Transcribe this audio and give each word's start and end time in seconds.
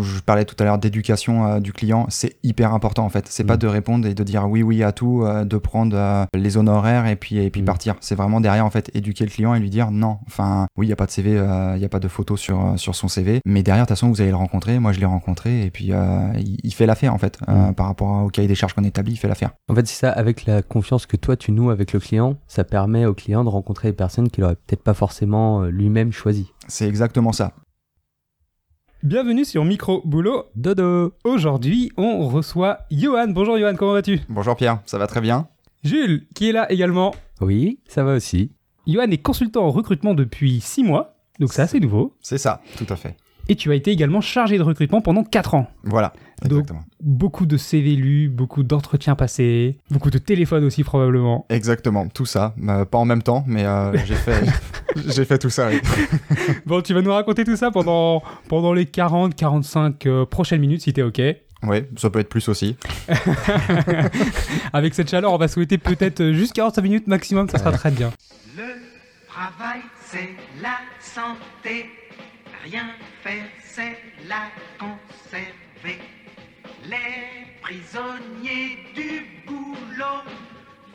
Je 0.00 0.20
parlais 0.20 0.44
tout 0.44 0.56
à 0.58 0.64
l'heure 0.64 0.78
d'éducation 0.78 1.46
euh, 1.46 1.60
du 1.60 1.72
client, 1.72 2.06
c'est 2.08 2.36
hyper 2.42 2.72
important 2.74 3.04
en 3.04 3.08
fait. 3.08 3.26
C'est 3.28 3.44
pas 3.44 3.54
Mm. 3.56 3.58
de 3.58 3.66
répondre 3.66 4.06
et 4.08 4.14
de 4.14 4.22
dire 4.22 4.48
oui 4.48 4.62
oui 4.62 4.82
à 4.82 4.92
tout, 4.92 5.22
euh, 5.24 5.44
de 5.44 5.56
prendre 5.58 5.96
euh, 5.96 6.24
les 6.34 6.56
honoraires 6.56 7.06
et 7.06 7.16
puis 7.16 7.38
et 7.38 7.50
puis 7.50 7.62
Mm. 7.62 7.66
partir. 7.66 7.94
C'est 8.00 8.14
vraiment 8.14 8.40
derrière 8.40 8.64
en 8.66 8.70
fait 8.70 8.90
éduquer 8.94 9.24
le 9.24 9.30
client 9.30 9.54
et 9.54 9.60
lui 9.60 9.70
dire 9.70 9.90
non. 9.90 10.18
Enfin 10.26 10.66
oui, 10.76 10.86
il 10.86 10.90
y 10.90 10.92
a 10.92 10.96
pas 10.96 11.06
de 11.06 11.10
CV, 11.10 11.30
il 11.76 11.80
y 11.80 11.84
a 11.84 11.88
pas 11.88 12.00
de 12.00 12.08
photo 12.08 12.36
sur 12.36 12.74
sur 12.76 12.94
son 12.94 13.08
CV, 13.08 13.40
mais 13.44 13.62
derrière 13.62 13.84
de 13.84 13.88
toute 13.88 13.96
façon 13.96 14.08
vous 14.08 14.20
allez 14.20 14.30
le 14.30 14.36
rencontrer. 14.36 14.78
Moi 14.78 14.92
je 14.92 15.00
l'ai 15.00 15.06
rencontré 15.06 15.62
et 15.64 15.70
puis 15.70 15.86
il, 15.92 16.60
il 16.62 16.74
fait 16.74 16.86
l'affaire 16.86 17.14
en 17.14 17.18
fait 17.18 17.38
Mm. 17.46 17.72
par 17.74 17.86
rapport 17.86 18.24
au 18.24 18.28
cahier 18.28 18.48
des 18.48 18.54
charges 18.54 18.72
qu'on 18.74 18.84
établit, 18.84 19.12
il 19.12 19.16
fait 19.16 19.28
l'affaire. 19.28 19.50
En 19.68 19.74
fait, 19.74 19.86
c'est 19.86 19.94
ça, 20.00 20.10
avec 20.10 20.46
la 20.46 20.62
confiance 20.62 21.06
que 21.06 21.16
toi 21.16 21.36
tu 21.36 21.52
noues 21.52 21.70
avec 21.70 21.92
le 21.92 22.00
client, 22.00 22.36
ça 22.48 22.64
permet 22.64 23.04
au 23.06 23.14
client 23.14 23.44
de 23.44 23.48
rencontrer 23.48 23.88
des 23.88 23.94
personnes 23.96 24.28
qu'il 24.30 24.42
aurait 24.44 24.56
peut-être 24.56 24.82
pas 24.82 24.94
forcément 24.94 25.62
lui-même 25.64 26.12
choisies. 26.12 26.52
C'est 26.68 26.88
exactement 26.88 27.32
ça. 27.32 27.52
Bienvenue 29.02 29.44
sur 29.44 29.64
Micro 29.64 30.00
Boulot. 30.04 30.46
Dodo 30.56 31.12
Aujourd'hui, 31.24 31.92
on 31.98 32.28
reçoit 32.28 32.78
Johan. 32.90 33.28
Bonjour 33.28 33.58
Johan, 33.58 33.74
comment 33.76 33.92
vas-tu? 33.92 34.20
Bonjour 34.28 34.56
Pierre, 34.56 34.80
ça 34.86 34.96
va 34.98 35.06
très 35.06 35.20
bien. 35.20 35.48
Jules, 35.84 36.26
qui 36.34 36.48
est 36.48 36.52
là 36.52 36.70
également. 36.72 37.14
Oui, 37.42 37.78
ça 37.86 38.04
va 38.04 38.14
aussi. 38.14 38.52
Johan 38.86 39.10
est 39.10 39.18
consultant 39.22 39.66
en 39.66 39.70
recrutement 39.70 40.14
depuis 40.14 40.60
6 40.60 40.82
mois, 40.82 41.14
donc 41.38 41.52
c'est 41.52 41.62
assez 41.62 41.78
nouveau. 41.78 42.14
C'est 42.20 42.38
ça, 42.38 42.62
tout 42.78 42.86
à 42.88 42.96
fait. 42.96 43.16
Et 43.48 43.54
tu 43.54 43.70
as 43.70 43.74
été 43.74 43.90
également 43.92 44.20
chargé 44.20 44.58
de 44.58 44.62
recrutement 44.62 45.00
pendant 45.00 45.22
4 45.22 45.54
ans. 45.54 45.68
Voilà, 45.84 46.12
Donc- 46.42 46.52
exactement. 46.52 46.80
Beaucoup 47.00 47.46
de 47.46 47.56
CV 47.56 47.94
lus, 47.94 48.28
beaucoup 48.28 48.62
d'entretiens 48.64 49.14
passés, 49.14 49.78
beaucoup 49.90 50.10
de 50.10 50.18
téléphones 50.18 50.64
aussi 50.64 50.82
probablement. 50.82 51.46
Exactement, 51.48 52.08
tout 52.08 52.26
ça. 52.26 52.54
Euh, 52.68 52.84
pas 52.84 52.98
en 52.98 53.04
même 53.04 53.22
temps, 53.22 53.44
mais 53.46 53.64
euh, 53.64 53.92
j'ai 54.04 54.14
fait, 54.16 54.44
j'ai 55.08 55.24
fait 55.24 55.38
tout 55.38 55.50
ça. 55.50 55.68
oui. 55.68 55.80
Bon, 56.66 56.80
tu 56.82 56.92
vas 56.94 57.02
nous 57.02 57.12
raconter 57.12 57.44
tout 57.44 57.54
ça 57.56 57.70
pendant, 57.70 58.22
pendant 58.48 58.72
les 58.72 58.84
40-45 58.86 60.24
prochaines 60.26 60.60
minutes 60.60 60.82
si 60.82 60.92
t'es 60.92 61.02
OK. 61.02 61.20
Oui, 61.62 61.78
ça 61.96 62.10
peut 62.10 62.18
être 62.18 62.28
plus 62.28 62.48
aussi. 62.48 62.76
Avec 64.72 64.94
cette 64.94 65.08
chaleur, 65.10 65.32
on 65.32 65.38
va 65.38 65.48
souhaiter 65.48 65.78
peut-être 65.78 66.20
euh, 66.20 66.32
juste 66.32 66.52
45 66.54 66.82
minutes 66.82 67.06
maximum, 67.06 67.48
ça 67.48 67.58
sera 67.58 67.72
très 67.72 67.90
bien. 67.90 68.10
Le 68.56 68.62
travail, 69.28 69.80
c'est 70.04 70.30
la 70.62 70.76
santé. 71.00 71.86
Rien 72.68 72.86
faire, 73.22 73.44
c'est 73.62 73.96
la 74.28 74.48
conserver. 74.76 76.00
Les 76.84 77.46
prisonniers 77.62 78.78
du 78.92 79.24
boulot 79.46 80.24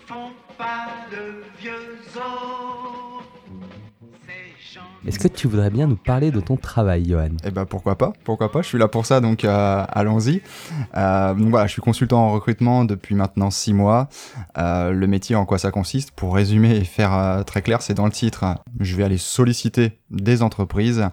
font 0.05 0.33
pas 0.58 0.89
de 1.09 1.45
vieux 1.61 1.97
os. 2.17 3.02
Est-ce 5.08 5.17
que 5.17 5.27
tu 5.27 5.47
voudrais 5.47 5.72
bien 5.72 5.88
nous 5.88 5.95
parler 5.95 6.30
de 6.30 6.39
ton 6.39 6.58
travail, 6.58 7.09
Johan? 7.09 7.30
Eh 7.44 7.49
ben 7.49 7.66
pourquoi 7.66 7.97
pas, 7.97 8.14
pourquoi 8.23 8.52
pas. 8.52 8.61
Je 8.61 8.67
suis 8.67 8.77
là 8.77 8.88
pour 8.88 9.05
ça, 9.05 9.19
donc 9.19 9.44
euh, 9.44 9.83
allons-y. 9.89 10.42
Euh, 10.95 11.33
donc 11.33 11.49
voilà, 11.49 11.66
je 11.66 11.72
suis 11.72 11.81
consultant 11.81 12.19
en 12.19 12.31
recrutement 12.31 12.86
depuis 12.86 13.16
maintenant 13.16 13.49
six 13.49 13.73
mois. 13.73 14.09
Euh, 14.59 14.92
le 14.92 15.08
métier, 15.08 15.36
en 15.36 15.45
quoi 15.45 15.58
ça 15.58 15.72
consiste 15.72 16.11
Pour 16.11 16.36
résumer 16.36 16.75
et 16.75 16.83
faire 16.83 17.14
euh, 17.14 17.44
très 17.44 17.64
clair, 17.64 17.81
c'est 17.81 17.95
dans 17.95 18.05
le 18.05 18.11
titre. 18.11 18.45
Je 18.80 18.95
vais 18.95 19.03
aller 19.03 19.17
solliciter 19.17 19.99
des 20.11 20.44
entreprises 20.44 21.08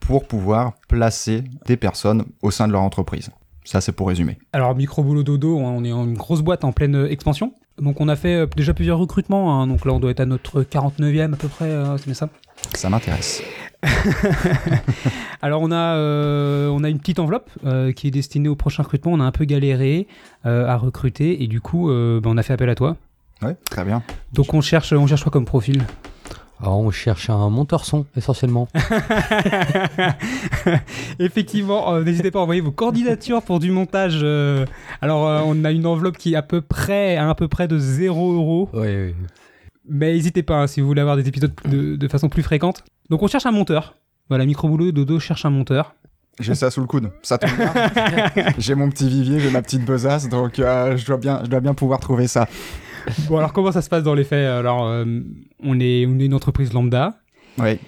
pour 0.00 0.26
pouvoir 0.26 0.72
placer 0.88 1.44
des 1.66 1.76
personnes 1.76 2.24
au 2.42 2.50
sein 2.50 2.66
de 2.66 2.72
leur 2.72 2.82
entreprise. 2.82 3.30
Ça, 3.64 3.80
c'est 3.80 3.92
pour 3.92 4.08
résumer. 4.08 4.38
Alors, 4.52 4.74
Micro 4.74 5.02
Boulot 5.04 5.22
Dodo, 5.22 5.58
hein, 5.60 5.72
on 5.76 5.84
est 5.84 5.92
en 5.92 6.04
une 6.04 6.16
grosse 6.16 6.40
boîte 6.40 6.64
en 6.64 6.72
pleine 6.72 6.94
euh, 6.96 7.10
expansion. 7.10 7.52
Donc, 7.78 8.00
on 8.00 8.08
a 8.08 8.16
fait 8.16 8.34
euh, 8.34 8.46
déjà 8.56 8.74
plusieurs 8.74 8.98
recrutements. 8.98 9.60
hein. 9.60 9.66
Donc 9.66 9.84
là, 9.84 9.92
on 9.92 10.00
doit 10.00 10.10
être 10.10 10.20
à 10.20 10.26
notre 10.26 10.62
49e 10.62 11.34
à 11.34 11.36
peu 11.36 11.48
près, 11.48 11.66
euh, 11.66 11.96
c'est 11.98 12.06
bien 12.06 12.14
ça? 12.14 12.28
Ça 12.74 12.88
m'intéresse. 12.90 13.42
Alors, 15.42 15.62
on 15.62 15.70
a, 15.70 15.94
euh, 15.96 16.68
on 16.68 16.84
a 16.84 16.88
une 16.88 16.98
petite 16.98 17.18
enveloppe 17.18 17.50
euh, 17.64 17.92
qui 17.92 18.08
est 18.08 18.10
destinée 18.10 18.48
au 18.48 18.56
prochain 18.56 18.82
recrutement. 18.82 19.12
On 19.12 19.20
a 19.20 19.24
un 19.24 19.32
peu 19.32 19.44
galéré 19.44 20.06
à 20.44 20.76
recruter 20.76 21.42
et 21.42 21.46
du 21.46 21.60
coup, 21.60 21.88
ben, 21.88 22.22
on 22.24 22.36
a 22.38 22.42
fait 22.42 22.54
appel 22.54 22.70
à 22.70 22.74
toi. 22.74 22.96
Ouais, 23.42 23.56
très 23.70 23.84
bien. 23.84 24.02
Donc, 24.32 24.52
on 24.54 24.60
cherche, 24.60 24.92
on 24.92 25.06
cherche 25.06 25.22
quoi 25.22 25.32
comme 25.32 25.44
profil? 25.44 25.82
Alors, 26.60 26.78
on 26.78 26.90
cherche 26.90 27.30
un 27.30 27.48
monteur 27.48 27.84
son, 27.84 28.04
essentiellement. 28.16 28.68
Effectivement, 31.18 31.94
euh, 31.94 32.04
n'hésitez 32.04 32.30
pas 32.30 32.40
à 32.40 32.42
envoyer 32.42 32.60
vos 32.60 32.70
candidatures 32.70 33.42
pour 33.42 33.60
du 33.60 33.70
montage. 33.70 34.20
euh. 34.22 34.66
Alors, 35.00 35.26
euh, 35.26 35.40
on 35.44 35.64
a 35.64 35.70
une 35.70 35.86
enveloppe 35.86 36.18
qui 36.18 36.34
est 36.34 36.36
à 36.36 36.42
peu 36.42 36.60
près, 36.60 37.16
à, 37.16 37.34
peu 37.34 37.48
près 37.48 37.66
de 37.66 37.78
0 37.78 38.34
euros. 38.34 38.68
Oui, 38.74 38.88
oui. 38.88 39.14
Mais 39.88 40.12
n'hésitez 40.12 40.42
pas 40.42 40.56
hein, 40.56 40.66
si 40.66 40.80
vous 40.80 40.86
voulez 40.86 41.00
avoir 41.00 41.16
des 41.16 41.26
épisodes 41.26 41.52
de, 41.64 41.96
de 41.96 42.08
façon 42.08 42.28
plus 42.28 42.42
fréquente. 42.42 42.84
Donc, 43.08 43.22
on 43.22 43.26
cherche 43.26 43.46
un 43.46 43.52
monteur. 43.52 43.94
Voilà, 44.28 44.44
Micro 44.44 44.68
Boulot 44.68 44.92
Dodo 44.92 45.18
cherche 45.18 45.46
un 45.46 45.50
monteur. 45.50 45.94
J'ai 46.40 46.54
ça 46.54 46.70
sous 46.70 46.80
le 46.80 46.86
coude. 46.86 47.10
Ça 47.22 47.38
tombe 47.38 47.50
bien. 47.56 47.72
j'ai 48.58 48.74
mon 48.74 48.88
petit 48.88 49.08
vivier, 49.08 49.40
j'ai 49.40 49.50
ma 49.50 49.62
petite 49.62 49.84
besace, 49.84 50.28
donc 50.28 50.58
euh, 50.58 50.96
je, 50.96 51.06
dois 51.06 51.18
bien, 51.18 51.40
je 51.44 51.50
dois 51.50 51.60
bien 51.60 51.74
pouvoir 51.74 52.00
trouver 52.00 52.28
ça. 52.28 52.48
Bon, 53.28 53.38
alors, 53.38 53.52
comment 53.52 53.72
ça 53.72 53.82
se 53.82 53.88
passe 53.88 54.02
dans 54.02 54.14
les 54.14 54.24
faits 54.24 54.46
Alors, 54.48 54.86
euh, 54.86 55.04
on, 55.62 55.78
est, 55.80 56.06
on 56.06 56.18
est 56.18 56.26
une 56.26 56.34
entreprise 56.34 56.72
lambda. 56.72 57.14
Oui, 57.58 57.78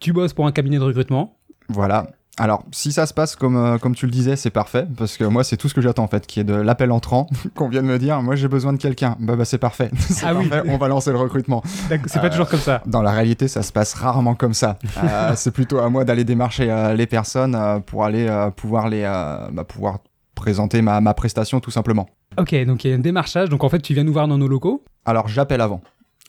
Tu 0.00 0.12
bosses 0.12 0.32
pour 0.34 0.46
un 0.46 0.52
cabinet 0.52 0.76
de 0.78 0.82
recrutement. 0.82 1.36
voilà. 1.68 2.08
Alors, 2.38 2.64
si 2.70 2.92
ça 2.92 3.06
se 3.06 3.14
passe 3.14 3.34
comme, 3.34 3.56
euh, 3.56 3.78
comme 3.78 3.94
tu 3.94 4.04
le 4.04 4.12
disais, 4.12 4.36
c'est 4.36 4.50
parfait, 4.50 4.86
parce 4.98 5.16
que 5.16 5.24
moi, 5.24 5.42
c'est 5.42 5.56
tout 5.56 5.70
ce 5.70 5.74
que 5.74 5.80
j'attends, 5.80 6.04
en 6.04 6.06
fait, 6.06 6.26
qui 6.26 6.38
est 6.38 6.44
de 6.44 6.52
l'appel 6.54 6.92
entrant, 6.92 7.28
qu'on 7.54 7.70
vient 7.70 7.80
de 7.82 7.86
me 7.86 7.98
dire, 7.98 8.20
moi, 8.20 8.36
j'ai 8.36 8.46
besoin 8.46 8.74
de 8.74 8.78
quelqu'un. 8.78 9.16
Bah, 9.20 9.36
bah 9.36 9.46
c'est 9.46 9.56
parfait. 9.56 9.90
Ah 10.22 10.34
oui. 10.34 10.50
on 10.68 10.76
va 10.76 10.88
lancer 10.88 11.10
le 11.12 11.16
recrutement. 11.16 11.62
C'est 11.88 12.20
pas 12.20 12.26
Euh, 12.26 12.28
toujours 12.30 12.46
comme 12.50 12.60
ça. 12.60 12.82
Dans 12.84 13.00
la 13.00 13.12
réalité, 13.12 13.48
ça 13.48 13.62
se 13.62 13.72
passe 13.72 13.94
rarement 13.94 14.34
comme 14.34 14.52
ça. 14.52 14.78
Euh, 15.02 15.32
c'est 15.34 15.50
plutôt 15.50 15.78
à 15.78 15.88
moi 15.88 16.04
d'aller 16.04 16.24
démarcher 16.24 16.70
euh, 16.70 16.92
les 16.92 17.06
personnes 17.06 17.54
euh, 17.54 17.78
pour 17.80 18.04
aller 18.04 18.26
euh, 18.28 18.50
pouvoir 18.50 18.90
les 18.90 19.04
euh, 19.04 19.48
bah, 19.50 19.64
pouvoir 19.64 20.00
présenter 20.34 20.82
ma, 20.82 21.00
ma 21.00 21.14
prestation 21.14 21.60
tout 21.60 21.70
simplement. 21.70 22.06
Ok, 22.38 22.54
donc 22.64 22.84
il 22.84 22.90
y 22.90 22.92
a 22.92 22.96
un 22.96 23.00
démarchage. 23.00 23.48
Donc, 23.48 23.64
en 23.64 23.68
fait, 23.68 23.80
tu 23.80 23.94
viens 23.94 24.04
nous 24.04 24.12
voir 24.12 24.28
dans 24.28 24.38
nos 24.38 24.48
locaux. 24.48 24.84
Alors 25.04 25.28
j'appelle 25.28 25.60
avant. 25.60 25.80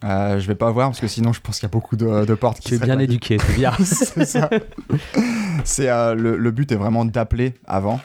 Euh, 0.03 0.40
je 0.40 0.47
vais 0.47 0.56
pas 0.56 0.69
voir 0.69 0.90
parce 0.90 1.00
que 1.00 1.07
sinon 1.07 1.34
je 1.34 1.41
pense 1.41 1.56
qu'il 1.59 1.63
y 1.68 1.72
a 1.72 1.73
beaucoup 1.73 1.95
de, 1.95 2.23
de 2.23 2.35
portes 2.35 2.59
qui 2.59 2.69
Tu 2.69 2.75
es 2.75 2.78
bien 2.78 3.00
éduqué, 3.00 3.40
c'est 3.40 3.56
bien. 3.56 3.72
c'est 3.84 4.25
ça. 4.25 4.47
C'est 5.63 5.90
euh, 5.90 6.13
le, 6.13 6.38
le 6.38 6.51
but 6.51 6.72
est 6.72 6.75
vraiment 6.75 7.03
d'appeler 7.03 7.56
avant. 7.66 8.00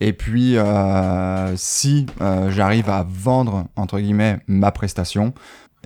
Et 0.00 0.12
puis 0.12 0.56
euh, 0.56 1.54
si 1.56 2.06
euh, 2.20 2.50
j'arrive 2.50 2.90
à 2.90 3.06
vendre 3.08 3.66
entre 3.76 4.00
guillemets 4.00 4.40
ma 4.48 4.72
prestation, 4.72 5.32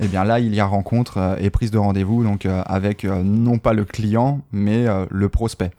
eh 0.01 0.09
bien 0.09 0.25
là 0.25 0.41
il 0.41 0.55
y 0.55 0.61
a 0.61 0.67
rencontre 0.67 1.19
euh, 1.19 1.37
et 1.39 1.51
prise 1.51 1.71
de 1.71 1.79
rendez-vous 1.79 2.25
donc 2.25 2.47
euh, 2.47 2.63
avec 2.67 3.05
euh, 3.05 3.23
non 3.23 3.59
pas 3.59 3.73
le 3.73 3.85
client 3.85 4.41
mais 4.53 4.87
le 5.11 5.29
prospect 5.29 5.71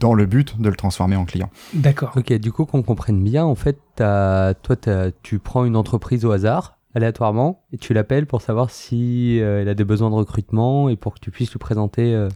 dans 0.00 0.14
le 0.14 0.26
but 0.26 0.60
de 0.60 0.68
le 0.68 0.76
transformer 0.76 1.16
en 1.16 1.24
client. 1.24 1.50
D'accord. 1.74 2.12
ok, 2.16 2.32
du 2.34 2.52
coup, 2.52 2.64
qu'on 2.64 2.82
comprenne 2.82 3.22
bien, 3.22 3.44
en 3.44 3.54
fait, 3.54 3.78
t'as- 3.96 4.54
toi, 4.54 4.76
t'as- 4.76 5.10
tu 5.22 5.38
prends 5.38 5.64
une 5.66 5.76
entreprise 5.76 6.24
au 6.24 6.32
hasard, 6.32 6.78
aléatoirement, 6.94 7.62
et 7.72 7.76
tu 7.78 7.92
l'appelles 7.92 8.26
pour 8.26 8.40
savoir 8.40 8.70
si 8.70 9.38
euh, 9.40 9.60
elle 9.60 9.68
a 9.68 9.74
des 9.74 9.84
besoins 9.84 10.08
de 10.08 10.14
recrutement 10.14 10.88
et 10.88 10.96
pour 10.96 11.14
que 11.14 11.20
tu 11.20 11.30
puisses 11.30 11.52
lui 11.52 11.58
présenter. 11.58 12.14
euh, 12.14 12.28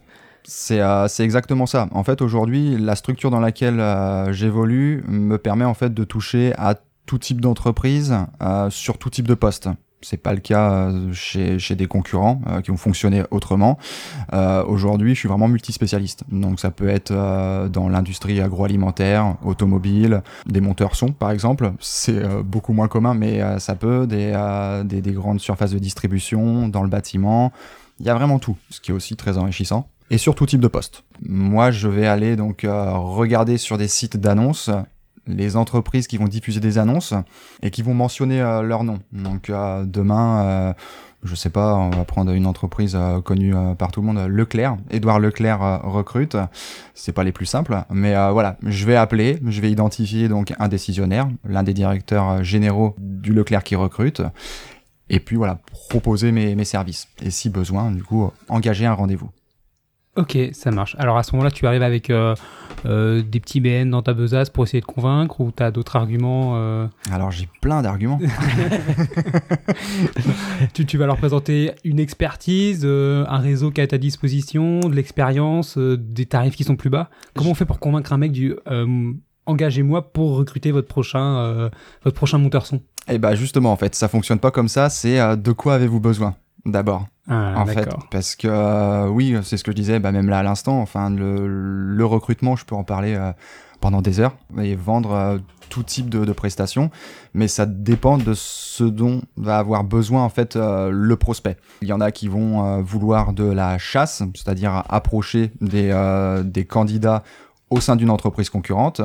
C'est 0.44 0.80
euh, 0.80 1.08
c'est 1.08 1.24
exactement 1.24 1.64
ça. 1.66 1.88
En 1.92 2.04
fait, 2.04 2.20
aujourd'hui, 2.20 2.76
la 2.78 2.96
structure 2.96 3.30
dans 3.30 3.40
laquelle 3.40 3.80
euh, 3.80 4.30
j'évolue 4.32 5.02
me 5.08 5.38
permet 5.38 5.64
en 5.64 5.74
fait 5.74 5.94
de 5.94 6.04
toucher 6.04 6.52
à 6.58 6.74
tout 7.06 7.18
type 7.18 7.40
d'entreprise 7.40 8.14
euh, 8.42 8.68
sur 8.70 8.98
tout 8.98 9.08
type 9.08 9.26
de 9.26 9.34
poste. 9.34 9.68
C'est 10.02 10.16
pas 10.16 10.32
le 10.32 10.40
cas 10.40 10.72
euh, 10.72 11.12
chez, 11.12 11.74
des 11.74 11.86
concurrents 11.86 12.40
euh, 12.48 12.60
qui 12.60 12.70
ont 12.70 12.76
fonctionné 12.76 13.22
autrement. 13.30 13.78
Euh, 14.32 14.64
Aujourd'hui, 14.64 15.14
je 15.14 15.20
suis 15.20 15.28
vraiment 15.28 15.48
multispécialiste. 15.48 16.24
Donc, 16.30 16.60
ça 16.60 16.70
peut 16.70 16.88
être 16.88 17.12
dans 17.68 17.88
l'industrie 17.88 18.40
agroalimentaire, 18.40 19.36
automobile, 19.44 20.22
des 20.46 20.60
monteurs 20.60 20.96
son, 20.96 21.08
par 21.08 21.30
exemple. 21.30 21.72
C'est 21.80 22.22
beaucoup 22.42 22.72
moins 22.72 22.88
commun, 22.88 23.14
mais 23.14 23.40
ça 23.58 23.74
peut. 23.74 24.06
Des, 24.06 24.32
des, 24.84 25.00
des 25.00 25.12
grandes 25.12 25.40
surfaces 25.40 25.72
de 25.72 25.78
distribution, 25.78 26.68
dans 26.68 26.82
le 26.82 26.88
bâtiment. 26.88 27.52
Il 28.00 28.06
y 28.06 28.10
a 28.10 28.14
vraiment 28.14 28.38
tout, 28.38 28.56
ce 28.70 28.80
qui 28.80 28.90
est 28.90 28.94
aussi 28.94 29.16
très 29.16 29.38
enrichissant 29.38 29.88
et 30.10 30.18
sur 30.18 30.34
tout 30.34 30.46
type 30.46 30.60
de 30.60 30.68
poste. 30.68 31.04
Moi, 31.26 31.70
je 31.70 31.88
vais 31.88 32.06
aller 32.06 32.36
donc 32.36 32.66
regarder 32.66 33.58
sur 33.58 33.78
des 33.78 33.88
sites 33.88 34.16
d'annonces 34.16 34.70
les 35.26 35.56
entreprises 35.56 36.06
qui 36.06 36.16
vont 36.16 36.28
diffuser 36.28 36.60
des 36.60 36.78
annonces 36.78 37.14
et 37.62 37.70
qui 37.70 37.82
vont 37.82 37.94
mentionner 37.94 38.40
euh, 38.40 38.62
leur 38.62 38.84
nom. 38.84 38.98
Donc 39.12 39.50
euh, 39.50 39.84
demain, 39.84 40.44
euh, 40.44 40.72
je 41.22 41.34
sais 41.34 41.50
pas, 41.50 41.74
on 41.74 41.90
va 41.90 42.04
prendre 42.04 42.32
une 42.32 42.46
entreprise 42.46 42.98
connue 43.24 43.54
par 43.78 43.92
tout 43.92 44.00
le 44.00 44.06
monde, 44.06 44.18
Leclerc. 44.28 44.76
Édouard 44.90 45.20
Leclerc 45.20 45.80
recrute. 45.84 46.36
C'est 46.94 47.12
pas 47.12 47.22
les 47.22 47.30
plus 47.30 47.46
simples, 47.46 47.84
mais 47.90 48.12
voilà, 48.32 48.56
je 48.66 48.84
vais 48.86 48.96
appeler, 48.96 49.38
je 49.46 49.60
vais 49.60 49.70
identifier 49.70 50.26
donc 50.26 50.52
un 50.58 50.66
décisionnaire, 50.66 51.28
l'un 51.44 51.62
des 51.62 51.74
directeurs 51.74 52.42
généraux 52.42 52.96
du 52.98 53.32
Leclerc 53.32 53.62
qui 53.62 53.76
recrute. 53.76 54.20
Et 55.10 55.20
puis 55.20 55.36
voilà, 55.36 55.60
proposer 55.70 56.32
mes, 56.32 56.56
mes 56.56 56.64
services. 56.64 57.06
Et 57.22 57.30
si 57.30 57.50
besoin, 57.50 57.92
du 57.92 58.02
coup, 58.02 58.28
engager 58.48 58.86
un 58.86 58.94
rendez-vous. 58.94 59.30
Ok, 60.14 60.36
ça 60.52 60.70
marche. 60.70 60.94
Alors 60.98 61.16
à 61.16 61.22
ce 61.22 61.32
moment-là, 61.32 61.50
tu 61.50 61.66
arrives 61.66 61.82
avec 61.82 62.10
euh, 62.10 62.34
euh, 62.84 63.22
des 63.22 63.40
petits 63.40 63.60
BN 63.60 63.88
dans 63.88 64.02
ta 64.02 64.12
besace 64.12 64.50
pour 64.50 64.64
essayer 64.64 64.82
de 64.82 64.86
convaincre 64.86 65.40
ou 65.40 65.50
tu 65.56 65.62
as 65.62 65.70
d'autres 65.70 65.96
arguments 65.96 66.52
euh, 66.56 66.86
Alors 67.10 67.30
j'ai 67.30 67.48
plein 67.62 67.80
d'arguments. 67.80 68.20
tu, 70.74 70.84
tu 70.84 70.98
vas 70.98 71.06
leur 71.06 71.16
présenter 71.16 71.72
une 71.84 71.98
expertise, 71.98 72.84
un 72.84 73.38
réseau 73.38 73.70
qui 73.70 73.80
est 73.80 73.84
à 73.84 73.86
ta 73.86 73.96
disposition, 73.96 74.80
de 74.80 74.94
l'expérience, 74.94 75.78
des 75.78 76.26
tarifs 76.26 76.56
qui 76.56 76.64
sont 76.64 76.76
plus 76.76 76.90
bas. 76.90 77.08
Comment 77.34 77.52
on 77.52 77.54
fait 77.54 77.64
pour 77.64 77.80
convaincre 77.80 78.12
un 78.12 78.18
mec 78.18 78.32
du 78.32 78.54
engagez-moi 79.46 80.12
pour 80.12 80.36
recruter 80.36 80.72
votre 80.72 80.88
prochain, 80.88 81.70
votre 82.04 82.16
prochain 82.16 82.36
monteur 82.36 82.66
son? 82.66 82.82
Et 83.08 83.16
bah 83.16 83.34
justement 83.34 83.72
en 83.72 83.76
fait, 83.76 83.94
ça 83.94 84.08
fonctionne 84.08 84.40
pas 84.40 84.50
comme 84.50 84.68
ça. 84.68 84.90
C'est 84.90 85.38
de 85.38 85.52
quoi 85.52 85.72
avez-vous 85.72 86.00
besoin? 86.00 86.36
D'abord 86.66 87.06
ah, 87.28 87.54
en 87.56 87.66
fait, 87.66 87.88
parce 88.10 88.34
que 88.34 88.48
euh, 88.48 89.06
oui, 89.06 89.36
c'est 89.44 89.56
ce 89.56 89.62
que 89.62 89.70
je 89.70 89.76
disais, 89.76 90.00
bah, 90.00 90.10
même 90.10 90.28
là 90.28 90.38
à 90.40 90.42
l'instant, 90.42 90.80
enfin 90.80 91.08
le, 91.08 91.46
le 91.46 92.04
recrutement, 92.04 92.56
je 92.56 92.64
peux 92.64 92.74
en 92.74 92.82
parler 92.82 93.14
euh, 93.14 93.32
pendant 93.80 94.02
des 94.02 94.18
heures 94.18 94.36
et 94.60 94.74
vendre 94.74 95.12
euh, 95.12 95.38
tout 95.68 95.84
type 95.84 96.10
de, 96.10 96.24
de 96.24 96.32
prestations, 96.32 96.90
mais 97.32 97.46
ça 97.46 97.64
dépend 97.64 98.18
de 98.18 98.34
ce 98.34 98.82
dont 98.82 99.22
va 99.36 99.58
avoir 99.58 99.84
besoin 99.84 100.24
en 100.24 100.28
fait 100.28 100.56
le 100.56 101.14
prospect. 101.14 101.56
Il 101.80 101.88
y 101.88 101.92
en 101.92 102.00
a 102.00 102.10
qui 102.10 102.28
vont 102.28 102.82
vouloir 102.82 103.32
de 103.32 103.44
la 103.44 103.78
chasse, 103.78 104.22
c'est-à-dire 104.34 104.82
approcher 104.90 105.50
des, 105.62 105.90
des 106.44 106.66
candidats 106.66 107.22
au 107.72 107.80
sein 107.80 107.96
d'une 107.96 108.10
entreprise 108.10 108.50
concurrente, 108.50 109.00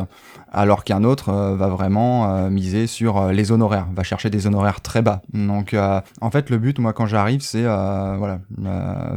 alors 0.52 0.84
qu'un 0.84 1.06
autre 1.06 1.30
euh, 1.30 1.56
va 1.56 1.70
vraiment 1.70 2.30
euh, 2.30 2.50
miser 2.50 2.86
sur 2.86 3.18
euh, 3.18 3.32
les 3.32 3.54
honoraires, 3.54 3.88
va 3.96 4.04
chercher 4.04 4.30
des 4.30 4.46
honoraires 4.46 4.82
très 4.82 5.02
bas. 5.02 5.22
Donc 5.34 5.76
en 6.22 6.32
fait 6.32 6.50
le 6.50 6.58
but 6.58 6.78
moi 6.80 6.94
quand 6.94 7.06
j'arrive 7.06 7.42
c'est 7.42 7.64
voilà, 7.64 8.40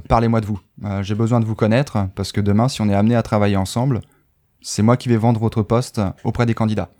parlez-moi 0.08 0.40
de 0.40 0.46
vous. 0.46 0.60
J'ai 1.02 1.14
besoin 1.14 1.40
de 1.40 1.44
vous 1.44 1.54
connaître 1.54 2.06
parce 2.14 2.32
que 2.32 2.40
demain 2.40 2.68
si 2.68 2.80
on 2.80 2.88
est 2.88 2.94
amené 2.94 3.16
à 3.16 3.22
travailler 3.22 3.56
ensemble, 3.56 4.00
c'est 4.60 4.82
moi 4.82 4.96
qui 4.96 5.08
vais 5.08 5.16
vendre 5.16 5.40
votre 5.40 5.62
poste 5.62 6.00
auprès 6.24 6.46
des 6.46 6.54
candidats. 6.54 6.90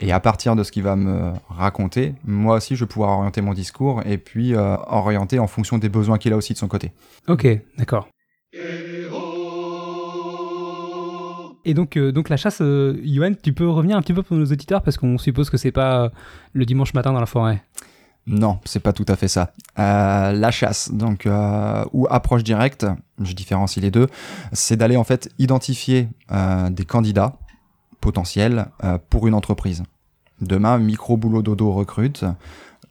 Et 0.00 0.12
à 0.12 0.20
partir 0.20 0.56
de 0.56 0.62
ce 0.62 0.72
qu'il 0.72 0.82
va 0.82 0.96
me 0.96 1.32
raconter, 1.48 2.14
moi 2.24 2.56
aussi 2.56 2.76
je 2.76 2.84
vais 2.84 2.88
pouvoir 2.88 3.10
orienter 3.10 3.40
mon 3.40 3.52
discours 3.52 4.02
et 4.06 4.18
puis 4.18 4.54
orienter 4.56 5.38
en 5.38 5.46
fonction 5.46 5.78
des 5.78 5.88
besoins 5.88 6.18
qu'il 6.18 6.32
a 6.32 6.36
aussi 6.36 6.52
de 6.52 6.58
son 6.58 6.68
côté. 6.68 6.92
Ok, 7.28 7.46
d'accord. 7.76 8.08
Et 11.68 11.74
donc, 11.74 11.98
euh, 11.98 12.12
donc 12.12 12.30
la 12.30 12.38
chasse, 12.38 12.62
euh, 12.62 12.98
Yoann, 13.04 13.36
tu 13.36 13.52
peux 13.52 13.68
revenir 13.68 13.98
un 13.98 14.00
petit 14.00 14.14
peu 14.14 14.22
pour 14.22 14.38
nos 14.38 14.46
auditeurs 14.46 14.80
parce 14.80 14.96
qu'on 14.96 15.18
suppose 15.18 15.50
que 15.50 15.58
c'est 15.58 15.70
pas 15.70 16.04
euh, 16.04 16.08
le 16.54 16.64
dimanche 16.64 16.94
matin 16.94 17.12
dans 17.12 17.20
la 17.20 17.26
forêt. 17.26 17.62
Non, 18.26 18.58
c'est 18.64 18.80
pas 18.80 18.94
tout 18.94 19.04
à 19.06 19.16
fait 19.16 19.28
ça. 19.28 19.52
Euh, 19.78 20.32
la 20.32 20.50
chasse, 20.50 20.90
donc 20.90 21.28
ou 21.92 22.06
approche 22.08 22.42
directe, 22.42 22.86
je 23.22 23.34
différencie 23.34 23.82
les 23.82 23.90
deux, 23.90 24.06
c'est 24.52 24.76
d'aller 24.76 24.96
en 24.96 25.04
fait 25.04 25.30
identifier 25.38 26.08
des 26.70 26.84
candidats 26.84 27.36
potentiels 28.00 28.66
pour 29.08 29.26
une 29.26 29.34
entreprise. 29.34 29.82
Demain, 30.42 30.78
micro 30.78 31.16
boulot 31.16 31.40
dodo 31.40 31.72
recrute. 31.72 32.24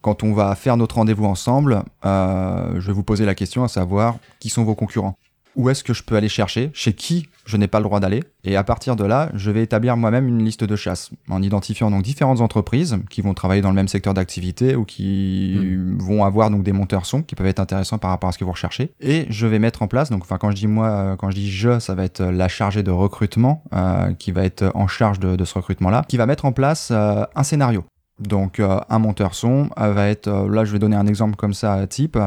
Quand 0.02 0.24
on 0.24 0.34
va 0.34 0.56
faire 0.56 0.76
notre 0.76 0.96
rendez-vous 0.96 1.26
ensemble, 1.26 1.84
je 2.04 2.88
vais 2.88 2.94
vous 2.94 3.04
poser 3.04 3.26
la 3.26 3.36
question 3.36 3.64
à 3.64 3.68
savoir 3.68 4.18
qui 4.40 4.50
sont 4.50 4.64
vos 4.64 4.76
concurrents. 4.76 5.18
Où 5.57 5.69
est-ce 5.69 5.83
que 5.83 5.94
je 5.94 6.04
peux 6.04 6.15
aller 6.15 6.30
chercher 6.30 6.69
Chez 6.74 6.94
qui 6.94 7.27
je 7.45 7.57
n'ai 7.57 7.68
pas 7.68 7.80
le 7.80 7.86
droit 7.86 8.00
d'aller 8.00 8.24
Et 8.44 8.56
à 8.56 8.63
partir 8.63 8.95
de 8.95 9.04
là, 9.04 9.31
je 9.33 9.50
vais 9.50 9.63
établir 9.63 9.98
moi-même 9.98 10.27
une 10.27 10.45
liste 10.45 10.63
de 10.63 10.75
chasse 10.75 11.09
en 11.30 11.42
identifiant 11.42 11.89
donc 11.89 12.04
différentes 12.04 12.42
entreprises 12.42 13.00
qui 13.09 13.21
vont 13.21 13.33
travailler 13.33 13.62
dans 13.62 13.69
le 13.69 13.75
même 13.75 13.88
secteur 13.88 14.13
d'activité 14.13 14.75
ou 14.75 14.86
qui 14.86 15.75
vont 15.98 16.24
avoir 16.24 16.51
donc 16.51 16.62
des 16.62 16.74
monteurs 16.74 17.07
son 17.07 17.24
qui 17.24 17.33
peuvent 17.33 17.48
être 17.48 17.59
intéressants 17.59 17.98
par 17.98 18.12
rapport 18.12 18.30
à 18.30 18.33
ce 18.33 18.38
que 18.38 18.44
vous 18.44 18.51
recherchez. 18.51 18.92
Et 19.01 19.25
je 19.30 19.48
vais 19.48 19.57
mettre 19.57 19.81
en 19.81 19.88
place 19.88 20.12
donc 20.12 20.21
enfin 20.21 20.38
quand 20.38 20.51
je 20.51 20.57
dis 20.57 20.68
moi, 20.68 20.89
euh, 20.89 21.15
quand 21.15 21.31
je 21.31 21.36
dis 21.36 21.50
je, 21.51 21.80
ça 21.80 21.95
va 21.95 22.04
être 22.04 22.21
la 22.21 22.48
chargée 22.48 22.83
de 22.83 22.92
recrutement 22.92 23.63
euh, 23.74 24.13
qui 24.13 24.31
va 24.31 24.44
être 24.44 24.71
en 24.75 24.88
charge 24.88 25.19
de, 25.19 25.36
de 25.36 25.45
ce 25.45 25.56
recrutement-là, 25.56 26.06
qui 26.07 26.18
va 26.18 26.27
mettre 26.27 26.45
en 26.45 26.51
place 26.51 26.89
euh, 26.92 27.25
un 27.36 27.44
scénario. 27.44 27.83
Donc 28.19 28.60
euh, 28.60 28.80
un 28.90 29.00
monteur 29.00 29.36
son 29.36 29.69
euh, 29.80 29.94
va 29.94 30.08
être, 30.08 30.28
euh, 30.28 30.50
là 30.50 30.66
je 30.66 30.72
vais 30.72 30.80
donner 30.80 30.96
un 30.96 31.08
exemple 31.08 31.36
comme 31.36 31.54
ça 31.54 31.86
type, 31.88 32.18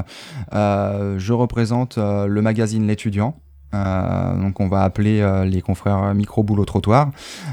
Euh, 0.55 1.19
je 1.19 1.33
représente 1.33 1.99
euh, 1.99 2.27
le 2.27 2.43
magazine 2.43 2.87
L'étudiant. 2.87 3.37
Euh, 3.73 4.37
donc 4.43 4.59
on 4.59 4.67
va 4.69 4.83
appeler 4.83 5.21
euh, 5.21 5.45
les 5.45 5.63
confrères 5.63 6.13
micro 6.15 6.43
boulot 6.43 6.65
trottoir. 6.65 7.11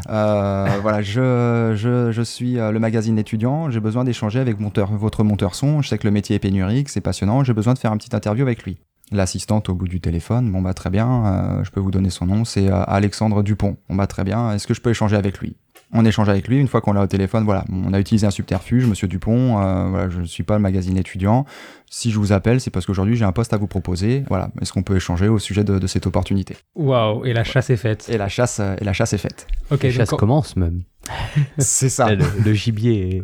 Euh, 0.10 0.68
voilà, 0.82 1.02
je, 1.02 1.74
je, 1.76 2.12
je 2.12 2.22
suis 2.22 2.60
euh, 2.60 2.72
le 2.72 2.80
magazine 2.80 3.16
L'étudiant. 3.16 3.70
J'ai 3.70 3.80
besoin 3.80 4.04
d'échanger 4.04 4.40
avec 4.40 4.60
monteur, 4.60 4.92
votre 4.94 5.24
monteur 5.24 5.54
son. 5.56 5.82
Je 5.82 5.90
sais 5.90 5.98
que 5.98 6.08
le 6.08 6.12
métier 6.12 6.36
est 6.36 6.40
pénurique, 6.40 6.90
c'est 6.90 7.02
passionnant. 7.02 7.44
J'ai 7.44 7.54
besoin 7.54 7.74
de 7.74 7.80
faire 7.80 7.92
une 7.92 7.98
petite 8.00 8.16
interview 8.16 8.44
avec 8.44 8.64
lui. 8.64 8.78
L'assistante 9.12 9.70
au 9.70 9.74
bout 9.74 9.88
du 9.88 10.02
téléphone, 10.02 10.52
bon 10.52 10.62
bah 10.62 10.74
très 10.74 10.90
bien, 10.90 11.26
euh, 11.26 11.64
je 11.64 11.72
peux 11.72 11.80
vous 11.80 11.92
donner 11.92 12.10
son 12.10 12.26
nom, 12.26 12.44
c'est 12.44 12.70
euh, 12.70 12.84
Alexandre 12.88 13.42
Dupont. 13.42 13.78
Bon 13.88 13.96
bah 13.96 14.06
très 14.06 14.26
bien, 14.26 14.52
est-ce 14.52 14.68
que 14.68 14.74
je 14.74 14.82
peux 14.82 14.90
échanger 14.90 15.16
avec 15.16 15.40
lui? 15.40 15.56
On 15.94 16.04
échange 16.06 16.28
avec 16.30 16.48
lui. 16.48 16.60
Une 16.60 16.68
fois 16.68 16.82
qu'on 16.82 16.94
l'a 16.94 17.02
au 17.02 17.08
téléphone, 17.08 17.44
voilà, 17.46 17.64
on 17.72 17.94
a 17.94 18.00
utilisé 18.00 18.28
un 18.28 18.32
subterfuge, 18.32 18.86
Monsieur 18.86 19.08
Dupont. 19.08 19.62
euh, 19.62 19.90
voilà, 19.90 20.10
je 20.10 20.20
ne 20.20 20.26
suis 20.26 20.44
pas 20.44 20.56
le 20.56 20.62
magazine 20.62 20.98
étudiant. 20.98 21.46
Si 21.90 22.12
je 22.12 22.20
vous 22.20 22.34
appelle, 22.34 22.60
c'est 22.60 22.72
parce 22.72 22.86
qu'aujourd'hui 22.86 23.16
j'ai 23.16 23.24
un 23.26 23.32
poste 23.32 23.54
à 23.54 23.58
vous 23.58 23.68
proposer. 23.68 24.24
Voilà, 24.28 24.50
est-ce 24.62 24.74
qu'on 24.74 24.84
peut 24.84 24.96
échanger 24.98 25.28
au 25.30 25.40
sujet 25.40 25.64
de, 25.64 25.80
de 25.80 25.88
cette 25.88 26.06
opportunité? 26.08 26.58
Waouh, 26.76 27.26
et 27.26 27.34
la 27.34 27.44
chasse 27.46 27.70
est 27.70 27.78
faite. 27.78 28.08
Et 28.10 28.18
la 28.18 28.28
chasse, 28.28 28.60
euh, 28.60 28.76
et 28.82 28.84
la 28.84 28.94
chasse 28.94 29.14
est 29.14 29.18
faite. 29.18 29.48
Ok, 29.72 29.84
La 29.84 29.92
chasse 29.92 30.12
en- 30.14 30.18
commence 30.18 30.56
même. 30.58 30.84
C'est 31.58 31.90
ça. 31.90 32.14
le, 32.16 32.26
le 32.44 32.54
gibier 32.54 33.24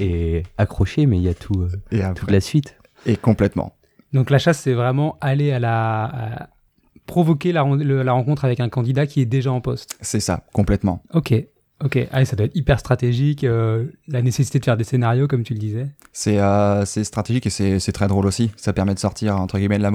est, 0.00 0.04
est 0.04 0.42
accroché, 0.58 1.06
mais 1.06 1.16
il 1.16 1.22
y 1.22 1.28
a 1.28 1.34
tout, 1.34 1.62
euh, 1.62 1.70
Et, 1.90 2.02
toute 2.14 2.30
la 2.30 2.40
suite. 2.40 2.76
et 3.06 3.16
complètement. 3.16 3.76
donc 4.12 4.28
la 4.30 4.38
chasse, 4.38 4.58
c'est 4.60 4.74
vraiment 4.74 5.16
aller 5.20 5.52
à 5.52 5.58
la. 5.58 6.04
à 6.04 6.48
provoquer 7.06 7.52
la, 7.52 7.62
ren- 7.62 7.76
le- 7.76 8.02
la 8.02 8.12
rencontre 8.12 8.44
avec 8.46 8.60
un 8.60 8.70
candidat 8.70 9.06
qui 9.06 9.20
est 9.20 9.26
déjà 9.26 9.52
en 9.52 9.60
poste. 9.60 9.96
C'est 10.00 10.20
ça, 10.20 10.44
complètement. 10.54 11.02
Ok, 11.12 11.34
ok. 11.84 11.98
Ah, 12.10 12.24
ça 12.24 12.36
doit 12.36 12.46
être 12.46 12.56
hyper 12.56 12.80
stratégique, 12.80 13.44
euh, 13.44 13.86
la 14.08 14.22
nécessité 14.22 14.58
de 14.58 14.64
faire 14.64 14.76
des 14.76 14.84
scénarios, 14.84 15.28
comme 15.28 15.42
tu 15.42 15.54
le 15.54 15.58
disais. 15.58 15.86
C'est 16.12 16.38
euh, 16.38 16.84
stratégique 16.84 17.46
et 17.46 17.50
c'est 17.50 17.92
très 17.92 18.08
drôle 18.08 18.26
aussi. 18.26 18.50
Ça 18.56 18.72
permet 18.72 18.94
de 18.94 18.98
sortir 18.98 19.40
entre 19.40 19.58
guillemets 19.58 19.78
de 19.78 19.82
la 19.82 19.90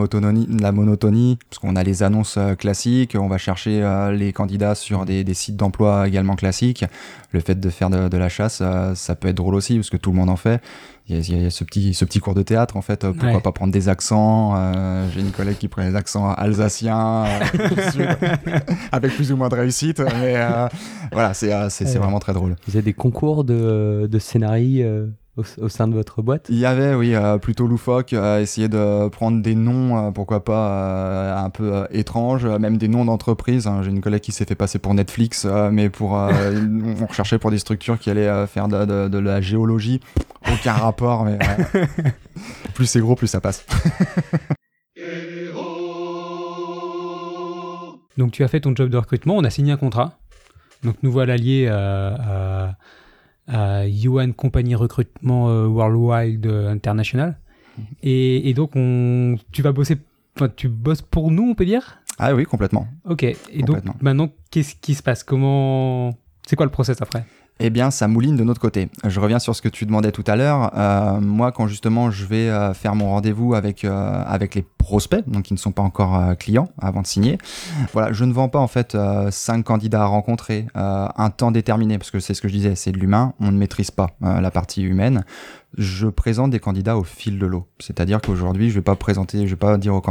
monotonie, 0.72 1.38
parce 1.50 1.60
qu'on 1.60 1.76
a 1.76 1.84
les 1.84 2.04
annonces 2.04 2.38
euh, 2.38 2.56
classiques, 2.56 3.16
on 3.20 3.28
va 3.28 3.38
chercher 3.38 3.82
les 4.14 4.34
candidats 4.34 4.76
sur 4.76 5.06
des, 5.06 5.26
sites 5.34 5.56
d'emploi 5.56 6.08
également 6.08 6.36
classiques. 6.36 6.86
Le 7.32 7.40
fait 7.40 7.60
de 7.60 7.70
faire 7.70 7.90
de, 7.90 8.18
la 8.18 8.30
chasse, 8.30 8.64
ça 8.96 9.16
peut 9.16 9.28
être 9.28 9.38
drôle 9.38 9.56
aussi 9.56 9.76
parce 9.76 9.90
que 9.90 9.98
tout 9.98 10.12
le 10.12 10.18
monde 10.18 10.30
en 10.30 10.36
fait. 10.36 10.62
Il 11.10 11.16
y 11.16 11.18
a, 11.18 11.22
il 11.38 11.44
y 11.44 11.46
a 11.48 11.50
ce 11.50 11.64
petit 11.64 11.94
ce 11.96 12.06
petit 12.06 12.20
cours 12.20 12.36
de 12.36 12.44
théâtre 12.44 12.78
en 12.78 12.82
fait. 12.82 13.04
euh, 13.04 13.12
Pourquoi 13.14 13.34
Ouais. 13.36 13.42
pas 13.42 13.52
prendre 13.52 13.74
des 13.74 13.90
accents 13.90 14.54
euh, 14.56 15.08
J'ai 15.14 15.22
une 15.22 15.32
collègue 15.32 15.58
qui 15.58 15.68
prend 15.68 15.82
les 15.82 15.96
accents 15.96 16.30
alsaciens 16.32 17.26
euh, 17.26 18.14
avec 18.92 19.14
plus 19.14 19.32
ou 19.32 19.38
moins 19.38 19.50
de 19.50 19.56
réussite, 19.56 20.00
mais 20.00 20.36
euh, 20.36 20.68
voilà, 21.12 21.34
c'est 21.34 21.52
c'est 21.70 21.86
Ouais. 21.86 21.98
vraiment 21.98 22.20
très 22.20 22.34
drôle. 22.34 22.56
Vous 22.68 22.76
avez 22.76 22.84
des 22.84 22.94
concours 22.94 23.44
de, 23.44 24.08
de 24.12 24.20
scénarii 24.20 24.84
au, 25.40 25.64
au 25.66 25.70
sein 25.70 25.88
de 25.88 25.94
votre 25.94 26.22
boîte? 26.22 26.48
Il 26.50 26.58
y 26.58 26.66
avait, 26.66 26.94
oui, 26.94 27.16
euh, 27.16 27.38
plutôt 27.38 27.68
loufoque, 27.68 28.14
euh, 28.14 28.42
essayer 28.42 28.68
de 28.68 29.08
prendre 29.10 29.42
des 29.42 29.56
noms, 29.56 29.98
euh, 30.08 30.12
pourquoi 30.12 30.44
pas, 30.44 31.40
un 31.42 31.50
peu 31.50 31.86
étranges, 31.92 32.46
même 32.46 32.78
des 32.78 32.88
noms 32.88 33.06
d'entreprises. 33.06 33.68
hein. 33.68 33.82
J'ai 33.84 33.90
une 33.90 34.02
collègue 34.02 34.22
qui 34.22 34.32
s'est 34.32 34.46
fait 34.46 34.56
passer 34.56 34.80
pour 34.80 34.94
Netflix, 34.94 35.46
mais 35.72 35.90
pour, 35.90 36.12
on 37.02 37.06
recherchait 37.08 37.40
pour 37.40 37.52
des 37.52 37.60
structures 37.60 37.98
qui 38.00 38.10
allaient 38.10 38.48
faire 38.48 38.68
de, 38.68 38.86
de- 38.86 39.08
de 39.08 39.18
la 39.20 39.42
géologie. 39.42 40.00
Aucun 40.54 40.74
rapport, 40.74 41.26
mais 41.26 41.38
plus 42.74 42.86
c'est 42.86 43.00
gros, 43.00 43.16
plus 43.16 43.28
ça 43.28 43.42
passe. 43.42 43.66
Donc 48.18 48.32
tu 48.32 48.44
as 48.44 48.48
fait 48.48 48.60
ton 48.62 48.76
job 48.76 48.90
de 48.90 48.98
recrutement, 48.98 49.36
on 49.38 49.44
a 49.44 49.50
signé 49.50 49.72
un 49.72 49.78
contrat. 49.78 50.20
Donc 50.84 50.96
nous 51.04 51.12
voilà 51.12 51.38
liés 51.38 51.68
à, 51.68 51.78
à, 52.68 52.76
à 53.50 53.86
Yuan 53.88 54.34
Compagnie 54.34 54.76
Recrutement 54.76 55.50
euh, 55.50 55.68
Worldwide 55.68 56.46
euh, 56.46 56.72
International. 56.72 57.38
Et, 58.04 58.50
et 58.50 58.54
donc 58.54 58.72
on, 58.76 59.38
tu 59.52 59.62
vas 59.62 59.72
bosser, 59.72 59.98
enfin, 60.36 60.50
tu 60.56 60.70
bosses 60.70 61.02
pour 61.02 61.32
nous, 61.32 61.50
on 61.50 61.56
peut 61.56 61.66
dire? 61.66 61.98
Ah 62.18 62.36
oui, 62.36 62.44
complètement. 62.44 62.88
Ok. 63.06 63.24
Et 63.24 63.38
donc 63.64 63.80
maintenant, 64.02 64.30
qu'est-ce 64.52 64.76
qui 64.76 64.94
se 64.94 65.02
passe? 65.02 65.24
Comment 65.24 66.18
C'est 66.46 66.56
quoi 66.56 66.66
le 66.66 66.72
process 66.72 67.02
après? 67.02 67.26
Eh 67.62 67.70
bien, 67.70 67.92
ça 67.92 68.08
mouline 68.08 68.38
de 68.38 68.44
notre 68.46 68.62
côté. 68.62 68.88
Je 69.06 69.20
reviens 69.20 69.40
sur 69.40 69.54
ce 69.54 69.62
que 69.62 69.68
tu 69.68 69.86
demandais 69.86 70.14
tout 70.14 70.24
à 70.28 70.38
l'heure. 70.38 70.72
Euh, 70.78 71.20
moi, 71.20 71.52
quand 71.52 71.68
justement 71.68 72.10
je 72.10 72.26
vais 72.26 72.50
euh, 72.50 72.74
faire 72.74 72.96
mon 72.96 73.10
rendez-vous 73.10 73.54
avec 73.54 73.84
euh, 73.84 74.24
avec 74.26 74.56
les 74.56 74.66
prospects, 74.78 75.28
donc 75.28 75.44
qui 75.44 75.54
ne 75.54 75.60
sont 75.60 75.74
pas 75.74 75.82
encore 75.82 76.16
euh, 76.16 76.36
clients 76.36 76.70
avant 76.82 77.02
de 77.02 77.08
signer, 77.08 77.38
voilà, 77.92 78.14
je 78.14 78.24
ne 78.24 78.32
vends 78.32 78.48
pas 78.48 78.60
en 78.60 78.68
fait 78.68 78.98
cinq 79.30 79.64
candidats 79.64 80.04
à 80.04 80.06
rencontrer, 80.06 80.68
un 80.74 81.30
temps 81.32 81.52
déterminé, 81.52 81.98
parce 81.98 82.12
que 82.12 82.20
c'est 82.20 82.34
ce 82.34 82.42
que 82.42 82.48
je 82.48 82.54
disais, 82.54 82.76
c'est 82.76 82.92
de 82.92 82.98
l'humain. 82.98 83.34
On 83.40 83.52
ne 83.52 83.58
maîtrise 83.58 83.92
pas 83.92 84.12
la 84.22 84.52
partie 84.52 84.82
humaine. 84.82 85.26
Je 85.78 86.08
présente 86.08 86.52
des 86.52 86.60
candidats 86.60 86.98
au 86.98 87.04
fil 87.04 87.40
de 87.40 87.46
l'eau. 87.46 87.68
C'est-à-dire 87.80 88.22
qu'aujourd'hui, 88.22 88.70
je 88.70 88.76
vais 88.76 88.82
pas 88.82 88.96
présenter, 88.96 89.46
je 89.46 89.52
vais 89.52 89.56
pas 89.56 89.78
dire 89.78 89.96
aux, 89.96 90.02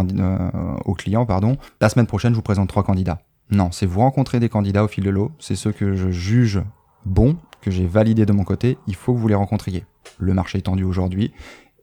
aux 0.84 0.94
clients, 0.94 1.26
pardon, 1.26 1.56
la 1.80 1.88
semaine 1.88 2.06
prochaine, 2.06 2.32
je 2.32 2.36
vous 2.36 2.42
présente 2.42 2.68
trois 2.68 2.84
candidats. 2.84 3.20
Non, 3.50 3.70
c'est 3.72 3.86
vous 3.86 4.00
rencontrer 4.00 4.40
des 4.40 4.50
candidats 4.50 4.84
au 4.84 4.88
fil 4.88 5.02
de 5.02 5.10
l'eau. 5.10 5.32
C'est 5.38 5.56
ceux 5.56 5.72
que 5.72 5.94
je 5.94 6.10
juge 6.10 6.60
bons, 7.04 7.36
que 7.60 7.70
j'ai 7.70 7.86
validés 7.86 8.26
de 8.26 8.32
mon 8.32 8.44
côté. 8.44 8.78
Il 8.86 8.94
faut 8.94 9.12
que 9.14 9.18
vous 9.18 9.28
les 9.28 9.34
rencontriez. 9.34 9.84
Le 10.18 10.34
marché 10.34 10.58
est 10.58 10.62
tendu 10.62 10.84
aujourd'hui 10.84 11.32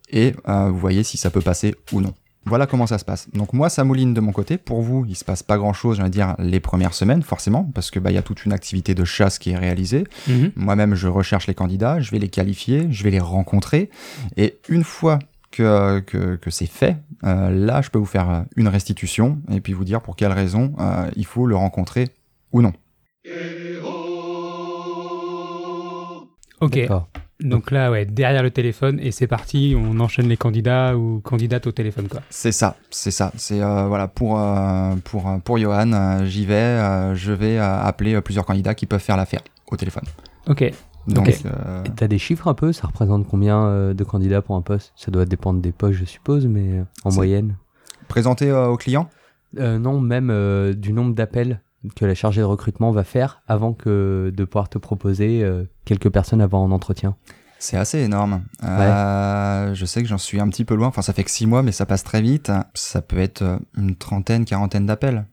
et 0.10 0.34
euh, 0.48 0.70
vous 0.70 0.78
voyez 0.78 1.04
si 1.04 1.18
ça 1.18 1.30
peut 1.30 1.42
passer 1.42 1.76
ou 1.92 2.02
non. 2.02 2.14
Voilà 2.48 2.68
comment 2.68 2.86
ça 2.86 3.00
se 3.00 3.06
passe. 3.06 3.28
Donc 3.34 3.54
moi, 3.54 3.70
ça 3.70 3.84
mouline 3.84 4.14
de 4.14 4.22
mon 4.22 4.32
côté. 4.32 4.58
Pour 4.58 4.82
vous, 4.82 5.04
il 5.10 5.16
se 5.16 5.26
passe 5.26 5.42
pas 5.42 5.58
grand-chose, 5.58 5.98
j'allais 5.98 6.12
dire, 6.12 6.36
les 6.38 6.60
premières 6.60 6.94
semaines, 6.94 7.24
forcément, 7.24 7.64
parce 7.74 7.90
que 7.90 8.00
bah, 8.00 8.12
il 8.12 8.14
y 8.14 8.20
a 8.20 8.22
toute 8.22 8.46
une 8.46 8.54
activité 8.54 8.94
de 8.94 9.04
chasse 9.04 9.40
qui 9.40 9.50
est 9.50 9.58
réalisée. 9.58 10.04
Mhm. 10.28 10.52
Moi-même, 10.56 10.94
je 10.94 11.08
recherche 11.08 11.48
les 11.48 11.56
candidats, 11.56 12.00
je 12.00 12.12
vais 12.12 12.20
les 12.20 12.30
qualifier, 12.30 12.88
je 12.92 13.04
vais 13.04 13.10
les 13.10 13.20
rencontrer. 13.20 13.90
Et 14.38 14.60
une 14.70 14.84
fois 14.84 15.18
que, 15.50 16.02
que, 16.02 16.36
que 16.36 16.52
c'est 16.52 16.68
fait, 16.68 16.98
euh, 17.24 17.50
là, 17.50 17.82
je 17.82 17.90
peux 17.90 17.98
vous 17.98 18.06
faire 18.06 18.30
euh, 18.30 18.42
une 18.56 18.68
restitution 18.68 19.40
et 19.52 19.60
puis 19.60 19.74
vous 19.74 19.86
dire 19.86 20.02
pour 20.02 20.16
quelles 20.16 20.32
raisons 20.32 20.74
euh, 20.80 21.10
il 21.16 21.26
faut 21.26 21.48
le 21.48 21.56
rencontrer 21.56 22.10
ou 22.52 22.62
non. 22.62 22.74
Ok. 26.66 26.90
Donc 27.42 27.72
là, 27.72 27.92
ouais, 27.92 28.06
derrière 28.06 28.44
le 28.44 28.50
téléphone 28.50 28.98
et 29.02 29.12
c'est 29.12 29.28
parti, 29.28 29.76
on 29.78 30.00
enchaîne 30.00 30.30
les 30.30 30.38
candidats 30.38 30.96
ou 30.98 31.20
candidates 31.20 31.68
au 31.68 31.74
téléphone, 31.74 32.08
quoi. 32.08 32.22
C'est 32.30 32.54
ça, 32.54 32.78
c'est 32.90 33.12
ça. 33.12 33.34
C'est 33.36 33.62
euh, 33.62 33.88
voilà 33.88 34.08
pour 34.08 34.40
euh, 34.40 34.96
pour 35.04 35.28
euh, 35.28 35.38
pour 35.40 35.58
Johan, 35.58 35.92
euh, 35.92 36.26
j'y 36.26 36.46
vais, 36.46 36.54
euh, 36.56 37.14
je 37.14 37.34
vais 37.34 37.58
euh, 37.58 37.82
appeler 37.84 38.16
euh, 38.16 38.22
plusieurs 38.22 38.46
candidats 38.46 38.74
qui 38.74 38.86
peuvent 38.86 39.02
faire 39.02 39.18
l'affaire 39.18 39.42
au 39.70 39.76
téléphone. 39.76 40.06
Ok. 40.48 40.72
Donc 41.08 41.28
Ok. 41.28 41.36
euh, 41.46 41.84
Et 41.84 41.90
T'as 41.90 42.08
des 42.08 42.18
chiffres 42.18 42.48
un 42.48 42.54
peu? 42.54 42.72
Ça 42.72 42.88
représente 42.88 43.28
combien 43.28 43.66
euh, 43.66 43.94
de 43.94 44.04
candidats 44.06 44.42
pour 44.42 44.56
un 44.56 44.62
poste? 44.62 44.94
Ça 44.96 45.12
doit 45.12 45.26
dépendre 45.26 45.60
des 45.60 45.74
postes, 45.74 46.00
je 46.00 46.06
suppose, 46.06 46.48
mais 46.48 46.80
euh, 46.80 46.84
en 47.04 47.14
moyenne. 47.14 47.58
présenter 48.08 48.50
euh, 48.50 48.68
au 48.70 48.78
client. 48.78 49.10
Euh, 49.60 49.78
non, 49.78 50.00
même 50.00 50.30
euh, 50.32 50.74
du 50.74 50.94
nombre 50.94 51.14
d'appels 51.14 51.60
que 51.96 52.06
la 52.06 52.16
chargée 52.16 52.42
de 52.42 52.46
recrutement 52.46 52.92
va 52.92 53.04
faire 53.04 53.42
avant 53.48 53.74
que 53.74 54.32
de 54.36 54.46
pouvoir 54.46 54.70
te 54.70 54.78
proposer 54.78 55.44
euh, 55.44 55.64
quelques 55.86 56.10
personnes 56.10 56.42
avant 56.42 56.64
en 56.64 56.72
entretien. 56.72 57.16
C'est 57.60 57.78
assez 57.78 58.00
énorme. 58.00 58.44
Euh, 58.64 59.74
Je 59.74 59.86
sais 59.86 60.02
que 60.02 60.08
j'en 60.08 60.18
suis 60.18 60.40
un 60.40 60.48
petit 60.50 60.66
peu 60.66 60.76
loin. 60.76 60.88
Enfin, 60.88 61.02
ça 61.02 61.14
fait 61.14 61.24
que 61.24 61.32
six 61.32 61.46
mois, 61.48 61.64
mais 61.64 61.72
ça 61.72 61.86
passe 61.86 62.04
très 62.04 62.22
vite. 62.22 62.52
Ça 62.74 63.02
peut 63.02 63.18
être 63.18 63.42
euh, 63.42 63.58
une 63.78 63.96
trentaine, 63.96 64.46
quarantaine 64.46 64.86
d'appels. 64.86 65.26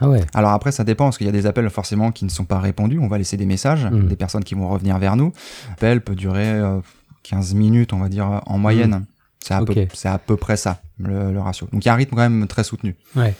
Ah 0.00 0.08
ouais. 0.08 0.20
Alors 0.34 0.50
après, 0.52 0.72
ça 0.72 0.82
dépend, 0.84 1.04
parce 1.06 1.18
qu'il 1.18 1.26
y 1.26 1.30
a 1.30 1.32
des 1.32 1.46
appels 1.46 1.68
forcément 1.70 2.10
qui 2.10 2.24
ne 2.24 2.30
sont 2.30 2.44
pas 2.44 2.58
répondus. 2.58 2.98
On 2.98 3.08
va 3.08 3.18
laisser 3.18 3.36
des 3.36 3.46
messages, 3.46 3.84
Mhm. 3.86 4.08
des 4.08 4.16
personnes 4.16 4.44
qui 4.44 4.54
vont 4.54 4.68
revenir 4.68 4.98
vers 4.98 5.16
nous. 5.16 5.32
L'appel 5.68 6.00
peut 6.02 6.14
durer 6.16 6.48
euh, 6.50 6.80
15 7.22 7.54
minutes, 7.54 7.92
on 7.92 7.98
va 7.98 8.08
dire, 8.08 8.40
en 8.46 8.58
moyenne. 8.58 9.04
C'est 9.40 9.54
à, 9.54 9.62
peu- 9.62 9.74
à 10.04 10.18
peu 10.18 10.36
près 10.36 10.56
ça, 10.56 10.80
le, 10.98 11.30
le 11.32 11.40
ratio. 11.40 11.68
Donc 11.70 11.84
il 11.84 11.88
y 11.88 11.90
a 11.90 11.92
un 11.92 11.96
rythme 11.96 12.16
quand 12.16 12.28
même 12.28 12.46
très 12.46 12.64
soutenu. 12.64 12.96
Ouais. 13.14 13.34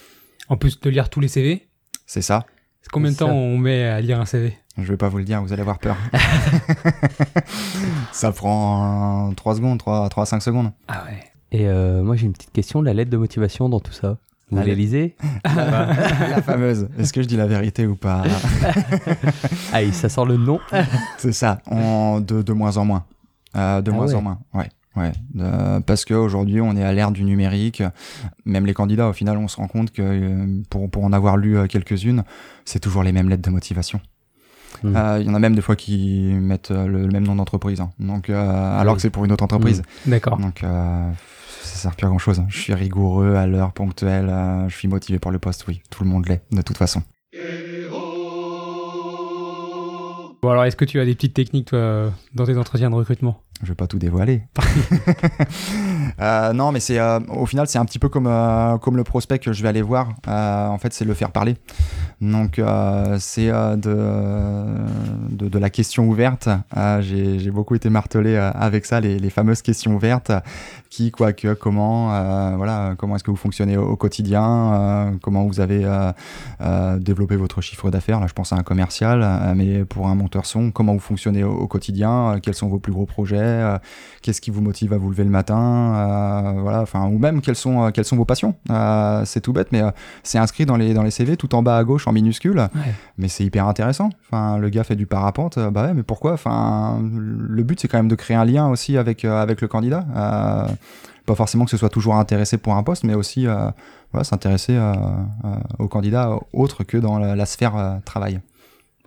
En 0.49 0.56
plus 0.59 0.78
de 0.80 0.90
lire 0.90 1.09
tous 1.09 1.21
les 1.21 1.28
CV, 1.28 1.66
C'est 2.06 2.21
ça. 2.21 2.44
Combien 2.92 3.10
de 3.10 3.16
temps 3.16 3.30
on 3.30 3.58
met 3.58 3.84
à 3.84 4.00
lire 4.00 4.20
un 4.20 4.26
CV 4.26 4.56
Je 4.78 4.84
vais 4.84 4.96
pas 4.96 5.08
vous 5.08 5.18
le 5.18 5.24
dire, 5.24 5.42
vous 5.42 5.52
allez 5.52 5.62
avoir 5.62 5.78
peur. 5.78 5.96
ça 8.12 8.32
prend 8.32 9.32
3 9.34 9.56
secondes, 9.56 9.78
3, 9.78 10.08
3 10.08 10.22
à 10.22 10.26
5 10.26 10.42
secondes. 10.42 10.72
Ah 10.88 11.04
ouais. 11.06 11.20
Et 11.52 11.68
euh, 11.68 12.02
moi 12.02 12.16
j'ai 12.16 12.26
une 12.26 12.32
petite 12.32 12.52
question, 12.52 12.82
la 12.82 12.94
lettre 12.94 13.10
de 13.10 13.16
motivation 13.16 13.68
dans 13.68 13.80
tout 13.80 13.92
ça. 13.92 14.18
Vous 14.50 14.58
La 14.58 14.64
lisez 14.74 15.16
la 15.44 16.42
fameuse. 16.42 16.88
Est-ce 16.98 17.12
que 17.12 17.22
je 17.22 17.26
dis 17.26 17.36
la 17.36 17.46
vérité 17.46 17.86
ou 17.86 17.96
pas 17.96 18.22
Ah, 19.72 19.80
ça 19.92 20.08
sort 20.08 20.26
le 20.26 20.36
nom 20.36 20.60
C'est 21.16 21.32
ça, 21.32 21.60
de, 21.70 22.42
de 22.42 22.52
moins 22.52 22.76
en 22.76 22.84
moins. 22.84 23.04
Euh, 23.56 23.80
de 23.80 23.90
Ah 23.90 23.94
moins 23.94 24.06
ouais. 24.08 24.14
en 24.14 24.22
moins, 24.22 24.38
ouais. 24.52 24.68
Ouais. 24.96 25.12
Euh, 25.38 25.80
parce 25.80 26.04
qu'aujourd'hui, 26.04 26.60
on 26.60 26.76
est 26.76 26.84
à 26.84 26.92
l'ère 26.92 27.10
du 27.10 27.24
numérique. 27.24 27.82
Même 28.44 28.66
les 28.66 28.74
candidats, 28.74 29.08
au 29.08 29.12
final, 29.12 29.36
on 29.38 29.48
se 29.48 29.56
rend 29.56 29.68
compte 29.68 29.90
que 29.92 30.02
euh, 30.02 30.62
pour, 30.70 30.90
pour 30.90 31.04
en 31.04 31.12
avoir 31.12 31.36
lu 31.36 31.56
euh, 31.58 31.66
quelques-unes, 31.66 32.24
c'est 32.64 32.80
toujours 32.80 33.02
les 33.02 33.12
mêmes 33.12 33.28
lettres 33.28 33.42
de 33.42 33.50
motivation. 33.50 34.00
Hmm. 34.82 34.96
Euh, 34.96 35.18
Il 35.20 35.26
y 35.26 35.30
en 35.30 35.34
a 35.34 35.38
même 35.38 35.54
des 35.54 35.60
fois 35.62 35.76
qui 35.76 36.32
mettent 36.34 36.70
le, 36.70 36.86
le 36.86 37.08
même 37.08 37.24
nom 37.24 37.36
d'entreprise. 37.36 37.80
hein. 37.80 37.90
Donc, 37.98 38.28
euh, 38.30 38.80
alors 38.80 38.94
Oui. 38.94 38.96
que 38.96 39.02
c'est 39.02 39.10
pour 39.10 39.24
une 39.24 39.32
autre 39.32 39.44
entreprise. 39.44 39.82
D'accord. 40.06 40.38
Donc, 40.38 40.60
ça 40.60 41.78
sert 41.78 41.94
plus 41.96 42.06
à 42.06 42.08
grand 42.08 42.18
chose. 42.18 42.42
Je 42.48 42.58
suis 42.58 42.74
rigoureux, 42.74 43.34
à 43.36 43.46
l'heure 43.46 43.72
ponctuelle, 43.72 44.28
euh, 44.28 44.68
je 44.68 44.76
suis 44.76 44.88
motivé 44.88 45.18
pour 45.18 45.30
le 45.30 45.38
poste, 45.38 45.64
oui. 45.68 45.80
Tout 45.90 46.04
le 46.04 46.10
monde 46.10 46.26
l'est, 46.28 46.42
de 46.52 46.62
toute 46.62 46.76
façon. 46.76 47.02
Bon 50.44 50.50
alors, 50.50 50.66
est-ce 50.66 50.76
que 50.76 50.84
tu 50.84 51.00
as 51.00 51.06
des 51.06 51.14
petites 51.14 51.32
techniques, 51.32 51.68
toi, 51.68 52.12
dans 52.34 52.44
tes 52.44 52.58
entretiens 52.58 52.90
de 52.90 52.94
recrutement? 52.94 53.40
Je 53.62 53.68
vais 53.68 53.74
pas 53.74 53.86
tout 53.86 53.98
dévoiler. 53.98 54.42
Euh, 56.20 56.52
non, 56.52 56.70
mais 56.70 56.78
c'est 56.78 57.00
euh, 57.00 57.18
au 57.28 57.44
final 57.44 57.66
c'est 57.66 57.78
un 57.78 57.84
petit 57.84 57.98
peu 57.98 58.08
comme 58.08 58.28
euh, 58.28 58.76
comme 58.78 58.96
le 58.96 59.02
prospect 59.02 59.40
que 59.40 59.52
je 59.52 59.62
vais 59.62 59.68
aller 59.68 59.82
voir. 59.82 60.10
En 60.26 60.78
fait, 60.78 60.92
c'est 60.92 61.04
le 61.04 61.14
faire 61.14 61.32
parler. 61.32 61.56
Donc 62.20 62.60
c'est 63.18 63.48
de, 63.48 63.96
de 65.30 65.48
de 65.48 65.58
la 65.58 65.70
question 65.70 66.06
ouverte. 66.06 66.48
J'ai 67.00 67.50
beaucoup 67.50 67.74
été 67.74 67.88
martelé 67.90 68.36
avec 68.36 68.86
ça, 68.86 69.00
les, 69.00 69.18
les 69.18 69.30
fameuses 69.30 69.62
questions 69.62 69.94
ouvertes. 69.96 70.30
Qui, 70.94 71.10
quoi, 71.10 71.32
que, 71.32 71.54
comment, 71.54 72.14
euh, 72.14 72.54
voilà, 72.56 72.94
comment 72.96 73.16
est-ce 73.16 73.24
que 73.24 73.32
vous 73.32 73.36
fonctionnez 73.36 73.76
au, 73.76 73.82
au 73.82 73.96
quotidien, 73.96 74.44
euh, 74.44 75.10
comment 75.20 75.44
vous 75.44 75.58
avez 75.58 75.82
euh, 75.84 76.98
développé 77.00 77.34
votre 77.34 77.60
chiffre 77.60 77.90
d'affaires. 77.90 78.20
Là, 78.20 78.28
je 78.28 78.32
pense 78.32 78.52
à 78.52 78.56
un 78.56 78.62
commercial, 78.62 79.26
mais 79.56 79.84
pour 79.84 80.06
un 80.06 80.14
monteur 80.14 80.46
son, 80.46 80.70
comment 80.70 80.92
vous 80.92 81.00
fonctionnez 81.00 81.42
au, 81.42 81.50
au 81.50 81.66
quotidien, 81.66 82.38
quels 82.40 82.54
sont 82.54 82.68
vos 82.68 82.78
plus 82.78 82.92
gros 82.92 83.06
projets, 83.06 83.76
qu'est-ce 84.22 84.40
qui 84.40 84.52
vous 84.52 84.60
motive 84.60 84.92
à 84.92 84.98
vous 84.98 85.10
lever 85.10 85.24
le 85.24 85.30
matin, 85.30 86.54
voilà, 86.60 86.82
enfin, 86.82 87.06
ou 87.06 87.18
même 87.18 87.40
quelles 87.40 87.56
sont, 87.56 87.90
quelles 87.90 88.04
sont 88.04 88.16
vos 88.16 88.24
passions. 88.24 88.54
C'est 89.24 89.40
tout 89.40 89.52
bête, 89.52 89.72
mais 89.72 89.82
c'est 90.22 90.38
inscrit 90.38 90.64
dans 90.64 90.76
les, 90.76 90.94
dans 90.94 91.02
les 91.02 91.10
CV, 91.10 91.36
tout 91.36 91.56
en 91.56 91.64
bas 91.64 91.76
à 91.76 91.82
gauche 91.82 92.06
en 92.06 92.12
minuscule. 92.12 92.58
Ouais. 92.58 92.94
Mais 93.18 93.26
c'est 93.26 93.42
hyper 93.42 93.66
intéressant. 93.66 94.10
Enfin, 94.30 94.58
le 94.58 94.68
gars 94.68 94.84
fait 94.84 94.94
du 94.94 95.06
parapente, 95.06 95.58
bah 95.58 95.86
ouais, 95.86 95.94
mais 95.94 96.04
pourquoi? 96.04 96.34
Enfin, 96.34 97.02
le 97.02 97.64
but 97.64 97.80
c'est 97.80 97.88
quand 97.88 97.98
même 97.98 98.06
de 98.06 98.14
créer 98.14 98.36
un 98.36 98.44
lien 98.44 98.68
aussi 98.68 98.96
avec 98.96 99.24
avec 99.24 99.60
le 99.60 99.66
candidat. 99.66 100.06
Pas 101.26 101.34
forcément 101.34 101.64
que 101.64 101.70
ce 101.70 101.76
soit 101.76 101.88
toujours 101.88 102.16
intéressé 102.16 102.58
pour 102.58 102.74
un 102.74 102.82
poste, 102.82 103.04
mais 103.04 103.14
aussi 103.14 103.46
euh, 103.46 103.70
voilà, 104.12 104.24
s'intéresser 104.24 104.76
euh, 104.76 104.92
euh, 105.44 105.56
au 105.78 105.88
candidat 105.88 106.38
autre 106.52 106.84
que 106.84 106.98
dans 106.98 107.18
la, 107.18 107.34
la 107.34 107.46
sphère 107.46 108.00
travail. 108.04 108.40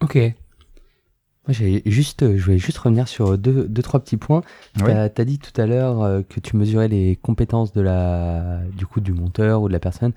Ok. 0.02 0.16
Moi, 0.16 0.34
j'ai 1.54 1.82
juste, 1.86 2.36
je 2.36 2.44
voulais 2.44 2.58
juste 2.58 2.78
revenir 2.80 3.08
sur 3.08 3.38
deux, 3.38 3.68
deux 3.70 3.82
trois 3.82 4.00
petits 4.02 4.18
points. 4.18 4.42
Oui. 4.78 4.84
T'as 4.88 5.04
as 5.22 5.26
dit 5.26 5.40
tout 5.40 5.62
à 5.62 5.66
l'heure 5.66 6.24
que 6.28 6.40
tu 6.42 6.58
mesurais 6.58 6.88
les 6.90 7.16
compétences 7.16 7.72
de 7.72 7.82
la, 7.82 8.60
du 8.76 8.86
coup, 8.86 9.00
du 9.00 9.14
monteur 9.14 9.62
ou 9.62 9.68
de 9.70 9.74
la 9.74 9.80
personne. 9.80 10.12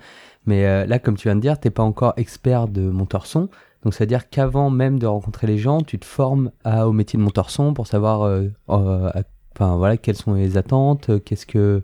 Mais 0.47 0.87
là, 0.87 0.99
comme 0.99 1.17
tu 1.17 1.29
viens 1.29 1.37
de 1.37 1.41
dire, 1.41 1.61
t'es 1.61 1.71
pas 1.71 1.85
encore 1.85 2.15
expert 2.17 2.67
de 2.67 2.81
monteur 2.91 3.27
son. 3.27 3.49
Donc, 3.85 3.95
c'est 3.95 4.03
à 4.03 4.07
dire 4.07 4.29
qu'avant 4.29 4.71
même 4.71 4.99
de 4.99 5.07
rencontrer 5.07 5.47
les 5.47 5.57
gens, 5.57 5.83
tu 5.83 5.99
te 5.99 6.05
formes 6.05 6.51
à, 6.65 6.89
au 6.89 6.93
métier 6.93 7.17
de 7.19 7.23
monteur 7.23 7.49
son 7.51 7.75
pour 7.75 7.87
savoir, 7.87 8.23
euh, 8.23 8.49
euh, 8.69 9.11
à- 9.15 9.23
enfin 9.61 9.77
voilà, 9.77 9.97
quelles 9.97 10.17
sont 10.17 10.35
les 10.35 10.57
attentes, 10.57 11.11
euh, 11.11 11.19
qu'est-ce 11.19 11.47
que, 11.47 11.83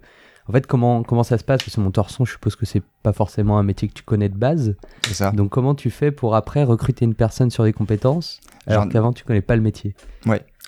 en 0.48 0.52
fait, 0.52 0.66
comment 0.66 1.02
comment 1.02 1.22
ça 1.22 1.36
se 1.38 1.44
passe? 1.44 1.62
Parce 1.62 1.76
que 1.76 1.80
monteur 1.80 2.10
son, 2.10 2.24
je 2.24 2.32
suppose 2.32 2.56
que 2.56 2.64
c'est 2.64 2.82
pas 3.02 3.12
forcément 3.12 3.58
un 3.58 3.62
métier 3.62 3.88
que 3.88 3.92
tu 3.92 4.02
connais 4.02 4.28
de 4.28 4.36
base. 4.36 4.76
C'est 5.06 5.14
ça. 5.14 5.30
Donc, 5.32 5.50
comment 5.50 5.74
tu 5.74 5.90
fais 5.90 6.10
pour 6.10 6.34
après 6.34 6.64
recruter 6.64 7.04
une 7.04 7.14
personne 7.14 7.50
sur 7.50 7.64
des 7.64 7.72
compétences 7.72 8.40
alors 8.66 8.88
qu'avant 8.88 9.12
tu 9.12 9.24
connais 9.24 9.42
pas 9.42 9.56
le 9.56 9.62
métier? 9.62 9.94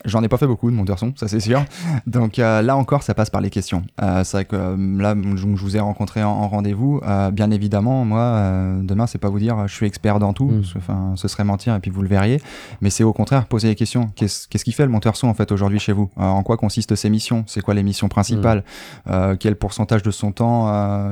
J'en 0.05 0.23
ai 0.23 0.29
pas 0.29 0.37
fait 0.37 0.47
beaucoup 0.47 0.71
de 0.71 0.77
mon 0.77 0.85
son, 0.97 1.13
ça 1.17 1.27
c'est 1.29 1.41
sûr. 1.41 1.65
Donc 2.07 2.39
euh, 2.39 2.63
là 2.63 2.77
encore, 2.77 3.03
ça 3.03 3.15
passe 3.15 3.31
par 3.31 3.41
les 3.41 3.51
questions. 3.51 3.83
Euh, 4.01 4.23
c'est 4.25 4.37
vrai 4.39 4.45
que 4.45 4.57
euh, 4.57 4.77
là, 5.01 5.15
je, 5.17 5.37
je 5.39 5.47
vous 5.47 5.77
ai 5.77 5.81
rencontré 5.81 6.23
en, 6.23 6.31
en 6.31 6.49
rendez-vous. 6.49 7.01
Bien 7.33 7.51
évidemment, 7.51 8.05
moi, 8.05 8.43
demain, 8.83 9.07
c'est 9.07 9.19
pas 9.19 9.29
vous 9.29 9.39
dire 9.41 9.67
je 9.67 9.75
suis 9.75 9.87
expert 9.87 10.19
dans 10.19 10.33
tout. 10.33 10.49
Mm. 10.51 10.63
Enfin, 10.77 11.13
ce 11.17 11.27
serait 11.29 11.45
mentir 11.45 11.75
et 11.75 11.81
puis 11.81 11.91
vous 11.91 12.03
le 12.03 12.09
verriez. 12.09 12.41
Mais 12.81 12.91
c'est 12.91 13.05
au 13.05 13.13
contraire 13.13 13.47
poser 13.47 13.69
les 13.69 13.75
questions. 13.75 14.11
Qu'est-ce 14.15 14.47
qu'est-ce 14.49 14.65
qui 14.65 14.73
fait 14.73 14.85
le 14.85 14.91
monteur 14.93 15.17
son 15.17 15.29
en 15.29 15.35
fait 15.35 15.51
aujourd'hui 15.53 15.79
chez 15.81 15.93
vous? 15.93 16.11
En 16.17 16.43
quoi 16.43 16.57
consistent 16.57 16.95
ses 16.95 17.11
missions? 17.11 17.45
C'est 17.47 17.61
quoi 17.61 17.75
les 17.75 17.83
missions 17.83 18.09
principales? 18.09 18.63
Euh, 19.11 19.37
Quel 19.39 19.57
pourcentage 19.57 20.03
de 20.03 20.11
son 20.11 20.33
temps 20.33 20.69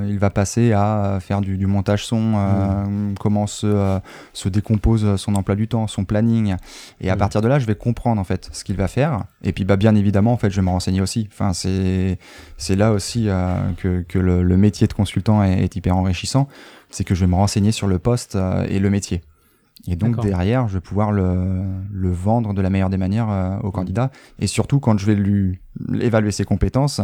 il 0.06 0.18
va 0.18 0.30
passer 0.30 0.72
à 0.72 1.18
faire 1.20 1.40
du, 1.40 1.56
du 1.58 1.66
montage 1.66 2.06
son? 2.06 2.34
Euh, 2.36 2.84
Comment 3.18 3.46
se, 3.46 3.98
se 4.32 4.48
décompose 4.48 5.16
son 5.16 5.34
emploi 5.34 5.54
du 5.56 5.66
temps, 5.68 5.86
son 5.88 6.04
planning? 6.04 6.56
Et 7.00 7.10
à 7.10 7.16
Mm. 7.16 7.18
partir 7.18 7.40
de 7.40 7.48
là, 7.48 7.58
je 7.58 7.66
vais 7.66 7.74
comprendre 7.74 8.20
en 8.20 8.24
fait 8.24 8.48
ce 8.52 8.62
qu'il 8.62 8.75
va 8.76 8.88
faire. 8.88 9.24
Et 9.42 9.52
puis, 9.52 9.64
bah, 9.64 9.76
bien 9.76 9.94
évidemment, 9.94 10.32
en 10.32 10.36
fait, 10.36 10.50
je 10.50 10.56
vais 10.56 10.64
me 10.64 10.70
renseigner 10.70 11.00
aussi. 11.00 11.28
Enfin, 11.32 11.52
c'est 11.52 12.18
c'est 12.56 12.76
là 12.76 12.92
aussi 12.92 13.28
euh, 13.28 13.72
que, 13.76 14.02
que 14.02 14.18
le, 14.18 14.42
le 14.42 14.56
métier 14.56 14.86
de 14.86 14.92
consultant 14.92 15.42
est, 15.42 15.64
est 15.64 15.76
hyper 15.76 15.96
enrichissant. 15.96 16.48
C'est 16.90 17.04
que 17.04 17.14
je 17.14 17.20
vais 17.20 17.30
me 17.30 17.34
renseigner 17.34 17.72
sur 17.72 17.88
le 17.88 17.98
poste 17.98 18.36
euh, 18.36 18.66
et 18.68 18.78
le 18.78 18.90
métier. 18.90 19.22
Et 19.88 19.94
donc 19.94 20.20
derrière, 20.20 20.68
je 20.68 20.74
vais 20.74 20.80
pouvoir 20.80 21.12
le, 21.12 21.62
le 21.92 22.10
vendre 22.10 22.54
de 22.54 22.62
la 22.62 22.70
meilleure 22.70 22.90
des 22.90 22.96
manières 22.96 23.30
euh, 23.30 23.58
au 23.60 23.70
candidat. 23.70 24.10
Et 24.40 24.46
surtout, 24.46 24.80
quand 24.80 24.98
je 24.98 25.06
vais 25.06 25.14
lui 25.14 25.60
évaluer 26.00 26.32
ses 26.32 26.44
compétences, 26.44 27.00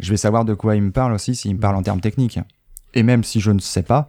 je 0.00 0.10
vais 0.10 0.16
savoir 0.16 0.44
de 0.44 0.54
quoi 0.54 0.74
il 0.74 0.82
me 0.82 0.90
parle 0.90 1.12
aussi, 1.12 1.36
s'il 1.36 1.54
me 1.54 1.60
parle 1.60 1.76
en 1.76 1.82
termes 1.82 2.00
techniques. 2.00 2.40
Et 2.94 3.02
même 3.02 3.22
si 3.22 3.38
je 3.38 3.52
ne 3.52 3.60
sais 3.60 3.82
pas, 3.82 4.08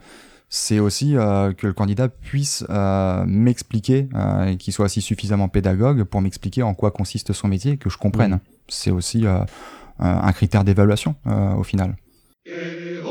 c'est 0.49 0.79
aussi 0.79 1.17
euh, 1.17 1.51
que 1.53 1.67
le 1.67 1.73
candidat 1.73 2.07
puisse 2.07 2.65
euh, 2.69 3.25
m'expliquer, 3.27 4.07
euh, 4.15 4.45
et 4.45 4.57
qu'il 4.57 4.73
soit 4.73 4.85
aussi 4.85 5.01
suffisamment 5.01 5.49
pédagogue 5.49 6.03
pour 6.03 6.21
m'expliquer 6.21 6.63
en 6.63 6.73
quoi 6.73 6.91
consiste 6.91 7.33
son 7.33 7.47
métier, 7.47 7.77
que 7.77 7.89
je 7.89 7.97
comprenne. 7.97 8.39
C'est 8.69 8.91
aussi 8.91 9.25
euh, 9.25 9.39
un 9.99 10.31
critère 10.31 10.63
d'évaluation 10.63 11.15
au 11.57 11.63
final. 11.63 11.95
Je 12.45 13.01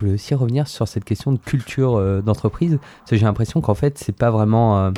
voulais 0.00 0.14
aussi 0.14 0.34
revenir 0.34 0.68
sur 0.68 0.86
cette 0.88 1.04
question 1.04 1.32
de 1.32 1.38
culture 1.38 2.22
d'entreprise, 2.22 2.78
parce 2.98 3.10
que 3.10 3.16
j'ai 3.16 3.24
l'impression 3.24 3.62
qu'en 3.62 3.74
fait, 3.74 3.96
c'est 3.98 4.16
pas 4.16 4.30
vraiment. 4.30 4.88
En 4.88 4.92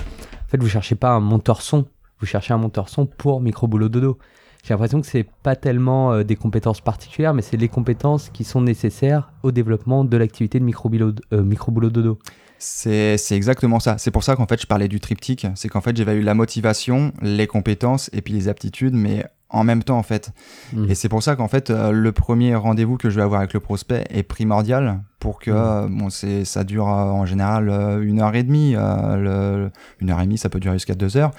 fait, 0.48 0.60
vous 0.60 0.68
cherchez 0.68 0.96
pas 0.96 1.10
un 1.10 1.20
monteur 1.20 1.62
son, 1.62 1.86
vous 2.20 2.26
cherchez 2.26 2.52
un 2.52 2.58
monteur 2.58 2.88
son 2.88 3.06
pour 3.06 3.40
micro 3.40 3.68
boulot 3.68 3.88
dodo. 3.88 4.18
J'ai 4.64 4.74
l'impression 4.74 5.00
que 5.00 5.06
c'est 5.06 5.26
pas 5.42 5.56
tellement 5.56 6.12
euh, 6.12 6.24
des 6.24 6.36
compétences 6.36 6.80
particulières, 6.80 7.34
mais 7.34 7.42
c'est 7.42 7.56
les 7.56 7.68
compétences 7.68 8.28
qui 8.30 8.44
sont 8.44 8.60
nécessaires 8.60 9.32
au 9.42 9.50
développement 9.52 10.04
de 10.04 10.16
l'activité 10.16 10.58
de 10.58 10.64
micro-boulot 10.64 11.12
euh, 11.32 11.42
micro-boulot 11.42 11.90
dodo. 11.90 12.18
C'est 12.60 13.16
exactement 13.30 13.78
ça. 13.78 13.98
C'est 13.98 14.10
pour 14.10 14.24
ça 14.24 14.34
qu'en 14.34 14.46
fait, 14.46 14.60
je 14.60 14.66
parlais 14.66 14.88
du 14.88 14.98
triptyque. 14.98 15.46
C'est 15.54 15.68
qu'en 15.68 15.80
fait, 15.80 15.96
j'évalue 15.96 16.24
la 16.24 16.34
motivation, 16.34 17.12
les 17.22 17.46
compétences 17.46 18.10
et 18.12 18.20
puis 18.20 18.32
les 18.34 18.48
aptitudes, 18.48 18.94
mais 18.94 19.24
en 19.48 19.62
même 19.64 19.82
temps, 19.84 19.96
en 19.96 20.02
fait. 20.02 20.32
Mm. 20.72 20.90
Et 20.90 20.94
c'est 20.96 21.08
pour 21.08 21.22
ça 21.22 21.36
qu'en 21.36 21.46
fait, 21.48 21.70
euh, 21.70 21.92
le 21.92 22.10
premier 22.12 22.56
rendez-vous 22.56 22.96
que 22.96 23.10
je 23.10 23.16
vais 23.16 23.22
avoir 23.22 23.40
avec 23.40 23.54
le 23.54 23.60
prospect 23.60 24.04
est 24.10 24.24
primordial 24.24 25.00
pour 25.20 25.38
que, 25.38 25.52
euh, 25.52 25.86
bon, 25.88 26.10
c'est, 26.10 26.44
ça 26.44 26.64
dure 26.64 26.88
euh, 26.88 27.04
en 27.04 27.24
général 27.26 27.70
euh, 27.70 28.02
une 28.02 28.20
heure 28.20 28.34
et 28.34 28.42
demie. 28.42 28.74
le- 28.74 29.70
une 30.00 30.10
heure 30.10 30.20
et 30.20 30.24
demie, 30.24 30.36
ça 30.38 30.48
peut 30.48 30.60
durer 30.60 30.74
jusqu'à 30.74 30.94
deux 30.94 31.16
heures. 31.16 31.30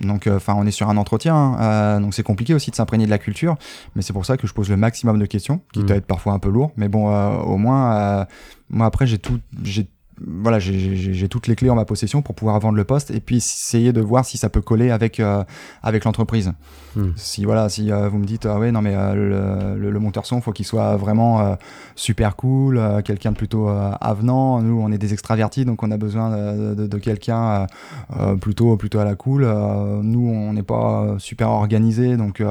Donc, 0.00 0.26
euh, 0.26 0.36
enfin, 0.36 0.54
on 0.56 0.66
est 0.66 0.70
sur 0.70 0.88
un 0.88 0.96
entretien, 0.96 1.34
hein, 1.34 1.56
euh, 1.60 2.00
donc 2.00 2.14
c'est 2.14 2.22
compliqué 2.22 2.54
aussi 2.54 2.70
de 2.70 2.76
s'imprégner 2.76 3.06
de 3.06 3.10
la 3.10 3.18
culture. 3.18 3.56
Mais 3.94 4.02
c'est 4.02 4.12
pour 4.12 4.26
ça 4.26 4.36
que 4.36 4.46
je 4.46 4.52
pose 4.52 4.68
le 4.68 4.76
maximum 4.76 5.18
de 5.18 5.26
questions, 5.26 5.60
qui 5.72 5.84
doit 5.84 5.96
être 5.96 6.06
parfois 6.06 6.32
un 6.32 6.38
peu 6.38 6.50
lourd. 6.50 6.72
Mais 6.76 6.88
bon, 6.88 7.10
euh, 7.10 7.36
au 7.38 7.56
moins, 7.56 8.26
moi 8.70 8.86
après, 8.86 9.06
j'ai 9.06 9.18
tout, 9.18 9.40
j'ai 9.62 9.88
voilà, 10.24 10.58
j'ai- 10.58 11.28
toutes 11.28 11.46
les 11.46 11.56
clés 11.56 11.68
en 11.70 11.74
ma 11.74 11.84
possession 11.84 12.22
pour 12.22 12.34
pouvoir 12.34 12.58
vendre 12.60 12.76
le 12.76 12.84
poste 12.84 13.10
et 13.10 13.20
puis 13.20 13.36
essayer 13.36 13.92
de 13.92 14.00
voir 14.00 14.24
si 14.24 14.38
ça 14.38 14.48
peut 14.48 14.60
coller 14.62 14.90
avec 14.90 15.20
euh, 15.20 15.42
avec 15.82 16.04
l'entreprise. 16.04 16.52
Hmm. 16.94 17.10
Si 17.16 17.44
voilà, 17.44 17.68
si 17.68 17.90
euh, 17.92 18.08
vous 18.08 18.18
me 18.18 18.24
dites 18.24 18.46
ah 18.46 18.58
ouais 18.58 18.70
non 18.72 18.80
mais 18.80 18.94
euh, 18.94 19.74
le, 19.76 19.78
le, 19.78 19.90
le 19.90 19.98
monteur 19.98 20.24
son 20.24 20.40
faut 20.40 20.52
qu'il 20.52 20.64
soit 20.64 20.96
vraiment 20.96 21.56
super 21.96 22.36
cool, 22.36 22.80
quelqu'un 23.04 23.32
de 23.32 23.36
plutôt 23.36 23.68
avenant. 23.68 24.62
Nous 24.62 24.80
on 24.80 24.90
est 24.92 24.98
des 24.98 25.12
extravertis 25.12 25.64
donc 25.64 25.82
on 25.82 25.90
a 25.90 25.96
besoin 25.98 26.30
de, 26.30 26.74
de, 26.74 26.86
de 26.86 26.98
quelqu'un 26.98 27.66
plutôt 28.40 28.76
plutôt 28.76 29.00
à 29.00 29.04
la 29.04 29.16
cool. 29.16 29.42
Nous 30.02 30.28
on 30.30 30.52
n'est 30.52 30.62
pas 30.62 31.16
super 31.18 31.50
organisé 31.50 32.16
donc 32.16 32.42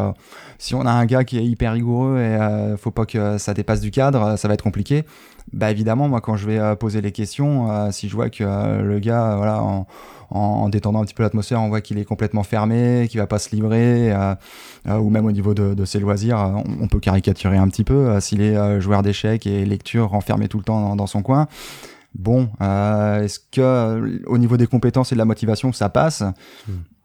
si 0.59 0.75
on 0.75 0.85
a 0.85 0.91
un 0.91 1.05
gars 1.05 1.23
qui 1.23 1.37
est 1.37 1.45
hyper 1.45 1.73
rigoureux 1.73 2.19
et 2.19 2.37
faut 2.77 2.91
pas 2.91 3.05
que 3.05 3.37
ça 3.37 3.53
dépasse 3.53 3.81
du 3.81 3.91
cadre, 3.91 4.37
ça 4.37 4.47
va 4.47 4.53
être 4.53 4.63
compliqué. 4.63 5.03
Bah 5.53 5.71
évidemment, 5.71 6.09
moi 6.09 6.21
quand 6.21 6.35
je 6.35 6.47
vais 6.47 6.59
euh, 6.59 6.75
poser 6.75 7.01
les 7.01 7.11
questions, 7.11 7.71
euh, 7.71 7.91
si 7.91 8.09
je 8.09 8.15
vois 8.15 8.29
que 8.29 8.43
euh, 8.43 8.81
le 8.81 8.99
gars, 8.99 9.35
voilà, 9.37 9.61
en, 9.61 9.85
en, 10.31 10.39
en 10.39 10.69
détendant 10.69 11.01
un 11.01 11.05
petit 11.05 11.13
peu 11.13 11.23
l'atmosphère, 11.23 11.61
on 11.61 11.69
voit 11.69 11.81
qu'il 11.81 11.97
est 11.97 12.03
complètement 12.03 12.43
fermé, 12.43 13.07
qu'il 13.09 13.19
va 13.19 13.27
pas 13.27 13.39
se 13.39 13.55
livrer, 13.55 14.11
euh, 14.11 14.35
euh, 14.87 14.97
ou 14.97 15.09
même 15.09 15.25
au 15.25 15.31
niveau 15.31 15.53
de, 15.53 15.73
de 15.73 15.85
ses 15.85 15.99
loisirs, 15.99 16.37
on, 16.39 16.83
on 16.83 16.87
peut 16.87 16.99
caricaturer 16.99 17.57
un 17.57 17.67
petit 17.69 17.83
peu. 17.83 17.93
euh, 17.93 18.19
S'il 18.19 18.41
est 18.41 18.81
joueur 18.81 19.01
d'échecs 19.03 19.45
et 19.45 19.65
lecture 19.65 20.09
renfermé 20.09 20.47
tout 20.47 20.57
le 20.57 20.63
temps 20.63 20.81
dans, 20.81 20.95
dans 20.95 21.07
son 21.07 21.21
coin, 21.21 21.47
bon, 22.15 22.49
est-ce 22.59 23.39
que 23.51 24.23
au 24.25 24.37
niveau 24.37 24.57
des 24.57 24.67
compétences 24.67 25.11
et 25.11 25.15
de 25.15 25.19
la 25.19 25.25
motivation, 25.25 25.71
ça 25.73 25.89
passe? 25.89 26.23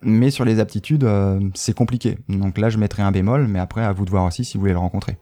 Mais 0.03 0.31
sur 0.31 0.47
les 0.47 0.61
aptitudes, 0.61 1.07
c'est 1.55 1.75
compliqué. 1.75 2.17
Donc 2.31 2.57
là, 2.57 2.71
je 2.71 2.79
mettrai 2.79 3.03
un 3.03 3.13
bémol, 3.13 3.47
mais 3.49 3.59
après, 3.59 3.85
à 3.85 3.93
vous 3.93 4.07
de 4.07 4.11
voir 4.11 4.25
aussi 4.25 4.47
si 4.47 4.57
vous 4.57 4.63
voulez 4.63 4.73
le 4.73 4.79
rencontrer. 4.79 5.19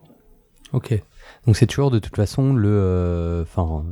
Ok. 0.73 1.03
Donc 1.47 1.57
c'est 1.57 1.67
toujours 1.67 1.91
de 1.91 1.99
toute 1.99 2.17
façon 2.17 2.53
le, 2.53 2.69
euh, 2.69 3.43
enfin 3.43 3.85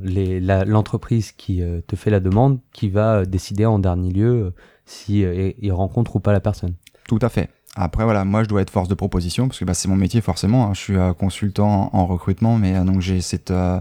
l'entreprise 0.66 1.32
qui 1.32 1.62
euh, 1.62 1.80
te 1.86 1.96
fait 1.96 2.10
la 2.10 2.20
demande 2.20 2.60
qui 2.72 2.88
va 2.88 3.20
euh, 3.20 3.24
décider 3.24 3.64
en 3.66 3.78
dernier 3.78 4.10
lieu 4.10 4.52
si 4.84 5.20
il 5.22 5.72
rencontre 5.72 6.16
ou 6.16 6.20
pas 6.20 6.32
la 6.32 6.40
personne. 6.40 6.74
Tout 7.08 7.18
à 7.22 7.28
fait. 7.28 7.50
Après 7.78 8.04
voilà, 8.04 8.24
moi 8.24 8.42
je 8.42 8.48
dois 8.48 8.62
être 8.62 8.70
force 8.70 8.88
de 8.88 8.94
proposition 8.94 9.48
parce 9.48 9.58
que 9.58 9.66
bah, 9.66 9.74
c'est 9.74 9.86
mon 9.88 9.96
métier 9.96 10.22
forcément. 10.22 10.66
hein. 10.66 10.70
Je 10.72 10.80
suis 10.80 10.96
euh, 10.96 11.12
consultant 11.12 11.90
en 11.92 12.06
recrutement, 12.06 12.56
mais 12.56 12.74
euh, 12.74 12.84
donc 12.84 13.02
j'ai 13.02 13.20
cette 13.20 13.50
euh, 13.50 13.80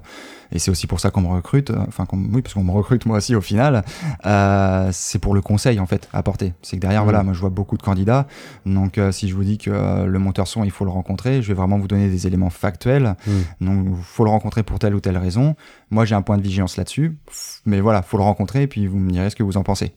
et 0.51 0.60
c'est 0.60 0.70
aussi 0.70 0.86
pour 0.86 1.00
ça 1.00 1.12
qu'on 1.12 1.22
me 1.22 1.30
recrute. 1.30 1.72
Enfin 1.88 2.06
oui, 2.12 2.42
parce 2.42 2.54
qu'on 2.54 2.63
me 2.65 2.72
recrute 2.72 3.06
moi 3.06 3.18
aussi 3.20 3.36
au 3.36 3.42
final. 3.42 3.86
Euh, 4.25 4.89
c'est 4.92 5.20
pour 5.20 5.34
le 5.34 5.39
conseil 5.42 5.80
en 5.80 5.86
fait 5.86 6.10
apporter. 6.12 6.54
C'est 6.62 6.75
que 6.75 6.82
derrière 6.82 7.04
Mhm. 7.04 7.06
voilà, 7.06 7.24
moi 7.24 7.34
je 7.34 7.39
vois 7.39 7.50
beaucoup 7.50 7.77
de 7.77 7.84
candidats. 7.84 8.27
Donc 8.65 8.98
euh, 8.98 9.13
si 9.13 9.30
je 9.30 9.34
vous 9.36 9.46
dis 9.46 9.58
que 9.58 9.72
euh, 9.72 10.06
le 10.08 10.20
monteur 10.20 10.48
son 10.50 10.65
il 10.65 10.72
faut 10.72 10.84
le 10.84 10.92
rencontrer, 10.92 11.42
je 11.42 11.48
vais 11.48 11.54
vraiment 11.54 11.77
vous 11.77 11.88
donner 11.88 12.10
des 12.10 12.27
éléments 12.27 12.50
factuels. 12.50 13.15
Donc 13.62 13.88
il 13.98 14.04
faut 14.04 14.25
le 14.25 14.30
rencontrer 14.30 14.63
pour 14.63 14.77
telle 14.77 14.94
ou 14.96 15.00
telle 15.00 15.18
raison. 15.18 15.56
Moi 15.89 16.04
j'ai 16.04 16.15
un 16.15 16.22
point 16.22 16.38
de 16.38 16.44
vigilance 16.44 16.75
là-dessus, 16.75 17.18
mais 17.65 17.80
voilà, 17.80 18.01
faut 18.01 18.18
le 18.18 18.24
rencontrer 18.24 18.63
et 18.63 18.68
puis 18.68 18.88
vous 18.88 18.98
me 19.00 19.10
direz 19.10 19.30
ce 19.30 19.38
que 19.38 19.44
vous 19.44 19.56
en 19.56 19.63
pensez. 19.63 19.94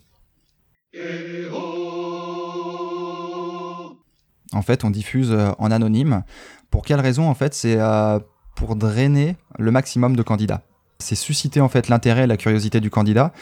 En 4.53 4.63
fait, 4.63 4.85
on 4.85 4.91
diffuse 4.91 5.31
euh, 5.33 5.51
en 5.59 5.71
anonyme. 5.71 6.23
Pour 6.71 6.85
quelle 6.85 7.01
raison 7.01 7.29
En 7.29 7.35
fait, 7.35 7.55
c'est 7.55 7.77
euh, 7.79 8.19
pour 8.57 8.77
drainer 8.77 9.37
le 9.59 9.71
maximum 9.71 10.17
de 10.17 10.23
candidats. 10.23 10.63
C'est 11.01 11.15
susciter 11.15 11.61
en 11.61 11.69
fait 11.69 11.89
l'intérêt 11.89 12.25
et 12.25 12.27
la 12.27 12.37
curiosité 12.37 12.81
du 12.81 12.91
candidat, 12.91 13.33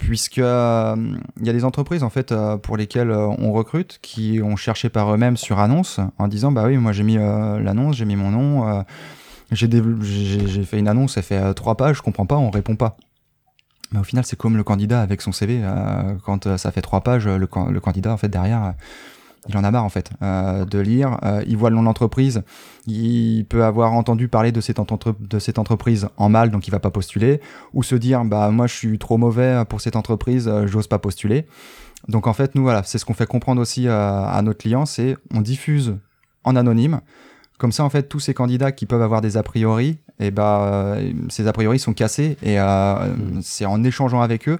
puisque 0.00 0.38
euh, 0.38 0.96
il 1.40 1.46
y 1.46 1.48
a 1.48 1.52
des 1.52 1.64
entreprises 1.64 2.02
en 2.02 2.10
fait 2.10 2.32
euh, 2.32 2.56
pour 2.56 2.76
lesquelles 2.76 3.10
euh, 3.12 3.28
on 3.38 3.52
recrute 3.52 4.00
qui 4.02 4.40
ont 4.42 4.56
cherché 4.56 4.88
par 4.88 5.14
eux-mêmes 5.14 5.36
sur 5.36 5.60
annonce 5.60 6.00
en 6.18 6.26
disant 6.26 6.50
bah 6.50 6.64
oui 6.66 6.76
moi 6.76 6.90
j'ai 6.90 7.04
mis 7.04 7.16
euh, 7.16 7.60
l'annonce, 7.60 7.94
j'ai 7.96 8.04
mis 8.04 8.16
mon 8.16 8.32
nom, 8.32 8.68
euh, 8.68 8.82
j'ai 9.52 10.64
fait 10.64 10.78
une 10.78 10.88
annonce, 10.88 11.14
ça 11.14 11.22
fait 11.22 11.38
euh, 11.38 11.52
trois 11.52 11.76
pages, 11.76 11.98
je 11.98 12.02
comprends 12.02 12.26
pas, 12.26 12.36
on 12.36 12.50
répond 12.50 12.76
pas. 12.76 12.96
Mais 13.92 14.00
au 14.00 14.04
final, 14.04 14.24
c'est 14.26 14.36
comme 14.36 14.56
le 14.56 14.64
candidat 14.64 15.00
avec 15.00 15.22
son 15.22 15.32
CV. 15.32 15.60
euh, 15.62 16.14
quand 16.24 16.46
euh, 16.46 16.56
ça 16.58 16.70
fait 16.72 16.82
trois 16.82 17.00
pages, 17.00 17.26
le, 17.26 17.46
can- 17.46 17.70
le 17.70 17.80
candidat, 17.80 18.12
en 18.12 18.18
fait, 18.18 18.28
derrière, 18.28 18.62
euh, 18.64 18.70
il 19.48 19.56
en 19.56 19.64
a 19.64 19.70
marre, 19.70 19.84
en 19.84 19.88
fait, 19.88 20.10
euh, 20.22 20.64
de 20.64 20.78
lire. 20.78 21.18
Euh, 21.24 21.42
il 21.46 21.56
voit 21.56 21.70
le 21.70 21.76
nom 21.76 21.82
de 21.82 21.86
l'entreprise. 21.86 22.42
Il 22.86 23.44
peut 23.44 23.64
avoir 23.64 23.92
entendu 23.92 24.28
parler 24.28 24.52
de 24.52 24.60
cette, 24.60 24.78
entre- 24.78 25.14
de 25.20 25.38
cette 25.38 25.58
entreprise 25.58 26.08
en 26.16 26.28
mal, 26.28 26.50
donc 26.50 26.66
il 26.66 26.70
va 26.70 26.80
pas 26.80 26.90
postuler. 26.90 27.40
Ou 27.74 27.82
se 27.82 27.94
dire, 27.94 28.24
bah, 28.24 28.50
moi, 28.50 28.66
je 28.66 28.74
suis 28.74 28.98
trop 28.98 29.18
mauvais 29.18 29.62
pour 29.68 29.80
cette 29.80 29.96
entreprise, 29.96 30.48
euh, 30.48 30.66
j'ose 30.66 30.86
pas 30.86 30.98
postuler. 30.98 31.46
Donc, 32.08 32.26
en 32.26 32.32
fait, 32.32 32.54
nous, 32.54 32.62
voilà, 32.62 32.82
c'est 32.84 32.98
ce 32.98 33.04
qu'on 33.04 33.14
fait 33.14 33.26
comprendre 33.26 33.60
aussi 33.60 33.88
à 33.88 34.40
notre 34.42 34.58
client, 34.58 34.86
c'est 34.86 35.16
on 35.34 35.40
diffuse 35.40 35.96
en 36.44 36.56
anonyme. 36.56 37.00
Comme 37.58 37.72
ça, 37.72 37.82
en 37.82 37.90
fait, 37.90 38.04
tous 38.04 38.20
ces 38.20 38.34
candidats 38.34 38.70
qui 38.70 38.86
peuvent 38.86 39.02
avoir 39.02 39.20
des 39.20 39.36
a 39.36 39.42
priori, 39.42 39.98
et 40.20 40.30
ben, 40.30 40.42
euh, 40.44 41.12
ces 41.28 41.48
a 41.48 41.52
priori 41.52 41.80
sont 41.80 41.92
cassés. 41.92 42.36
Et 42.42 42.60
euh, 42.60 43.14
c'est 43.42 43.66
en 43.66 43.82
échangeant 43.82 44.20
avec 44.20 44.48
eux 44.48 44.58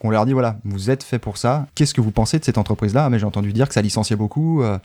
qu'on 0.00 0.10
leur 0.10 0.26
dit 0.26 0.32
voilà, 0.32 0.58
vous 0.64 0.90
êtes 0.90 1.02
fait 1.04 1.18
pour 1.18 1.36
ça. 1.36 1.66
Qu'est-ce 1.74 1.94
que 1.94 2.00
vous 2.00 2.10
pensez 2.10 2.38
de 2.38 2.44
cette 2.44 2.58
entreprise-là? 2.58 3.04
Ah, 3.04 3.10
Mais 3.10 3.18
j'ai 3.18 3.26
entendu 3.26 3.52
dire 3.52 3.68
que 3.68 3.74
ça 3.74 3.82
licenciait 3.82 4.16
beaucoup. 4.16 4.62
euh, 4.62 4.78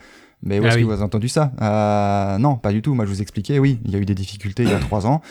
mais 0.44 0.60
où 0.60 0.64
Ah 0.64 0.68
est-ce 0.68 0.76
oui. 0.76 0.82
que 0.82 0.88
vous 0.88 0.92
avez 0.94 1.02
entendu 1.04 1.30
ça? 1.30 1.52
Euh, 1.62 2.38
Non, 2.38 2.58
pas 2.58 2.72
du 2.72 2.82
tout. 2.82 2.94
Moi, 2.94 3.06
je 3.06 3.10
vous 3.10 3.22
expliquais, 3.22 3.58
oui, 3.58 3.80
il 3.86 3.92
y 3.92 3.96
a 3.96 4.00
eu 4.00 4.06
des 4.06 4.14
difficultés 4.16 4.64
il 4.64 4.70
y 4.70 4.74
a 4.74 4.80
trois 4.80 5.08
ans 5.08 5.22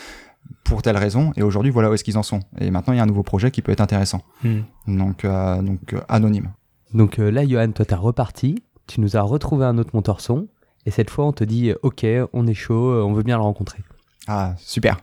pour 0.65 0.83
telle 0.83 0.97
raison. 0.97 1.33
Et 1.37 1.43
aujourd'hui, 1.43 1.71
voilà 1.71 1.91
où 1.91 1.95
est-ce 1.95 2.03
qu'ils 2.05 2.17
en 2.19 2.23
sont. 2.23 2.41
Et 2.61 2.71
maintenant, 2.71 2.95
il 2.95 2.97
y 2.97 3.01
a 3.01 3.03
un 3.03 3.07
nouveau 3.07 3.23
projet 3.23 3.51
qui 3.51 3.61
peut 3.63 3.73
être 3.73 3.81
intéressant. 3.83 4.23
Hmm. 4.43 4.61
Donc, 4.89 5.25
euh, 5.25 5.61
donc 5.63 5.93
euh, 5.93 6.01
anonyme. 6.09 6.51
Donc 6.95 7.19
euh, 7.19 7.31
là, 7.31 7.47
Johan, 7.47 7.71
toi, 7.73 7.85
t'as 7.85 7.97
reparti. 7.97 8.63
Tu 8.87 9.01
nous 9.01 9.17
as 9.17 9.23
retrouvé 9.23 9.67
un 9.67 9.77
autre 9.79 9.91
monteur 9.95 10.21
son. 10.21 10.49
Et 10.87 10.91
cette 10.91 11.11
fois, 11.11 11.27
on 11.27 11.33
te 11.33 11.45
dit, 11.45 11.73
ok, 11.83 12.07
on 12.33 12.47
est 12.47 12.55
chaud, 12.55 13.03
on 13.05 13.13
veut 13.15 13.23
bien 13.23 13.37
le 13.37 13.43
rencontrer. 13.43 13.79
Ah, 14.27 14.55
super. 14.59 14.99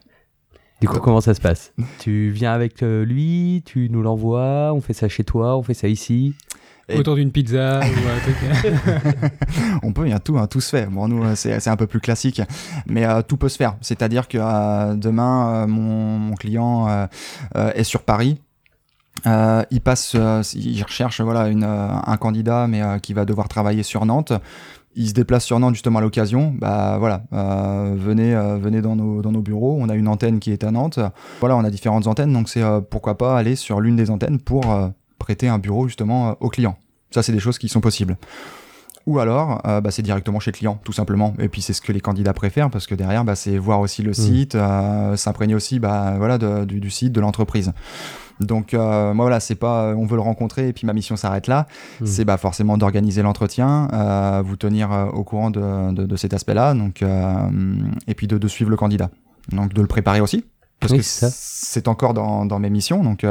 Du 0.82 0.88
coup, 0.88 1.00
comment 1.00 1.22
ça 1.22 1.34
se 1.36 1.40
passe? 1.42 1.74
Tu 2.00 2.32
viens 2.32 2.52
avec 2.54 2.82
euh, 2.82 3.06
lui, 3.06 3.62
tu 3.66 3.88
nous 3.92 4.02
l'envoies, 4.02 4.74
on 4.74 4.82
fait 4.82 4.94
ça 4.94 5.08
chez 5.08 5.24
toi, 5.24 5.56
on 5.58 5.62
fait 5.64 5.76
ça 5.76 5.88
ici? 5.88 6.34
Et- 6.90 6.98
Autour 6.98 7.16
d'une 7.16 7.32
pizza 7.32 7.80
ou 7.80 7.84
un 7.84 8.20
truc. 8.20 9.32
on 9.84 9.94
peut, 9.94 10.08
il 10.08 10.10
y 10.10 10.14
a 10.14 10.20
tout, 10.20 10.38
hein, 10.40 10.48
tout 10.48 10.60
se 10.60 10.70
fait. 10.76 10.88
Bon, 10.88 11.08
nous, 11.08 11.24
euh, 11.24 11.36
c'est 11.36 11.60
c'est 11.60 11.70
un 11.70 11.76
peu 11.78 11.86
plus 11.88 12.00
classique, 12.02 12.42
mais 12.88 13.06
euh, 13.06 13.22
tout 13.22 13.38
peut 13.38 13.48
se 13.48 13.58
faire. 13.58 13.76
C'est-à-dire 13.82 14.28
que 14.28 14.40
euh, 14.42 14.96
demain, 14.96 15.64
euh, 15.64 15.68
mon, 15.68 16.18
mon 16.18 16.36
client 16.36 16.90
euh, 16.90 17.06
euh, 17.56 17.72
est 17.76 17.84
sur 17.84 18.02
Paris. 18.02 18.42
Euh, 19.28 19.64
il 19.70 19.82
passe, 19.82 20.14
euh, 20.16 20.42
il 20.56 20.82
recherche 20.82 21.22
voilà 21.22 21.48
une, 21.48 21.64
euh, 21.64 21.90
un 22.06 22.18
candidat, 22.18 22.66
mais 22.68 22.82
euh, 22.82 22.98
qui 22.98 23.14
va 23.14 23.24
devoir 23.26 23.48
travailler 23.48 23.84
sur 23.84 24.04
Nantes. 24.06 24.34
Il 24.96 25.08
se 25.08 25.14
déplace 25.14 25.46
sur 25.46 25.58
Nantes 25.60 25.74
justement 25.76 26.00
à 26.00 26.02
l'occasion. 26.02 26.54
Bah 26.60 26.98
voilà, 27.00 27.24
euh, 27.34 27.96
venez, 27.98 28.36
euh, 28.36 28.58
venez 28.58 28.82
dans 28.82 28.96
nos, 28.96 29.22
dans 29.22 29.32
nos 29.32 29.42
bureaux. 29.42 29.78
On 29.80 29.88
a 29.88 29.96
une 29.96 30.08
antenne 30.10 30.40
qui 30.40 30.52
est 30.52 30.64
à 30.66 30.72
Nantes. 30.72 31.00
Voilà, 31.40 31.56
on 31.56 31.64
a 31.64 31.70
différentes 31.70 32.08
antennes, 32.08 32.34
donc 32.34 32.50
c'est 32.50 32.62
euh, 32.62 32.82
pourquoi 32.82 33.18
pas 33.18 33.38
aller 33.38 33.56
sur 33.56 33.80
l'une 33.80 33.96
des 33.96 34.10
antennes 34.12 34.40
pour 34.40 34.70
euh, 34.72 34.90
prêter 35.18 35.48
un 35.48 35.60
bureau 35.60 35.88
justement 35.88 36.30
euh, 36.30 36.34
au 36.42 36.50
client. 36.50 36.78
Ça, 37.12 37.24
c'est 37.24 37.32
des 37.32 37.40
choses 37.40 37.58
qui 37.58 37.70
sont 37.70 37.82
possibles. 37.82 38.18
Ou 39.08 39.18
alors, 39.20 39.62
euh, 39.66 39.82
bah, 39.82 39.90
c'est 39.92 40.04
directement 40.04 40.40
chez 40.40 40.52
le 40.52 40.58
client, 40.58 40.80
tout 40.84 40.94
simplement. 40.94 41.34
Et 41.40 41.50
puis 41.50 41.62
c'est 41.64 41.74
ce 41.74 41.82
que 41.82 41.92
les 41.92 42.02
candidats 42.02 42.34
préfèrent 42.34 42.70
parce 42.70 42.86
que 42.86 42.94
derrière, 42.94 43.24
bah, 43.26 43.36
c'est 43.36 43.58
voir 43.58 43.80
aussi 43.80 44.04
le 44.04 44.14
site, 44.14 44.54
euh, 44.56 45.16
s'imprégner 45.16 45.56
aussi, 45.56 45.80
bah, 45.80 46.16
voilà, 46.18 46.38
de- 46.38 46.66
du, 46.66 46.80
du 46.80 46.92
site, 46.92 47.12
de 47.12 47.20
l'entreprise. 47.20 47.72
Donc 48.42 48.74
euh, 48.74 49.14
moi 49.14 49.26
voilà, 49.26 49.40
c'est 49.40 49.56
pas 49.56 49.84
euh, 49.86 49.96
on 49.96 50.06
veut 50.06 50.16
le 50.16 50.22
rencontrer 50.22 50.68
et 50.68 50.74
puis 50.74 50.86
ma 50.86 50.94
mission 50.94 51.16
s'arrête 51.16 51.48
là. 51.48 51.68
Hmm. 52.00 52.06
C'est 52.06 52.26
bah, 52.26 52.38
forcément 52.38 52.78
d'organiser 52.78 53.22
l'entretien, 53.22 53.88
euh, 53.94 54.42
vous 54.46 54.56
tenir 54.56 54.92
euh, 54.92 55.06
au 55.06 55.24
courant 55.24 55.52
de, 55.52 55.94
de, 55.94 56.06
de 56.06 56.16
cet 56.16 56.34
aspect-là, 56.34 56.74
donc 56.74 57.04
et 58.08 58.14
puis 58.16 58.28
de, 58.28 58.38
de 58.38 58.48
suivre 58.48 58.70
le 58.70 58.78
candidat. 58.78 59.10
Donc 59.52 59.74
de 59.74 59.82
le 59.82 59.88
préparer 59.88 60.22
aussi, 60.22 60.46
parce 60.80 60.94
Oui, 60.94 61.00
que 61.00 61.04
c'est 61.06 61.88
encore 61.88 62.14
dans, 62.14 62.46
dans 62.46 62.60
mes 62.60 62.70
missions. 62.70 63.04
Donc 63.04 63.26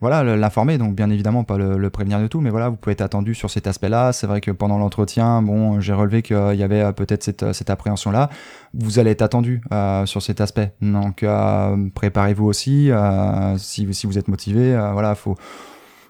voilà, 0.00 0.22
l'informer, 0.36 0.78
donc 0.78 0.94
bien 0.94 1.08
évidemment 1.10 1.42
pas 1.44 1.56
le, 1.58 1.78
le 1.78 1.90
prévenir 1.90 2.20
de 2.20 2.26
tout, 2.26 2.40
mais 2.40 2.50
voilà, 2.50 2.68
vous 2.68 2.76
pouvez 2.76 2.92
être 2.92 3.00
attendu 3.00 3.34
sur 3.34 3.50
cet 3.50 3.66
aspect-là. 3.66 4.12
C'est 4.12 4.26
vrai 4.26 4.40
que 4.40 4.50
pendant 4.50 4.78
l'entretien, 4.78 5.40
bon, 5.42 5.80
j'ai 5.80 5.92
relevé 5.94 6.22
qu'il 6.22 6.36
y 6.54 6.62
avait 6.62 6.82
euh, 6.82 6.92
peut-être 6.92 7.22
cette, 7.22 7.42
euh, 7.42 7.52
cette 7.52 7.70
appréhension-là. 7.70 8.28
Vous 8.74 8.98
allez 8.98 9.10
être 9.12 9.22
attendu 9.22 9.62
euh, 9.72 10.04
sur 10.06 10.20
cet 10.22 10.40
aspect. 10.40 10.72
Donc 10.82 11.22
euh, 11.22 11.88
préparez-vous 11.94 12.44
aussi. 12.46 12.90
euh, 12.90 13.56
si, 13.58 13.86
vous- 13.86 13.92
si 13.92 14.06
vous 14.06 14.18
êtes 14.18 14.28
motivé, 14.28 14.72
voilà, 14.92 15.14
faut 15.14 15.34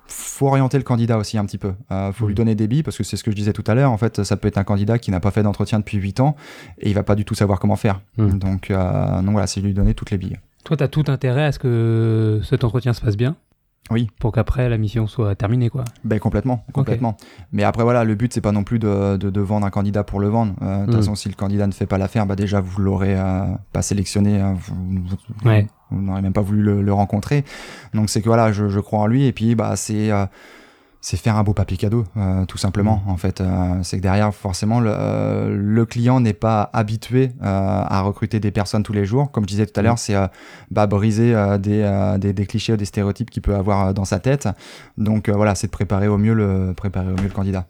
faut 0.08 0.46
orienter 0.46 0.76
le 0.78 0.84
candidat 0.84 1.18
aussi 1.18 1.36
un 1.36 1.44
petit 1.44 1.58
peu. 1.58 1.72
Euh, 1.90 2.12
faut 2.12 2.28
lui 2.28 2.34
donner 2.34 2.54
des 2.54 2.68
billes 2.68 2.84
parce 2.84 2.96
que 2.96 3.02
c'est 3.02 3.16
ce 3.16 3.24
que 3.24 3.30
je 3.32 3.36
disais 3.36 3.52
tout 3.52 3.64
à 3.66 3.74
l'heure. 3.74 3.90
En 3.90 3.96
fait, 3.96 4.22
ça 4.22 4.36
peut 4.36 4.46
être 4.46 4.58
un 4.58 4.62
candidat 4.64 4.98
qui 4.98 5.10
n'a 5.10 5.18
pas 5.18 5.32
fait 5.32 5.42
d'entretien 5.42 5.80
depuis 5.80 5.98
8 5.98 6.20
ans 6.20 6.36
et 6.78 6.88
il 6.90 6.94
va 6.94 7.02
pas 7.02 7.16
du 7.16 7.24
tout 7.24 7.34
savoir 7.34 7.58
comment 7.58 7.74
faire. 7.76 8.00
Mhm. 8.16 8.38
Donc, 8.38 8.70
euh, 8.70 9.16
donc 9.22 9.32
voilà, 9.32 9.46
c'est 9.48 9.60
lui 9.60 9.74
donner 9.74 9.94
toutes 9.94 10.12
les 10.12 10.18
billes. 10.18 10.36
Toi, 10.64 10.76
tu 10.76 10.84
as 10.84 10.88
tout 10.88 11.04
intérêt 11.08 11.44
à 11.46 11.52
ce 11.52 11.58
que 11.58 12.40
cet 12.44 12.62
entretien 12.64 12.92
se 12.92 13.00
passe 13.00 13.16
bien. 13.16 13.34
Oui. 13.90 14.08
Pour 14.18 14.32
qu'après, 14.32 14.68
la 14.68 14.78
mission 14.78 15.06
soit 15.06 15.34
terminée, 15.36 15.68
quoi. 15.70 15.84
Ben 16.04 16.18
complètement, 16.18 16.64
complètement. 16.72 17.16
Mais 17.52 17.62
après 17.62 17.84
voilà, 17.84 18.02
le 18.02 18.14
but 18.16 18.32
c'est 18.32 18.40
pas 18.40 18.50
non 18.52 18.64
plus 18.64 18.78
de, 18.80 19.16
de, 19.16 19.30
de 19.30 19.40
vendre 19.40 19.64
un 19.64 19.70
candidat 19.70 20.02
pour 20.02 20.18
le 20.18 20.26
vendre. 20.28 20.54
Euh, 20.62 20.80
de 20.80 20.84
toute 20.86 20.94
Mm. 20.94 20.98
façon, 20.98 21.14
si 21.14 21.28
le 21.28 21.34
candidat 21.34 21.66
ne 21.68 21.72
fait 21.72 21.86
pas 21.86 21.96
l'affaire, 21.98 22.26
bah 22.26 22.34
déjà 22.34 22.60
vous 22.60 22.80
l'aurez 22.82 23.16
euh, 23.16 23.44
pas 23.72 23.82
sélectionné, 23.82 24.42
euh, 24.42 24.52
vous, 24.56 24.74
vous- 25.04 25.48
Ouais. 25.48 25.66
vous 25.92 26.00
n'aurez 26.02 26.20
même 26.22 26.32
pas 26.32 26.40
voulu 26.40 26.62
le, 26.62 26.82
le 26.82 26.92
rencontrer. 26.92 27.44
Donc 27.94 28.10
c'est 28.10 28.20
que 28.22 28.26
voilà, 28.28 28.50
je, 28.50 28.68
je 28.68 28.80
crois 28.80 28.98
en 28.98 29.06
lui 29.06 29.26
et 29.26 29.32
puis 29.32 29.54
bah 29.54 29.76
c'est 29.76 30.10
euh, 30.10 30.26
c'est 31.00 31.16
faire 31.16 31.36
un 31.36 31.44
beau 31.44 31.52
papier 31.52 31.76
cadeau, 31.76 32.04
euh, 32.16 32.44
tout 32.46 32.58
simplement. 32.58 33.02
En 33.06 33.16
fait, 33.16 33.40
Euh, 33.40 33.82
c'est 33.82 33.98
que 33.98 34.02
derrière 34.02 34.34
forcément 34.34 34.80
le, 34.80 34.90
euh, 34.92 35.56
le 35.56 35.84
client 35.86 36.20
n'est 36.20 36.32
pas 36.32 36.68
habitué 36.72 37.32
à 37.40 38.00
recruter 38.02 38.40
des 38.40 38.50
personnes 38.50 38.82
tous 38.82 38.92
les 38.92 39.04
jours. 39.04 39.30
Comme 39.30 39.44
je 39.44 39.48
disais 39.48 39.66
tout 39.66 39.78
à 39.78 39.82
l'heure, 39.82 39.98
c'est 39.98 40.16
bah, 40.70 40.86
briser 40.86 41.32
des, 41.60 42.16
des, 42.18 42.32
des 42.32 42.46
clichés 42.46 42.72
ou 42.72 42.76
des 42.76 42.84
stéréotypes 42.86 43.30
qu'il 43.30 43.42
peut 43.42 43.54
avoir 43.54 43.94
dans 43.94 44.04
sa 44.04 44.18
tête. 44.18 44.48
Donc 44.98 45.28
voilà, 45.28 45.54
c'est 45.54 45.68
de 45.68 45.72
préparer 45.72 46.08
au 46.08 46.18
mieux 46.18 46.34
le 46.34 46.72
préparer 46.76 47.08
au 47.12 47.16
mieux 47.16 47.28
le 47.28 47.30
candidat. 47.30 47.66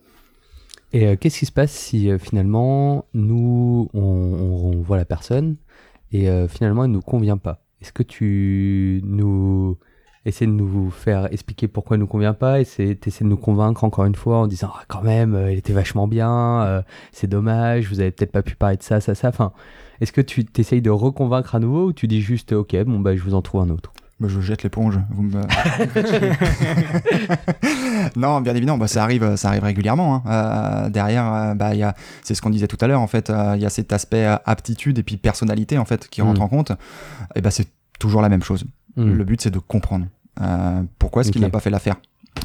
Et 0.92 1.16
qu'est-ce 1.16 1.38
qui 1.40 1.46
se 1.46 1.52
passe 1.52 1.72
si 1.72 2.10
finalement 2.18 3.04
nous 3.12 3.88
on, 3.92 4.00
on- 4.00 4.72
on 4.78 4.82
voit 4.82 4.96
la 4.96 5.04
personne 5.04 5.56
et 6.12 6.28
finalement 6.48 6.84
elle 6.84 6.92
nous 6.92 7.02
convient 7.02 7.36
pas? 7.38 7.60
Est-ce 7.82 7.92
que 7.92 8.02
tu 8.02 9.02
nous 9.04 9.76
essaies 10.26 10.46
de 10.46 10.50
nous 10.52 10.90
faire 10.90 11.32
expliquer 11.32 11.68
pourquoi 11.68 11.96
elle 11.96 12.00
nous 12.00 12.06
convient 12.06 12.34
pas 12.34 12.64
c'est 12.64 13.06
essaies 13.06 13.24
de 13.24 13.28
nous 13.30 13.36
convaincre 13.36 13.84
encore 13.84 14.04
une 14.04 14.14
fois 14.14 14.38
en 14.38 14.46
disant 14.46 14.70
ah, 14.74 14.82
quand 14.88 15.02
même 15.02 15.34
euh, 15.34 15.50
elle 15.50 15.58
était 15.58 15.72
vachement 15.72 16.08
bien, 16.08 16.62
euh, 16.62 16.82
c'est 17.12 17.28
dommage, 17.28 17.88
vous 17.88 18.00
avez 18.00 18.10
peut-être 18.10 18.32
pas 18.32 18.42
pu 18.42 18.54
parler 18.56 18.76
de 18.76 18.82
ça, 18.82 19.00
ça, 19.00 19.14
ça. 19.14 19.28
Enfin, 19.28 19.52
est-ce 20.00 20.12
que 20.12 20.20
tu 20.20 20.44
t'essayes 20.44 20.82
de 20.82 20.90
reconvaincre 20.90 21.54
à 21.54 21.58
nouveau 21.58 21.86
ou 21.86 21.92
tu 21.92 22.06
dis 22.08 22.20
juste 22.20 22.52
ok 22.52 22.76
bon 22.84 23.00
bah 23.00 23.16
je 23.16 23.22
vous 23.22 23.34
en 23.34 23.42
trouve 23.42 23.62
un 23.62 23.70
autre? 23.70 23.92
Bah, 24.18 24.28
je 24.30 24.40
jette 24.40 24.62
l'éponge. 24.62 24.98
Vous 25.10 25.24
me... 25.24 25.42
non, 28.16 28.40
bien 28.40 28.54
évidemment, 28.54 28.78
bah, 28.78 28.88
ça 28.88 29.02
arrive, 29.02 29.36
ça 29.36 29.48
arrive 29.48 29.64
régulièrement. 29.64 30.22
hein. 30.26 30.84
Euh, 30.86 30.88
derrière, 30.88 31.32
euh, 31.32 31.54
bah, 31.54 31.74
il 31.74 31.80
y 31.80 31.82
a, 31.82 31.94
c'est 32.22 32.34
ce 32.34 32.42
qu'on 32.42 32.50
disait 32.50 32.66
tout 32.66 32.78
à 32.80 32.86
l'heure. 32.86 33.00
En 33.00 33.06
fait, 33.06 33.30
euh, 33.30 33.52
il 33.56 33.62
y 33.62 33.66
a 33.66 33.70
cet 33.70 33.92
aspect 33.92 34.24
euh, 34.24 34.36
aptitude 34.44 34.98
et 34.98 35.02
puis 35.02 35.16
personnalité 35.18 35.78
en 35.78 35.84
fait 35.84 36.08
qui 36.08 36.22
Mm. 36.22 36.26
rentre 36.28 36.42
en 36.42 36.48
compte. 36.48 36.72
Et 37.34 37.40
bah, 37.42 37.50
c'est 37.50 37.68
toujours 37.98 38.22
la 38.22 38.28
même 38.28 38.42
chose. 38.42 38.64
Hmm. 38.96 39.12
Le 39.12 39.24
but, 39.24 39.40
c'est 39.42 39.50
de 39.50 39.58
comprendre 39.58 40.06
euh, 40.06 40.08
pourquoi 40.98 41.22
est-ce 41.22 41.32
qu'il 41.32 41.40
n'a 41.42 41.50
pas 41.50 41.60
fait 41.60 41.70
l'affaire? 41.70 41.96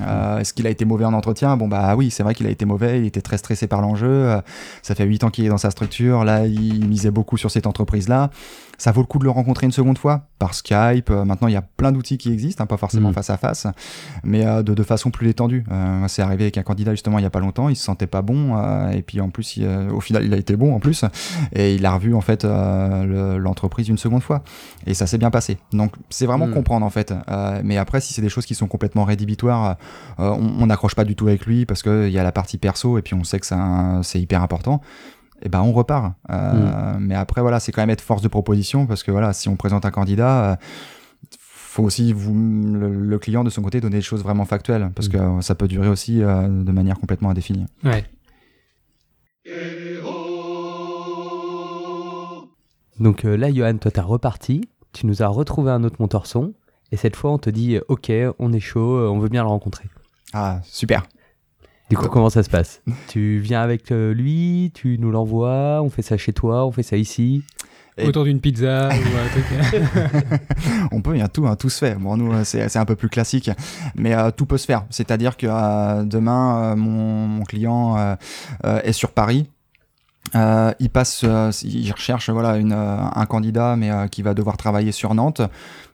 Euh, 0.02 0.40
Est-ce 0.40 0.54
qu'il 0.54 0.66
a 0.68 0.70
été 0.70 0.86
mauvais 0.86 1.04
en 1.06 1.14
entretien? 1.14 1.58
Bon 1.58 1.68
bah 1.68 1.96
oui, 1.98 2.12
c'est 2.12 2.24
vrai 2.24 2.34
qu'il 2.34 2.48
a 2.48 2.50
été 2.50 2.64
mauvais, 2.66 3.00
il 3.00 3.06
était 3.06 3.22
très 3.22 3.38
stressé 3.38 3.68
par 3.68 3.82
l'enjeu. 3.82 4.08
euh, 4.08 4.42
ça 4.82 4.96
fait 4.96 5.04
8 5.04 5.26
ans 5.26 5.30
qu'il 5.30 5.46
est 5.46 5.50
dans 5.50 5.58
sa 5.58 5.70
structure, 5.70 6.24
là 6.24 6.48
il 6.48 6.88
misait 6.88 7.12
beaucoup 7.12 7.38
sur 7.38 7.52
cette 7.52 7.68
entreprise-là. 7.68 8.30
Ça 8.82 8.92
vaut 8.92 9.02
le 9.02 9.06
coup 9.06 9.20
de 9.20 9.26
le 9.26 9.30
rencontrer 9.30 9.68
une 9.68 9.72
seconde 9.72 10.00
fois 10.00 10.26
par 10.40 10.56
Skype. 10.56 11.12
euh, 11.12 11.24
maintenant 11.24 11.48
il 11.48 11.54
y 11.54 11.56
a 11.56 11.62
plein 11.62 11.92
d'outils 11.92 12.18
qui 12.18 12.34
existent, 12.34 12.64
hein, 12.64 12.66
pas 12.68 12.78
forcément 12.78 13.12
Mm. 13.12 13.14
face 13.14 13.30
à 13.30 13.38
face, 13.38 13.68
mais 14.24 14.44
euh, 14.44 14.64
de, 14.64 14.74
de 14.74 14.82
façon 14.82 15.12
plus 15.12 15.28
détendue. 15.28 15.64
Euh, 15.72 16.08
c'est 16.08 16.24
arrivé 16.24 16.46
avec 16.46 16.58
un 16.58 16.64
candidat 16.64 16.92
justement 16.92 17.20
il 17.20 17.22
y 17.22 17.26
a 17.26 17.30
pas 17.30 17.42
longtemps, 17.42 17.70
il 17.70 17.76
se 17.76 17.84
sentait 17.84 18.08
pas 18.08 18.24
bon 18.24 18.58
et 18.92 19.04
puis 19.04 19.22
en 19.22 19.30
plus 19.30 19.58
il, 19.58 19.68
au 19.94 20.02
final 20.02 20.26
il 20.26 20.34
a 20.34 20.38
été 20.38 20.56
bon 20.56 20.74
en 20.74 20.80
plus 20.80 21.06
et 21.54 21.76
il 21.76 21.86
a 21.86 21.94
revu 21.94 22.16
en 22.16 22.22
fait 22.22 22.44
le- 22.44 23.38
l'entreprise 23.38 23.88
une 23.88 24.00
seconde 24.00 24.24
fois 24.24 24.44
et 24.88 24.96
ça 24.96 25.06
s'est 25.06 25.20
bien 25.20 25.30
passé. 25.30 25.60
Donc 25.74 25.94
c'est 26.10 26.26
vraiment 26.26 26.48
Mm. 26.48 26.54
comprendre 26.54 26.84
en 26.84 26.90
fait. 26.90 27.14
Mais 27.64 27.78
après 27.78 28.02
si 28.02 28.14
c'est 28.16 28.24
des 28.24 28.30
choses 28.30 28.48
qui 28.48 28.56
sont 28.56 28.68
complètement 28.68 29.04
rédhibitoires, 29.04 29.76
on 30.18 30.66
n'accroche 30.66 30.96
pas 30.96 31.04
du 31.06 31.16
tout 31.16 31.28
avec 31.28 31.46
lui 31.46 31.68
parce 31.68 31.84
qu'il 31.84 32.10
y 32.10 32.18
a 32.18 32.24
la 32.24 32.32
partie 32.32 32.58
perso 32.58 32.98
et 32.98 33.04
puis 33.04 33.14
on 33.14 33.24
sait 33.24 33.40
que 33.40 33.46
c'est 34.02 34.20
hyper 34.20 34.42
important. 34.42 34.82
Et 35.44 35.50
ben 35.50 35.62
on 35.62 35.72
repart. 35.74 36.14
Euh, 36.30 36.98
Mais 37.00 37.16
après 37.16 37.42
voilà, 37.42 37.60
c'est 37.60 37.72
quand 37.72 37.82
même 37.82 37.90
être 37.90 38.02
force 38.02 38.22
de 38.22 38.28
proposition 38.28 38.86
parce 38.86 39.04
que 39.04 39.12
voilà, 39.12 39.34
si 39.34 39.50
on 39.50 39.56
présente 39.56 39.86
un 39.86 39.92
candidat, 39.92 40.52
euh, 40.52 40.56
faut 41.40 41.84
aussi 41.84 42.12
vous, 42.14 42.34
le, 42.34 42.94
le 42.94 43.20
client 43.20 43.44
de 43.44 43.50
son 43.50 43.62
côté 43.62 43.80
donner 43.82 43.98
des 43.98 44.02
choses 44.02 44.24
vraiment 44.24 44.46
factuelles 44.46 44.92
parce 44.96 45.08
Mm. 45.08 45.12
que 45.12 45.18
euh, 45.18 45.42
ça 45.42 45.56
peut 45.56 45.68
durer 45.68 45.88
aussi 45.88 46.22
euh, 46.22 46.48
de 46.48 46.72
manière 46.72 47.00
complètement 47.00 47.30
indéfinie. 47.30 47.66
Ouais. 47.84 48.04
Donc 53.00 53.24
là, 53.24 53.52
Johan, 53.52 53.78
toi, 53.78 53.90
t'as 53.92 54.04
reparti, 54.04 54.70
tu 54.94 55.08
nous 55.08 55.24
as 55.24 55.28
retrouvé 55.28 55.72
un 55.72 55.84
autre 55.84 55.96
monteur 56.00 56.28
son, 56.28 56.54
et 56.92 56.98
cette 56.98 57.16
fois, 57.16 57.32
on 57.32 57.38
te 57.40 57.50
dit, 57.50 57.80
ok, 57.88 58.12
on 58.38 58.54
est 58.54 58.60
chaud, 58.60 59.10
on 59.10 59.18
veut 59.20 59.30
bien 59.30 59.42
le 59.44 59.50
rencontrer. 59.50 59.86
Ah 60.34 60.60
super. 60.64 61.04
Du 61.92 61.98
coup, 61.98 62.08
comment 62.08 62.30
ça 62.30 62.42
se 62.42 62.50
passe? 62.50 62.82
Tu 63.10 63.40
viens 63.40 63.62
avec 63.62 63.92
euh, 63.92 64.14
lui, 64.14 64.72
tu 64.74 64.98
nous 64.98 65.12
l'envoies, 65.12 65.82
on 65.84 65.90
fait 65.90 66.02
ça 66.02 66.16
chez 66.18 66.32
toi, 66.32 66.66
on 66.66 66.72
fait 66.72 66.84
ça 66.84 66.96
ici? 66.96 67.44
Et- 67.98 68.08
Autour 68.08 68.24
d'une 68.24 68.40
pizza 68.40 68.88
ou 68.88 68.92
un 68.94 69.28
truc. 69.30 69.92
on 70.94 71.02
peut, 71.02 71.16
il 71.16 71.20
y 71.20 71.22
a 71.22 71.28
tout, 71.28 71.46
hein, 71.46 71.58
tout 71.58 71.70
se 71.70 71.80
fait. 71.80 71.96
Bon, 71.96 72.16
nous, 72.16 72.32
euh, 72.32 72.46
c'est 72.46 72.70
c'est 72.70 72.80
un 72.80 72.86
peu 72.86 72.96
plus 72.96 73.10
classique, 73.10 73.52
mais 73.96 74.14
euh, 74.16 74.32
tout 74.32 74.46
peut 74.46 74.58
se 74.58 74.66
faire. 74.66 74.86
C'est-à-dire 74.90 75.36
que 75.36 75.48
euh, 75.50 76.04
demain, 76.04 76.72
euh, 76.72 76.76
mon, 76.78 77.28
mon 77.28 77.44
client 77.44 77.98
euh, 77.98 78.16
euh, 78.66 78.80
est 78.84 78.94
sur 78.94 79.12
Paris. 79.12 79.50
Euh, 80.36 80.72
il 80.80 80.90
passe, 80.90 81.24
euh, 81.26 81.52
il 81.64 81.92
recherche 81.92 82.30
voilà 82.30 82.56
une, 82.56 82.72
euh, 82.72 82.98
un 83.14 83.26
candidat, 83.26 83.76
mais 83.76 83.92
euh, 83.92 84.08
qui 84.08 84.22
va 84.22 84.34
devoir 84.34 84.56
travailler 84.56 84.94
sur 84.94 85.14
Nantes. 85.14 85.42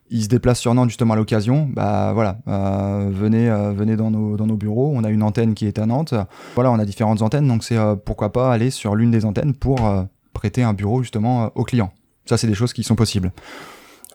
Il 0.09 0.23
se 0.23 0.29
déplace 0.29 0.59
sur 0.59 0.73
Nantes 0.73 0.89
justement 0.89 1.13
à 1.15 1.17
l'occasion. 1.17 1.69
Bah 1.73 2.11
voilà, 2.13 2.37
euh, 2.47 3.09
venez, 3.11 3.49
euh, 3.49 3.73
venez 3.73 3.95
dans 3.97 4.09
nos, 4.09 4.37
dans 4.37 4.45
nos 4.47 4.55
bureaux. 4.55 4.91
On 4.95 5.03
a 5.03 5.09
une 5.09 5.21
antenne 5.23 5.53
qui 5.53 5.65
est 5.67 5.79
à 5.79 5.85
Nantes. 5.85 6.13
Voilà, 6.55 6.71
on 6.71 6.79
a 6.79 6.85
différentes 6.85 7.21
antennes, 7.21 7.47
donc 7.47 7.63
c'est 7.63 7.77
euh, 7.77 7.95
pourquoi 7.95 8.31
pas 8.31 8.51
aller 8.53 8.69
sur 8.71 8.95
l'une 8.95 9.11
des 9.11 9.25
antennes 9.25 9.53
pour 9.53 9.85
euh, 9.85 10.03
prêter 10.33 10.63
un 10.63 10.73
bureau 10.73 11.01
justement 11.01 11.43
euh, 11.43 11.47
au 11.55 11.63
client. 11.65 11.91
Ça, 12.25 12.37
c'est 12.37 12.47
des 12.47 12.55
choses 12.55 12.71
qui 12.73 12.83
sont 12.83 12.95
possibles. 12.95 13.31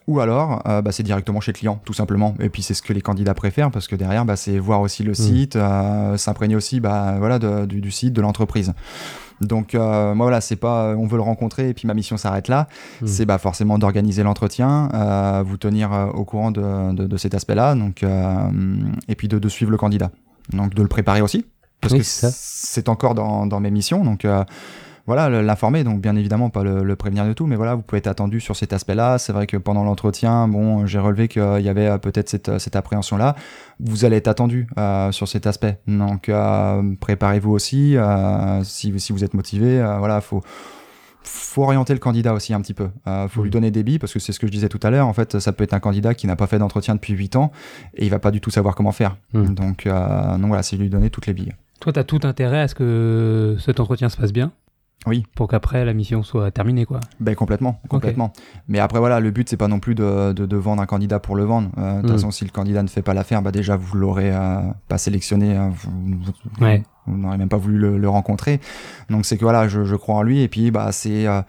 Ou 0.07 0.19
alors, 0.19 0.61
euh, 0.67 0.81
bah, 0.81 0.91
c'est 0.91 1.03
directement 1.03 1.39
chez 1.39 1.53
le 1.53 1.57
client, 1.57 1.79
tout 1.85 1.93
simplement. 1.93 2.35
Et 2.41 2.49
puis 2.49 2.61
c'est 2.61 2.73
ce 2.73 2.81
que 2.81 2.91
les 2.91 2.99
candidats 3.01 3.33
préfèrent, 3.33 3.71
parce 3.71 3.87
que 3.87 3.95
derrière, 3.95 4.25
bah, 4.25 4.35
c'est 4.35 4.59
voir 4.59 4.81
aussi 4.81 5.01
le 5.03 5.13
site, 5.13 5.55
euh, 5.55 6.17
s'imprégner 6.17 6.55
aussi, 6.57 6.79
bah, 6.81 7.15
voilà, 7.19 7.39
de- 7.39 7.65
du, 7.65 7.79
du 7.81 7.89
site, 7.91 8.13
de 8.13 8.21
l'entreprise. 8.21 8.73
Donc, 9.47 9.75
euh, 9.75 10.13
moi, 10.15 10.25
voilà, 10.25 10.41
c'est 10.41 10.55
pas, 10.55 10.85
euh, 10.87 10.95
on 10.95 11.05
veut 11.05 11.17
le 11.17 11.23
rencontrer 11.23 11.69
et 11.69 11.73
puis 11.73 11.87
ma 11.87 11.93
mission 11.93 12.17
s'arrête 12.17 12.47
là. 12.47 12.67
Hmm. 13.01 13.07
C'est 13.07 13.25
bah, 13.25 13.37
forcément 13.37 13.77
d'organiser 13.77 14.23
l'entretien, 14.23 14.89
euh, 14.93 15.43
vous 15.45 15.57
tenir 15.57 15.91
au 16.13 16.23
courant 16.25 16.51
de, 16.51 16.93
de, 16.93 17.07
de 17.07 17.17
cet 17.17 17.33
aspect-là, 17.33 17.75
donc, 17.75 18.03
euh, 18.03 18.49
et 19.07 19.15
puis 19.15 19.27
de, 19.27 19.39
de 19.39 19.49
suivre 19.49 19.71
le 19.71 19.77
candidat. 19.77 20.11
Donc, 20.51 20.73
de 20.73 20.81
le 20.81 20.87
préparer 20.87 21.21
aussi, 21.21 21.45
parce 21.81 21.93
Oui, 21.93 21.99
que 21.99 22.05
c'est 22.05 22.89
encore 22.89 23.15
dans, 23.15 23.45
dans 23.45 23.59
mes 23.59 23.71
missions. 23.71 24.03
Donc, 24.03 24.27
voilà, 25.05 25.29
l'informer, 25.41 25.83
donc 25.83 25.99
bien 26.01 26.15
évidemment 26.15 26.49
pas 26.49 26.63
le, 26.63 26.83
le 26.83 26.95
prévenir 26.95 27.25
de 27.25 27.33
tout, 27.33 27.45
mais 27.45 27.55
voilà, 27.57 27.75
vous 27.75 27.81
pouvez 27.81 27.97
être 27.99 28.07
attendu 28.07 28.39
sur 28.39 28.55
cet 28.55 28.71
aspect-là. 28.71 29.17
C'est 29.17 29.33
vrai 29.33 29.47
que 29.47 29.57
pendant 29.57 29.83
l'entretien, 29.83 30.47
bon, 30.47 30.85
j'ai 30.85 30.99
relevé 30.99 31.27
qu'il 31.27 31.41
y 31.61 31.67
avait 31.69 31.87
euh, 31.87 31.97
peut-être 31.97 32.29
cette, 32.29 32.47
euh, 32.49 32.59
cette 32.59 32.75
appréhension-là. 32.77 33.35
Vous 33.81 34.05
allez 34.05 34.15
être 34.17 34.29
attendu 34.29 34.67
euh, 34.77 35.11
sur 35.11 35.27
cet 35.27 35.45
aspect. 35.45 35.79
Donc 35.87 36.29
euh, 36.29 36.81
préparez-vous 37.01 37.51
aussi. 37.51 37.97
euh, 37.97 38.63
si, 38.63 38.97
si 38.99 39.11
vous 39.11 39.23
êtes 39.23 39.33
motivé, 39.33 39.77
voilà, 39.99 40.21
faut 40.21 40.41
faut 41.25 41.63
orienter 41.63 41.93
le 41.93 41.99
candidat 41.99 42.33
aussi 42.33 42.53
un 42.53 42.59
petit 42.61 42.73
peu. 42.73 42.89
Euh, 43.07 43.27
faut 43.29 43.43
lui 43.43 43.49
donner 43.49 43.71
des 43.71 43.83
billes 43.83 43.99
parce 43.99 44.11
que 44.13 44.19
c'est 44.19 44.33
ce 44.33 44.39
que 44.39 44.47
je 44.47 44.51
disais 44.51 44.67
tout 44.67 44.79
à 44.83 44.89
l'heure. 44.89 45.07
En 45.07 45.13
fait, 45.13 45.39
ça 45.39 45.53
peut 45.53 45.63
être 45.63 45.73
un 45.73 45.79
candidat 45.79 46.13
qui 46.13 46.27
n'a 46.27 46.35
pas 46.35 46.47
fait 46.47 46.59
d'entretien 46.59 46.95
depuis 46.95 47.13
8 47.13 47.37
ans 47.37 47.51
et 47.95 48.05
il 48.05 48.09
va 48.09 48.19
pas 48.19 48.31
du 48.31 48.41
tout 48.41 48.49
savoir 48.51 48.75
comment 48.75 48.91
faire. 48.91 49.15
Mhm. 49.33 49.55
Donc, 49.55 49.85
euh, 49.87 50.37
donc 50.37 50.47
voilà, 50.47 50.63
c'est 50.63 50.75
lui 50.75 50.89
donner 50.89 51.09
toutes 51.09 51.27
les 51.27 51.33
billes. 51.33 51.53
Toi, 51.79 51.93
tu 51.93 51.99
as 51.99 52.03
tout 52.03 52.19
intérêt 52.23 52.59
à 52.61 52.67
ce 52.67 52.75
que 52.75 53.55
cet 53.59 53.79
entretien 53.79 54.09
se 54.09 54.17
passe 54.17 54.33
bien. 54.33 54.51
Oui. 55.05 55.25
Pour 55.35 55.47
qu'après, 55.49 55.83
la 55.85 55.93
mission 55.93 56.23
soit 56.23 56.49
terminée, 56.51 56.85
quoi. 56.85 56.99
Ben 57.19 57.35
complètement, 57.35 57.81
complètement. 57.89 58.31
Mais 58.67 58.79
après 58.79 58.99
voilà, 58.99 59.19
le 59.19 59.31
but 59.31 59.49
c'est 59.49 59.57
pas 59.57 59.67
non 59.67 59.79
plus 59.79 59.95
de, 59.95 60.31
de, 60.33 60.45
de 60.45 60.57
vendre 60.57 60.81
un 60.81 60.85
candidat 60.85 61.19
pour 61.19 61.35
le 61.35 61.43
vendre. 61.43 61.69
Euh, 61.77 61.97
de 61.97 62.01
toute 62.01 62.09
Mm. 62.11 62.13
façon, 62.13 62.31
si 62.31 62.45
le 62.45 62.51
candidat 62.51 62.83
ne 62.83 62.87
fait 62.87 63.01
pas 63.01 63.13
l'affaire, 63.13 63.41
bah 63.41 63.51
déjà 63.51 63.75
vous 63.75 63.97
l'aurez 63.97 64.31
euh, 64.33 64.59
pas 64.87 64.97
sélectionné, 64.97 65.57
vous, 65.71 65.91
vous- 66.21 66.63
Ouais. 66.65 66.83
vous 67.05 67.17
n'aurez 67.17 67.37
même 67.37 67.49
pas 67.49 67.57
voulu 67.57 67.77
le, 67.77 67.97
le 67.97 68.09
rencontrer. 68.09 68.61
Donc 69.09 69.25
c'est 69.25 69.37
que 69.37 69.43
voilà, 69.43 69.67
je, 69.67 69.83
je 69.83 69.95
crois 69.95 70.15
en 70.15 70.23
lui 70.23 70.41
et 70.41 70.47
puis 70.47 70.71
bah 70.71 70.91
c'est 70.93 71.27
euh, 71.27 71.41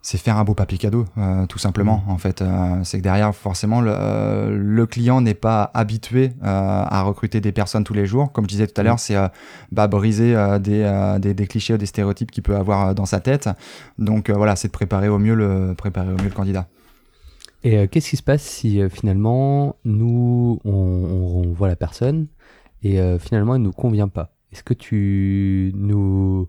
c'est 0.00 0.18
faire 0.18 0.36
un 0.36 0.44
beau 0.44 0.54
papier 0.54 0.78
cadeau, 0.78 1.04
euh, 1.18 1.46
tout 1.46 1.58
simplement. 1.58 2.02
En 2.08 2.18
fait, 2.18 2.40
Euh, 2.40 2.80
c'est 2.84 2.98
que 2.98 3.02
derrière 3.02 3.34
forcément 3.34 3.80
le, 3.80 3.92
euh, 3.92 4.56
le 4.56 4.86
client 4.86 5.20
n'est 5.20 5.34
pas 5.34 5.70
habitué 5.74 6.32
à 6.42 7.02
recruter 7.02 7.40
des 7.40 7.52
personnes 7.52 7.84
tous 7.84 7.94
les 7.94 8.06
jours. 8.06 8.32
Comme 8.32 8.44
je 8.44 8.48
disais 8.50 8.66
tout 8.66 8.80
à 8.80 8.84
l'heure, 8.84 8.98
c'est 8.98 9.16
euh, 9.16 9.28
bah, 9.72 9.86
briser 9.88 10.34
des, 10.60 11.16
des, 11.20 11.34
des 11.34 11.46
clichés 11.46 11.74
ou 11.74 11.78
des 11.78 11.86
stéréotypes 11.86 12.30
qu'il 12.30 12.42
peut 12.42 12.56
avoir 12.56 12.94
dans 12.94 13.06
sa 13.06 13.20
tête. 13.20 13.48
Donc 13.98 14.30
voilà, 14.30 14.56
c'est 14.56 14.68
de 14.68 14.72
préparer 14.72 15.08
au 15.08 15.18
mieux 15.18 15.34
le 15.34 15.74
préparer 15.76 16.12
au 16.12 16.16
mieux 16.16 16.28
le 16.28 16.34
candidat. 16.34 16.68
Et 17.64 17.88
qu'est-ce 17.88 18.10
qui 18.10 18.16
se 18.16 18.22
passe 18.22 18.42
si 18.42 18.80
finalement 18.88 19.76
nous 19.84 20.60
on, 20.64 20.70
on- 20.72 21.42
on 21.48 21.52
voit 21.52 21.68
la 21.68 21.76
personne 21.76 22.28
et 22.82 23.00
finalement 23.18 23.56
elle 23.56 23.62
nous 23.62 23.72
convient 23.72 24.08
pas? 24.08 24.32
Est-ce 24.52 24.62
que 24.62 24.74
tu 24.74 25.72
nous 25.74 26.48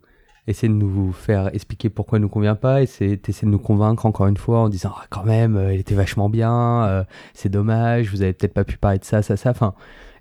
essaies 0.50 0.68
de 0.68 0.74
nous 0.74 1.12
faire 1.14 1.54
expliquer 1.54 1.90
pourquoi 1.90 2.18
elle 2.18 2.24
nous 2.24 2.30
convient 2.30 2.56
pas 2.56 2.86
c'est 2.86 3.28
essaies 3.30 3.46
de 3.46 3.52
nous 3.52 3.60
convaincre 3.60 4.06
encore 4.06 4.28
une 4.28 4.38
fois 4.38 4.60
en 4.62 4.70
disant 4.70 4.92
ah, 4.96 5.06
quand 5.10 5.24
même 5.24 5.56
euh, 5.58 5.74
elle 5.74 5.80
était 5.80 5.96
vachement 5.96 6.30
bien, 6.30 6.84
euh, 6.84 7.04
c'est 7.34 7.50
dommage, 7.50 8.10
vous 8.10 8.22
avez 8.22 8.34
peut-être 8.34 8.54
pas 8.54 8.64
pu 8.64 8.78
parler 8.78 9.00
de 9.00 9.06
ça, 9.06 9.22
ça, 9.22 9.38
ça. 9.38 9.52
Enfin, 9.52 9.74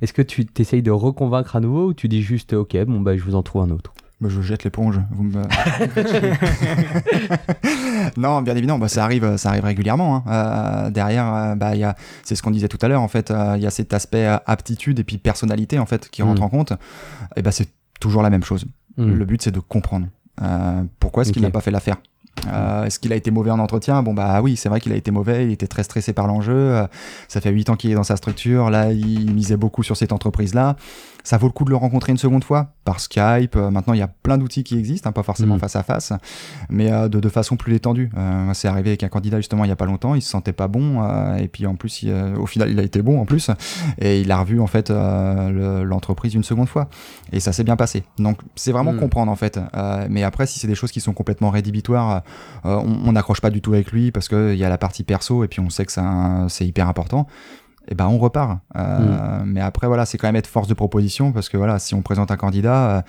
Est-ce 0.03 0.13
que 0.13 0.23
tu 0.23 0.47
t'essayes 0.47 0.83
de 0.83 0.91
reconvaincre 0.91 1.57
à 1.57 1.61
nouveau 1.61 1.89
ou 1.89 1.95
tu 1.95 2.09
dis 2.09 2.23
juste 2.23 2.53
ok, 2.53 2.77
bon 2.87 3.01
bah 3.01 3.17
je 3.17 3.23
vous 3.25 3.35
en 3.35 3.43
trouve 3.43 3.63
un 3.63 3.71
autre? 3.71 3.93
Bah, 4.21 4.29
je 4.29 4.41
jette 4.41 4.65
l'éponge. 4.65 5.01
Vous 5.13 5.23
me... 5.23 5.43
non, 8.17 8.43
bien 8.43 8.57
évidemment, 8.57 8.79
bah, 8.79 8.89
ça 8.89 9.05
arrive, 9.05 9.37
ça 9.37 9.51
arrive 9.51 9.65
régulièrement. 9.65 10.25
hein. 10.27 10.87
Euh, 10.87 10.91
derrière, 10.91 11.55
bah, 11.57 11.75
il 11.75 11.81
y 11.81 11.85
a, 11.85 11.95
c'est 12.25 12.35
ce 12.35 12.43
qu'on 12.43 12.51
disait 12.51 12.69
tout 12.69 12.79
à 12.83 12.89
l'heure. 12.89 13.03
En 13.03 13.09
fait, 13.09 13.33
il 13.57 13.63
y 13.63 13.67
a 13.67 13.71
cet 13.71 13.93
aspect 13.95 14.27
aptitude 14.47 14.99
et 14.99 15.05
puis 15.05 15.19
personnalité 15.19 15.79
en 15.79 15.87
fait 15.87 16.09
qui 16.11 16.23
rentre 16.23 16.41
Mm. 16.41 16.45
en 16.45 16.49
compte. 16.49 16.73
Et 17.37 17.43
bah, 17.43 17.53
c'est 17.53 17.69
toujours 18.01 18.23
la 18.23 18.31
même 18.31 18.45
chose. 18.45 18.65
Hmm. 18.97 19.13
Le 19.13 19.25
but, 19.25 19.43
c'est 19.43 19.51
de 19.53 19.61
comprendre 19.61 20.07
pourquoi 21.01 21.23
est-ce 21.23 21.33
qu'il 21.33 21.43
n'a 21.43 21.51
pas 21.51 21.61
fait 21.61 21.71
l'affaire? 21.71 21.97
Euh, 22.47 22.85
est-ce 22.85 22.99
qu'il 22.99 23.13
a 23.13 23.17
été 23.17 23.31
mauvais 23.31 23.51
en 23.51 23.59
entretien? 23.59 24.03
Bon 24.03 24.15
bah 24.15 24.41
oui, 24.43 24.57
c'est 24.57 24.69
vrai 24.69 24.81
qu'il 24.81 24.93
a 24.93 24.97
été 24.97 25.11
mauvais, 25.11 25.45
il 25.47 25.53
était 25.53 25.67
très 25.67 25.83
stressé 25.83 26.13
par 26.13 26.27
l'enjeu. 26.27 26.53
euh, 26.55 26.87
ça 27.27 27.41
fait 27.41 27.51
8 27.51 27.71
ans 27.71 27.77
qu'il 27.77 27.91
est 27.91 27.95
dans 27.95 28.05
sa 28.05 28.17
structure, 28.17 28.71
là 28.71 28.93
il 28.93 29.33
misait 29.35 29.57
beaucoup 29.57 29.83
sur 29.83 29.97
cette 29.97 30.13
entreprise-là. 30.13 30.77
Ça 31.25 31.37
vaut 31.37 31.47
le 31.47 31.53
coup 31.53 31.65
de 31.65 31.71
le 31.71 31.77
rencontrer 31.77 32.13
une 32.13 32.17
seconde 32.19 32.43
fois 32.45 32.73
par 32.85 33.01
Skype. 33.01 33.55
euh, 33.57 33.71
maintenant 33.71 33.93
il 33.93 33.99
y 33.99 34.03
a 34.03 34.09
plein 34.09 34.39
d'outils 34.39 34.65
qui 34.65 34.79
existent, 34.79 35.11
hein, 35.11 35.13
pas 35.13 35.23
forcément 35.23 35.55
Mhm. 35.55 35.61
face 35.61 35.77
à 35.77 35.83
face, 35.83 36.13
mais 36.71 36.91
euh, 36.91 37.09
de, 37.09 37.21
de 37.21 37.29
façon 37.29 37.57
plus 37.57 37.73
détendue. 37.73 38.11
Euh, 38.17 38.51
c'est 38.55 38.67
arrivé 38.69 38.91
avec 38.91 39.03
un 39.03 39.09
candidat 39.09 39.37
justement 39.39 39.65
il 39.65 39.69
y 39.69 39.73
a 39.73 39.77
pas 39.77 39.85
longtemps, 39.85 40.15
il 40.15 40.23
se 40.23 40.31
sentait 40.31 40.53
pas 40.55 40.69
bon 40.69 41.03
et 41.37 41.49
puis 41.49 41.67
en 41.67 41.75
plus 41.75 42.03
il, 42.03 42.13
au 42.39 42.47
final 42.47 42.71
il 42.71 42.79
a 42.81 42.83
été 42.83 43.03
bon 43.03 43.21
en 43.21 43.27
plus 43.27 43.51
et 43.99 44.21
il 44.21 44.31
a 44.33 44.39
revu 44.39 44.61
en 44.61 44.67
fait 44.67 44.91
le- 44.91 45.83
l'entreprise 45.85 46.35
une 46.35 46.45
seconde 46.45 46.69
fois 46.69 46.89
et 47.33 47.41
ça 47.41 47.53
s'est 47.53 47.65
bien 47.65 47.77
passé. 47.77 48.05
Donc 48.19 48.39
c'est 48.55 48.73
vraiment 48.73 48.93
Mhm. 48.93 49.01
comprendre 49.01 49.31
en 49.33 49.37
fait. 49.37 49.59
Mais 50.09 50.23
après 50.23 50.47
si 50.47 50.59
c'est 50.59 50.69
des 50.69 50.75
choses 50.75 50.93
qui 50.93 51.01
sont 51.01 51.13
complètement 51.13 51.51
rédhibitoires, 51.51 52.23
on 52.65 53.13
n'accroche 53.13 53.41
pas 53.41 53.51
du 53.51 53.61
tout 53.61 53.75
avec 53.75 53.93
lui 53.93 54.13
parce 54.13 54.29
qu'il 54.29 54.55
y 54.57 54.65
a 54.65 54.69
la 54.69 54.79
partie 54.79 55.03
perso 55.05 55.45
et 55.45 55.49
puis 55.49 55.61
on 55.61 55.69
sait 55.71 55.85
que 55.85 55.93
c'est 56.49 56.67
hyper 56.67 56.89
important. 56.89 57.27
Et 57.91 57.95
ben 57.95 58.07
on 58.07 58.19
repart. 58.19 58.61
Euh, 58.77 59.43
Mais 59.45 59.61
après 59.61 59.87
voilà, 59.87 60.05
c'est 60.07 60.19
quand 60.19 60.29
même 60.29 60.37
être 60.37 60.47
force 60.47 60.69
de 60.69 60.75
proposition 60.75 61.33
parce 61.33 61.49
que 61.49 61.57
voilà, 61.57 61.79
si 61.79 61.95
on 61.95 62.03
présente 62.03 62.31
un 62.31 62.37
candidat, 62.37 62.99
euh, 62.99 63.03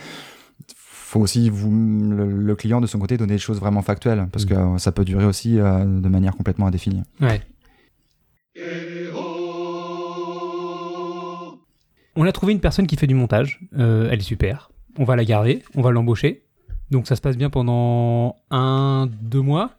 faut 0.75 1.19
aussi 1.19 1.49
vous, 1.49 1.69
le, 1.71 2.31
le 2.31 2.55
client 2.55 2.79
de 2.81 2.87
son 2.87 2.99
côté 2.99 3.17
donner 3.17 3.33
des 3.33 3.39
choses 3.39 3.59
vraiment 3.59 3.81
factuelles 3.81 4.27
parce 4.31 4.45
que 4.45 4.53
euh, 4.53 4.77
ça 4.77 4.91
peut 4.91 5.03
durer 5.03 5.25
aussi 5.25 5.59
euh, 5.59 5.83
de 5.83 6.07
manière 6.07 6.35
complètement 6.35 6.67
indéfinie. 6.67 7.03
Ouais. 7.19 7.41
On 12.15 12.25
a 12.25 12.31
trouvé 12.31 12.53
une 12.53 12.59
personne 12.59 12.87
qui 12.87 12.95
fait 12.95 13.07
du 13.07 13.15
montage. 13.15 13.61
Elle 13.77 14.19
est 14.19 14.21
super. 14.21 14.71
On 14.97 15.03
va 15.03 15.15
la 15.15 15.23
garder. 15.23 15.63
On 15.75 15.81
va 15.81 15.91
l'embaucher. 15.91 16.43
Donc 16.91 17.07
ça 17.07 17.15
se 17.15 17.21
passe 17.21 17.37
bien 17.37 17.49
pendant 17.49 18.35
un, 18.51 19.07
deux 19.21 19.41
mois. 19.41 19.71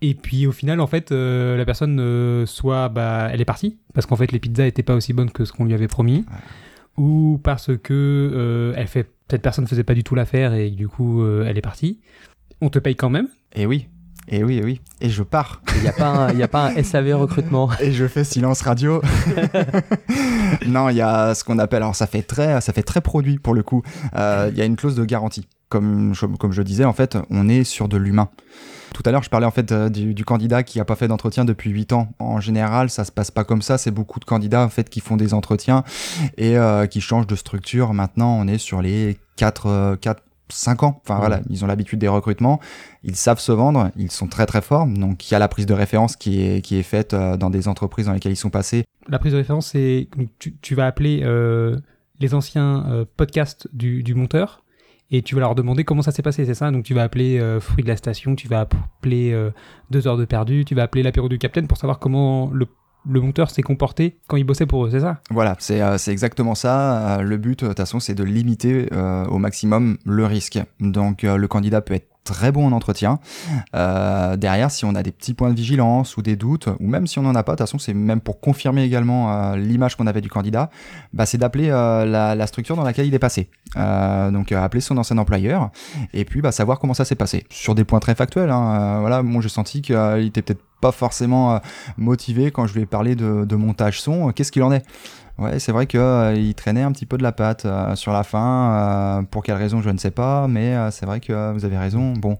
Et 0.00 0.14
puis 0.14 0.46
au 0.46 0.52
final, 0.52 0.80
en 0.80 0.86
fait, 0.86 1.10
euh, 1.12 1.56
la 1.56 1.64
personne, 1.64 1.98
euh, 2.00 2.46
soit 2.46 2.88
bah, 2.88 3.28
elle 3.32 3.40
est 3.40 3.44
partie, 3.44 3.78
parce 3.94 4.06
qu'en 4.06 4.16
fait 4.16 4.30
les 4.32 4.38
pizzas 4.38 4.66
étaient 4.66 4.82
pas 4.84 4.94
aussi 4.94 5.12
bonnes 5.12 5.30
que 5.30 5.44
ce 5.44 5.52
qu'on 5.52 5.64
lui 5.64 5.74
avait 5.74 5.88
promis, 5.88 6.24
ou 6.96 7.40
parce 7.42 7.70
que 7.76 7.92
euh, 7.92 8.72
elle 8.76 8.86
fait, 8.86 9.10
cette 9.30 9.42
personne 9.42 9.66
faisait 9.66 9.82
pas 9.84 9.94
du 9.94 10.04
tout 10.04 10.14
l'affaire 10.14 10.54
et 10.54 10.70
du 10.70 10.88
coup 10.88 11.22
euh, 11.22 11.44
elle 11.48 11.58
est 11.58 11.62
partie. 11.62 11.98
On 12.60 12.70
te 12.70 12.78
paye 12.78 12.94
quand 12.96 13.10
même. 13.10 13.28
Et 13.54 13.66
oui, 13.66 13.88
et 14.28 14.44
oui, 14.44 14.58
et 14.58 14.64
oui. 14.64 14.80
Et 15.00 15.10
je 15.10 15.22
pars. 15.24 15.62
Il 15.76 15.82
n'y 15.82 15.88
a, 15.88 15.92
pas 15.92 16.08
un- 16.08 16.32
il 16.32 16.38
y 16.38 16.42
a 16.42 16.48
pas 16.48 16.68
un 16.70 16.82
SAV 16.82 17.12
recrutement. 17.14 17.70
Et 17.80 17.92
je 17.92 18.06
fais 18.08 18.24
silence 18.24 18.62
radio. 18.62 19.00
non, 20.66 20.88
il 20.88 20.96
y 20.96 21.00
a 21.00 21.34
ce 21.34 21.44
qu'on 21.44 21.58
appelle, 21.58 21.82
alors 21.82 21.94
ça 21.94 22.06
fait 22.06 22.22
très, 22.22 22.60
ça 22.60 22.72
fait 22.72 22.82
très 22.82 23.00
produit 23.00 23.38
pour 23.38 23.54
le 23.54 23.62
coup. 23.62 23.82
Euh, 24.16 24.48
Il 24.52 24.58
y 24.58 24.62
a 24.62 24.64
une 24.64 24.76
clause 24.76 24.96
de 24.96 25.04
garantie. 25.04 25.46
Comme 25.68 26.14
je, 26.14 26.24
comme 26.26 26.52
je 26.52 26.62
disais, 26.62 26.84
en 26.84 26.92
fait, 26.94 27.18
on 27.30 27.48
est 27.48 27.62
sur 27.64 27.88
de 27.88 27.96
l'humain. 27.96 28.28
Tout 28.94 29.02
à 29.04 29.10
l'heure, 29.10 29.22
je 29.22 29.30
parlais 29.30 29.46
en 29.46 29.50
fait 29.50 29.70
euh, 29.72 29.88
du, 29.88 30.14
du 30.14 30.24
candidat 30.24 30.62
qui 30.62 30.80
a 30.80 30.84
pas 30.84 30.96
fait 30.96 31.08
d'entretien 31.08 31.44
depuis 31.44 31.70
8 31.70 31.92
ans. 31.92 32.08
En 32.18 32.40
général, 32.40 32.90
ça 32.90 33.04
se 33.04 33.12
passe 33.12 33.30
pas 33.30 33.44
comme 33.44 33.62
ça. 33.62 33.78
C'est 33.78 33.90
beaucoup 33.90 34.20
de 34.20 34.24
candidats 34.24 34.64
en 34.64 34.68
fait 34.68 34.88
qui 34.88 35.00
font 35.00 35.16
des 35.16 35.34
entretiens 35.34 35.84
et 36.36 36.58
euh, 36.58 36.86
qui 36.86 37.00
changent 37.00 37.26
de 37.26 37.36
structure. 37.36 37.94
Maintenant, 37.94 38.36
on 38.38 38.46
est 38.46 38.58
sur 38.58 38.82
les 38.82 39.18
4, 39.36 39.96
4 40.00 40.22
5 40.52 40.82
ans. 40.82 41.00
Enfin 41.04 41.18
voilà, 41.18 41.40
ils 41.50 41.64
ont 41.64 41.66
l'habitude 41.66 41.98
des 41.98 42.08
recrutements, 42.08 42.60
ils 43.02 43.16
savent 43.16 43.40
se 43.40 43.52
vendre, 43.52 43.90
ils 43.96 44.10
sont 44.10 44.26
très 44.26 44.46
très 44.46 44.60
forts. 44.60 44.86
Donc 44.86 45.28
il 45.28 45.32
y 45.32 45.34
a 45.34 45.38
la 45.38 45.48
prise 45.48 45.66
de 45.66 45.74
référence 45.74 46.16
qui 46.16 46.42
est, 46.42 46.60
qui 46.62 46.76
est 46.76 46.82
faite 46.82 47.14
euh, 47.14 47.36
dans 47.36 47.50
des 47.50 47.68
entreprises 47.68 48.06
dans 48.06 48.12
lesquelles 48.12 48.32
ils 48.32 48.36
sont 48.36 48.50
passés. 48.50 48.84
La 49.08 49.18
prise 49.18 49.32
de 49.32 49.38
référence, 49.38 49.68
c'est 49.68 50.08
tu, 50.38 50.56
tu 50.60 50.74
vas 50.74 50.86
appeler 50.86 51.20
euh, 51.22 51.78
les 52.20 52.34
anciens 52.34 52.86
euh, 52.88 53.04
podcasts 53.16 53.68
du, 53.72 54.02
du 54.02 54.14
monteur 54.14 54.62
et 55.10 55.22
tu 55.22 55.34
vas 55.34 55.40
leur 55.40 55.54
demander 55.54 55.84
comment 55.84 56.02
ça 56.02 56.12
s'est 56.12 56.22
passé, 56.22 56.44
c'est 56.44 56.54
ça? 56.54 56.70
Donc 56.70 56.84
tu 56.84 56.94
vas 56.94 57.02
appeler 57.02 57.38
euh, 57.38 57.60
Fruit 57.60 57.82
de 57.82 57.88
la 57.88 57.96
Station, 57.96 58.34
tu 58.34 58.48
vas 58.48 58.60
appeler 58.60 59.32
euh, 59.32 59.50
Deux 59.90 60.06
heures 60.06 60.18
de 60.18 60.24
perdu, 60.24 60.64
tu 60.64 60.74
vas 60.74 60.82
appeler 60.82 61.02
l'apéro 61.02 61.28
du 61.28 61.38
Capitaine 61.38 61.66
pour 61.66 61.78
savoir 61.78 61.98
comment 61.98 62.50
le, 62.52 62.66
monteur 63.06 63.50
s'est 63.50 63.62
comporté 63.62 64.18
quand 64.26 64.36
il 64.36 64.44
bossait 64.44 64.66
pour 64.66 64.84
eux, 64.84 64.90
c'est 64.90 65.00
ça? 65.00 65.20
Voilà, 65.30 65.56
c'est 65.60 65.80
euh, 65.80 65.96
exactement 66.08 66.54
ça. 66.54 67.22
Le 67.22 67.36
but, 67.38 67.62
de 67.62 67.68
toute 67.68 67.76
façon, 67.76 68.00
c'est 68.00 68.14
de 68.14 68.24
limiter 68.24 68.88
au 69.30 69.38
maximum 69.38 69.96
le 70.04 70.26
risque. 70.26 70.58
Donc 70.80 71.22
le 71.22 71.46
candidat 71.48 71.80
peut 71.80 71.94
être 71.94 72.17
très 72.28 72.52
bon 72.52 72.66
en 72.66 72.72
entretien. 72.72 73.18
Euh, 73.74 74.36
derrière, 74.36 74.70
si 74.70 74.84
on 74.84 74.94
a 74.94 75.02
des 75.02 75.12
petits 75.12 75.34
points 75.34 75.50
de 75.50 75.54
vigilance 75.54 76.16
ou 76.16 76.22
des 76.22 76.36
doutes, 76.36 76.68
ou 76.78 76.86
même 76.86 77.06
si 77.06 77.18
on 77.18 77.22
n'en 77.22 77.34
a 77.34 77.42
pas, 77.42 77.52
de 77.52 77.56
toute 77.56 77.66
façon, 77.66 77.78
c'est 77.78 77.94
même 77.94 78.20
pour 78.20 78.40
confirmer 78.40 78.82
également 78.82 79.32
euh, 79.32 79.56
l'image 79.56 79.96
qu'on 79.96 80.06
avait 80.06 80.20
du 80.20 80.28
candidat, 80.28 80.70
bah, 81.12 81.26
c'est 81.26 81.38
d'appeler 81.38 81.68
euh, 81.70 82.04
la, 82.04 82.46
structure 82.46 82.76
dans 82.76 82.84
laquelle 82.84 83.06
il 83.06 83.14
est 83.14 83.18
passé. 83.18 83.50
Donc 83.74 84.52
appeler 84.52 84.80
son 84.80 84.96
ancien 84.96 85.18
employeur 85.18 85.70
et 86.14 86.24
puis 86.24 86.40
bah, 86.40 86.52
savoir 86.52 86.78
comment 86.78 86.94
ça 86.94 87.04
s'est 87.04 87.14
passé. 87.14 87.44
Sur 87.50 87.74
des 87.74 87.84
points 87.84 88.00
très 88.00 88.14
factuels, 88.14 88.50
hein, 88.50 89.00
voilà, 89.00 89.22
moi 89.22 89.42
j'ai 89.42 89.50
senti 89.50 89.82
qu'il 89.82 90.24
était 90.24 90.40
peut-être 90.40 90.62
pas 90.80 90.92
forcément 90.92 91.60
motivé 91.98 92.50
quand 92.50 92.66
je 92.66 92.74
lui 92.74 92.82
ai 92.82 92.86
parlé 92.86 93.16
de 93.16 93.56
montage 93.56 94.00
son. 94.00 94.32
Qu'est-ce 94.32 94.52
qu'il 94.52 94.62
en 94.62 94.72
est? 94.72 94.84
Ouais, 95.38 95.60
c'est 95.60 95.70
vrai 95.72 95.86
qu'il 95.86 96.00
il 96.36 96.54
traînait 96.54 96.82
un 96.82 96.90
petit 96.90 97.06
peu 97.06 97.16
de 97.16 97.22
la 97.22 97.32
patte 97.32 97.64
euh, 97.64 97.94
sur 97.94 98.12
la 98.12 98.24
fin. 98.24 99.20
euh, 99.20 99.22
pour 99.22 99.42
quelle 99.44 99.56
raison, 99.56 99.80
je 99.80 99.90
ne 99.90 99.98
sais 99.98 100.10
pas, 100.10 100.48
mais 100.48 100.74
euh, 100.74 100.90
c'est 100.90 101.06
vrai 101.06 101.20
que 101.20 101.32
euh, 101.32 101.52
vous 101.52 101.64
avez 101.64 101.78
raison. 101.78 102.12
Bon. 102.14 102.38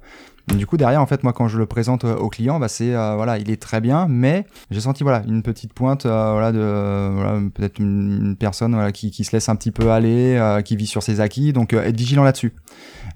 Du 0.56 0.66
coup, 0.66 0.76
derrière, 0.78 1.02
en 1.02 1.06
fait, 1.06 1.24
moi, 1.24 1.32
quand 1.32 1.46
je 1.46 1.58
le 1.58 1.66
présente 1.66 2.04
euh, 2.04 2.16
au 2.16 2.28
client, 2.28 2.58
bah, 2.58 2.68
c'est 2.68 2.94
euh, 2.94 3.14
voilà, 3.16 3.38
il 3.38 3.50
est 3.50 3.60
très 3.60 3.80
bien, 3.80 4.06
mais 4.08 4.46
j'ai 4.70 4.80
senti 4.80 5.02
voilà 5.02 5.22
une 5.28 5.42
petite 5.42 5.74
pointe, 5.74 6.06
euh, 6.06 6.32
voilà, 6.32 6.52
de 6.52 7.10
voilà, 7.14 7.40
peut-être 7.54 7.78
une, 7.78 8.34
personne 8.34 8.74
voilà, 8.74 8.90
qui, 8.90 9.12
se 9.12 9.32
laisse 9.32 9.48
un 9.48 9.56
petit 9.56 9.70
peu 9.70 9.90
aller, 9.90 10.36
euh, 10.36 10.62
qui 10.62 10.76
vit 10.76 10.86
sur 10.86 11.02
ses 11.02 11.20
acquis, 11.20 11.52
donc 11.52 11.74
euh, 11.74 11.84
être 11.84 11.96
vigilant 11.96 12.24
là-dessus. 12.24 12.54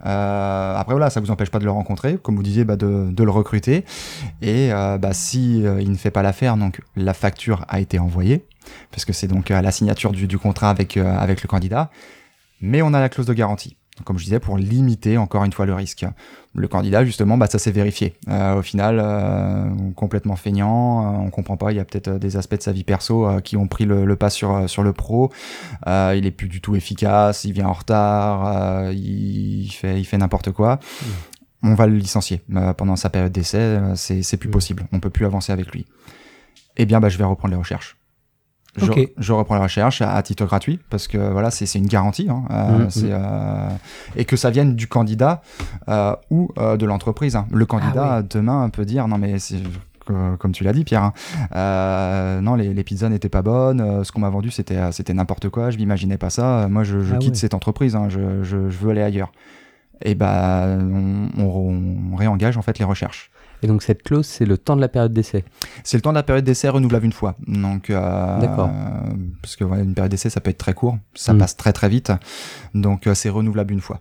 Euh, 0.04 0.76
après 0.76 0.92
voilà, 0.92 1.10
ça 1.10 1.20
vous 1.20 1.30
empêche 1.30 1.50
pas 1.50 1.58
de 1.58 1.64
le 1.64 1.70
rencontrer, 1.70 2.18
comme 2.22 2.36
vous 2.36 2.42
disiez, 2.42 2.64
bah, 2.64 2.76
de, 2.76 3.10
le 3.16 3.30
recruter, 3.30 3.84
et 4.42 4.72
euh, 4.72 4.98
bah, 4.98 5.14
si 5.14 5.64
euh, 5.64 5.80
il 5.80 5.90
ne 5.90 5.96
fait 5.96 6.10
pas 6.10 6.22
l'affaire, 6.22 6.56
donc 6.56 6.82
la 6.96 7.14
facture 7.14 7.64
a 7.68 7.80
été 7.80 7.98
envoyée, 7.98 8.44
parce 8.90 9.05
que 9.05 9.12
c'est 9.12 9.29
donc 9.29 9.51
à 9.51 9.62
la 9.62 9.70
signature 9.70 10.12
du, 10.12 10.27
du 10.27 10.38
contrat 10.38 10.70
avec, 10.70 10.96
euh, 10.96 11.16
avec 11.18 11.42
le 11.42 11.48
candidat. 11.48 11.90
Mais 12.61 12.83
on 12.83 12.94
a 12.94 13.01
la 13.01 13.09
clause 13.09 13.27
de 13.27 13.35
garantie. 13.35 13.77
Donc, 13.98 14.07
comme 14.07 14.18
je 14.18 14.25
disais, 14.25 14.40
pour 14.40 14.57
limiter 14.57 15.18
encore 15.18 15.44
une 15.44 15.53
fois 15.53 15.66
le 15.66 15.75
risque. 15.75 16.07
Le 16.55 16.66
candidat, 16.66 17.05
justement, 17.05 17.37
bah, 17.37 17.46
ça 17.46 17.59
s'est 17.59 17.72
vérifié. 17.72 18.14
Euh, 18.29 18.55
au 18.55 18.62
final, 18.62 18.98
euh, 19.03 19.68
complètement 19.96 20.37
feignant, 20.37 21.05
euh, 21.05 21.18
on 21.27 21.31
comprend 21.31 21.59
pas, 21.59 21.72
il 21.72 21.77
y 21.77 21.81
a 21.81 21.85
peut-être 21.85 22.09
euh, 22.09 22.18
des 22.18 22.38
aspects 22.38 22.57
de 22.57 22.62
sa 22.62 22.72
vie 22.72 22.85
perso 22.85 23.27
euh, 23.27 23.40
qui 23.40 23.59
ont 23.59 23.66
pris 23.68 23.85
le, 23.85 24.07
le 24.07 24.16
pas 24.16 24.31
sur, 24.31 24.55
euh, 24.55 24.66
sur 24.66 24.83
le 24.83 24.94
pro. 24.94 25.31
Euh, 25.87 26.14
il 26.16 26.25
est 26.25 26.31
plus 26.31 26.48
du 26.48 26.62
tout 26.62 26.75
efficace, 26.75 27.44
il 27.44 27.53
vient 27.53 27.66
en 27.66 27.75
retard, 27.75 28.46
euh, 28.46 28.92
il 28.94 29.68
fait, 29.70 30.01
il 30.01 30.05
fait 30.05 30.16
n'importe 30.18 30.53
quoi. 30.53 30.79
On 31.62 31.75
va 31.75 31.87
le 31.87 31.94
licencier 31.96 32.40
euh, 32.55 32.72
pendant 32.72 32.96
sa 32.96 33.11
période 33.11 33.33
d'essai, 33.33 33.59
euh, 33.59 33.94
c'est 33.94 34.37
plus 34.38 34.48
Mm. 34.48 34.53
possible, 34.53 34.87
on 34.92 35.01
peut 35.01 35.11
plus 35.11 35.27
avancer 35.27 35.53
avec 35.53 35.70
lui. 35.70 35.85
Eh 36.79 36.87
bien, 36.87 36.98
bah, 36.98 37.11
je 37.11 37.18
vais 37.18 37.25
reprendre 37.25 37.53
les 37.53 37.59
recherches. 37.59 37.98
Je, 38.76 39.32
reprends 39.32 39.56
les 39.56 39.62
recherches 39.62 40.00
à, 40.00 40.14
à 40.14 40.22
titre 40.22 40.46
gratuit 40.46 40.80
parce 40.88 41.06
que 41.06 41.18
voilà, 41.18 41.50
c'est 41.50 41.66
c'est 41.66 41.78
une 41.78 41.87
garantie. 41.88 42.28
Hein, 42.30 42.44
euh, 42.50 42.78
Mhm. 42.78 42.90
c'est, 42.90 43.08
euh, 43.11 43.68
et 44.16 44.24
que 44.24 44.37
ça 44.37 44.48
vienne 44.50 44.74
du 44.74 44.87
candidat 44.87 45.42
euh, 45.88 46.16
ou 46.30 46.48
euh, 46.58 46.76
de 46.78 46.87
l'entreprise. 46.87 47.37
hein. 47.37 47.46
Le 47.52 47.66
candidat, 47.66 48.14
Ah 48.16 48.22
demain, 48.22 48.68
peut 48.70 48.85
dire 48.87 49.08
non, 49.08 49.18
mais 49.18 49.37
Comme 50.06 50.52
tu 50.52 50.64
l'as 50.64 50.72
dit, 50.72 50.85
Pierre, 50.85 51.02
hein, 51.04 51.12
euh, 51.54 52.40
non, 52.40 52.54
les, 52.56 52.72
les 52.74 52.82
pizzas 52.85 53.08
n'étaient 53.08 53.28
pas 53.28 53.42
bonnes. 53.42 53.80
euh, 53.80 54.04
ce 54.04 54.11
qu'on 54.12 54.20
m'a 54.20 54.30
vendu, 54.30 54.50
c'était 54.50 54.90
c'était 54.90 55.14
n'importe 55.14 55.48
quoi. 55.48 55.70
Je 55.70 55.76
m'imaginais 55.76 56.18
pas 56.18 56.30
ça. 56.30 56.66
Moi, 56.68 56.82
je, 56.82 57.00
je 57.00 57.14
Ah 57.14 57.18
quitte 57.18 57.30
ouais. 57.35 57.38
cette 57.38 57.54
entreprise. 57.54 57.94
hein, 57.94 58.08
je, 58.08 58.42
je, 58.42 58.68
je 58.70 58.78
veux 58.78 58.90
aller 58.90 59.02
ailleurs. 59.02 59.30
Et 60.04 60.14
bah, 60.16 60.66
on, 60.80 61.28
on- 61.38 62.12
on 62.12 62.16
réengage 62.16 62.56
en 62.56 62.62
fait 62.62 62.78
les 62.78 62.85
recherches. 62.85 63.30
Et 63.62 63.66
donc 63.68 63.83
cette 63.83 64.03
clause, 64.03 64.27
c'est 64.27 64.44
le 64.44 64.59
temps 64.59 64.75
de 64.77 64.81
la 64.81 64.88
période 64.88 65.12
d'essai. 65.12 65.44
C'est 65.85 65.96
le 65.96 66.03
temps 66.03 66.11
de 66.11 66.16
la 66.16 66.22
période 66.25 66.44
d'essai 66.44 66.68
renouvelable 66.68 67.07
une 67.07 67.12
fois. 67.12 67.37
Donc, 67.46 67.90
euh, 67.90 68.40
D'accord. 68.40 68.70
Parce 69.40 69.55
que 69.57 69.64
ouais, 69.64 69.83
une 69.83 69.94
période 69.94 70.11
d'essai, 70.11 70.31
ça 70.31 70.40
peut 70.40 70.51
être 70.51 70.59
très 70.59 70.75
court, 70.75 70.98
ça 71.14 71.33
Mm. 71.33 71.38
passe 71.38 71.57
très 71.57 71.72
très 71.72 71.88
vite. 71.88 72.11
Donc, 72.75 73.07
euh, 73.07 73.14
c'est 73.14 73.29
renouvelable 73.29 73.72
une 73.72 73.81
fois. 73.81 74.01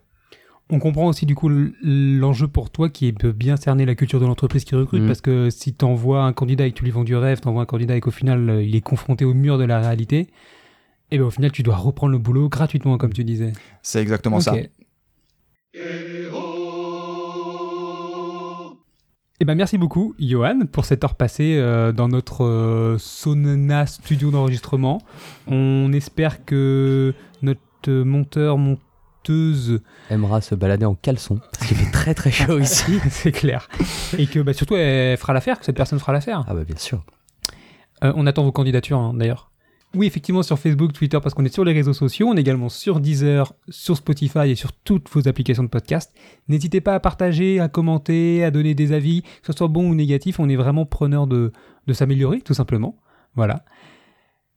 On 0.73 0.79
comprend 0.79 1.05
aussi 1.07 1.25
du 1.25 1.35
coup 1.35 1.49
l'enjeu 1.83 2.47
pour 2.47 2.69
toi 2.69 2.87
qui 2.89 3.05
est 3.07 3.11
de 3.11 3.31
bien 3.31 3.57
cerner 3.57 3.85
la 3.85 3.93
culture 3.93 4.21
de 4.21 4.25
l'entreprise 4.25 4.63
qui 4.63 4.73
recrute 4.73 5.01
Mhm. 5.01 5.07
parce 5.07 5.19
que 5.19 5.49
si 5.49 5.73
tu 5.73 5.83
envoies 5.83 6.23
un 6.23 6.31
candidat 6.31 6.65
et 6.65 6.71
que 6.71 6.77
tu 6.77 6.85
lui 6.85 6.91
vends 6.91 7.03
du 7.03 7.13
rêve, 7.15 7.41
tu 7.41 7.47
envoies 7.49 7.61
un 7.63 7.65
candidat 7.65 7.97
et 7.97 7.99
qu'au 7.99 8.09
final 8.11 8.49
euh, 8.49 8.63
il 8.63 8.73
est 8.75 8.81
confronté 8.81 9.25
au 9.25 9.33
mur 9.33 9.57
de 9.57 9.65
la 9.65 9.79
réalité, 9.81 10.27
et 11.11 11.17
ben 11.17 11.25
au 11.25 11.29
final 11.29 11.51
tu 11.51 11.61
dois 11.61 11.75
reprendre 11.75 12.13
le 12.13 12.19
boulot 12.19 12.47
gratuitement 12.47 12.97
comme 12.97 13.11
tu 13.11 13.25
disais. 13.25 13.51
C'est 13.83 14.01
exactement 14.01 14.37
Ok. 14.37 14.43
ça. 14.43 14.55
Eh 19.41 19.43
ben 19.43 19.55
merci 19.55 19.79
beaucoup, 19.79 20.13
Johan, 20.19 20.67
pour 20.71 20.85
cette 20.85 21.03
heure 21.03 21.15
passée 21.15 21.55
euh, 21.57 21.91
dans 21.91 22.07
notre 22.07 22.45
euh, 22.45 22.99
sauna 22.99 23.87
studio 23.87 24.29
d'enregistrement. 24.29 25.01
On 25.47 25.91
espère 25.93 26.45
que 26.45 27.15
notre 27.41 27.89
monteur, 27.89 28.59
monteuse, 28.59 29.81
Aimera 30.11 30.41
se 30.41 30.53
balader 30.53 30.85
en 30.85 30.93
caleçon, 30.93 31.39
parce 31.53 31.65
qu'il 31.65 31.75
fait 31.75 31.89
très 31.89 32.13
très 32.13 32.29
chaud 32.29 32.59
ici. 32.59 32.99
c'est 33.09 33.31
clair, 33.31 33.67
et 34.15 34.27
que 34.27 34.39
bah, 34.41 34.53
surtout 34.53 34.75
elle 34.75 35.17
fera 35.17 35.33
l'affaire, 35.33 35.57
que 35.57 35.65
cette 35.65 35.75
personne 35.75 35.97
fera 35.97 36.13
l'affaire. 36.13 36.45
Ah 36.47 36.53
bah 36.53 36.63
bien 36.63 36.77
sûr. 36.77 37.03
Euh, 38.03 38.13
on 38.15 38.27
attend 38.27 38.43
vos 38.43 38.51
candidatures 38.51 38.99
hein, 38.99 39.15
d'ailleurs. 39.15 39.50
Oui, 39.93 40.07
effectivement, 40.07 40.41
sur 40.41 40.57
Facebook, 40.57 40.93
Twitter, 40.93 41.19
parce 41.21 41.35
qu'on 41.35 41.43
est 41.43 41.53
sur 41.53 41.65
les 41.65 41.73
réseaux 41.73 41.93
sociaux. 41.93 42.27
On 42.29 42.35
est 42.35 42.41
également 42.41 42.69
sur 42.69 43.01
Deezer, 43.01 43.53
sur 43.67 43.97
Spotify 43.97 44.49
et 44.49 44.55
sur 44.55 44.71
toutes 44.71 45.09
vos 45.09 45.27
applications 45.27 45.63
de 45.63 45.67
podcast. 45.67 46.13
N'hésitez 46.47 46.79
pas 46.79 46.95
à 46.95 46.99
partager, 47.01 47.59
à 47.59 47.67
commenter, 47.67 48.43
à 48.45 48.51
donner 48.51 48.73
des 48.73 48.93
avis, 48.93 49.23
que 49.23 49.47
ce 49.47 49.53
soit 49.53 49.67
bon 49.67 49.89
ou 49.89 49.95
négatif. 49.95 50.39
On 50.39 50.47
est 50.47 50.55
vraiment 50.55 50.85
preneur 50.85 51.27
de, 51.27 51.51
de 51.87 51.93
s'améliorer, 51.93 52.39
tout 52.39 52.53
simplement. 52.53 52.95
Voilà. 53.35 53.65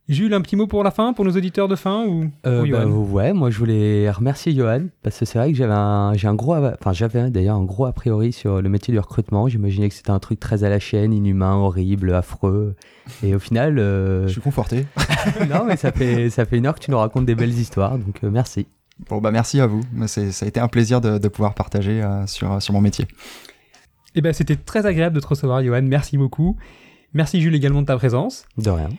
Jules, 0.07 0.35
un 0.35 0.43
petit 0.43 0.55
mot 0.57 0.67
pour 0.67 0.85
la 0.85 0.90
fin, 0.90 1.14
pour 1.14 1.25
nos 1.25 1.31
auditeurs 1.31 1.67
de 1.67 1.77
fin 1.77 2.05
ou 2.07 2.31
Euh, 2.47 2.61
pour 2.61 2.69
bah, 2.71 2.83
Johan 2.83 2.90
ouais, 3.11 3.33
moi 3.33 3.49
je 3.51 3.59
voulais 3.59 4.11
remercier 4.11 4.55
Johan 4.55 4.83
parce 5.03 5.19
que 5.19 5.25
c'est 5.25 5.38
vrai 5.38 5.51
que 5.51 5.57
j'avais 5.57 5.73
un, 5.73 6.12
j'ai 6.14 6.29
un 6.29 6.35
gros, 6.35 6.55
enfin 6.57 6.93
j'avais 6.93 7.31
d'ailleurs 7.31 7.57
un 7.57 7.64
gros 7.64 7.87
a 7.87 7.93
priori 7.93 8.31
sur 8.33 8.61
le 8.61 8.69
métier 8.69 8.93
du 8.93 8.99
recrutement. 8.99 9.49
J'imaginais 9.49 9.88
que 9.88 9.95
c'était 9.95 10.11
un 10.11 10.19
truc 10.19 10.38
très 10.40 10.62
à 10.62 10.69
la 10.69 10.79
chaîne, 10.79 11.14
inhumain, 11.14 11.55
horrible, 11.55 12.12
affreux. 12.12 12.77
Et 13.23 13.35
au 13.35 13.38
final, 13.38 13.79
euh, 13.79 14.27
Je 14.27 14.33
suis 14.33 14.40
conforté. 14.43 14.87
non 15.49 15.64
mais 15.64 15.77
ça 15.77 15.90
fait 15.90 16.29
ça 16.29 16.45
fait 16.45 16.59
une 16.59 16.67
heure 16.67 16.75
que 16.75 16.85
tu 16.85 16.90
nous 16.90 16.99
racontes 16.99 17.25
des 17.25 17.35
belles 17.35 17.59
histoires, 17.59 17.97
donc 17.99 18.23
euh, 18.25 18.31
merci. 18.31 18.67
Bon, 19.09 19.23
bah 19.23 19.31
merci 19.31 19.59
à 19.61 19.67
vous. 19.67 19.81
C'est- 20.07 20.33
Ça 20.33 20.45
a 20.45 20.49
été 20.49 20.61
un 20.61 20.69
plaisir 20.69 21.01
de, 21.01 21.17
de 21.19 21.29
pouvoir 21.29 21.55
partager 21.55 22.03
euh, 22.03 22.27
sur, 22.27 22.61
sur 22.62 22.75
mon 22.75 22.81
métier. 22.83 23.07
Eh 24.14 24.21
ben, 24.21 24.33
c'était 24.33 24.55
très 24.57 24.85
agréable 24.87 25.17
de 25.17 25.21
te 25.21 25.27
recevoir, 25.27 25.64
Johan. 25.64 25.83
Merci 25.83 26.17
beaucoup. 26.19 26.57
Merci, 27.14 27.40
Jules, 27.40 27.55
également 27.57 27.81
de 27.83 27.87
ta 27.87 27.97
présence. 27.97 28.45
De 28.59 28.71
rien. 28.71 28.90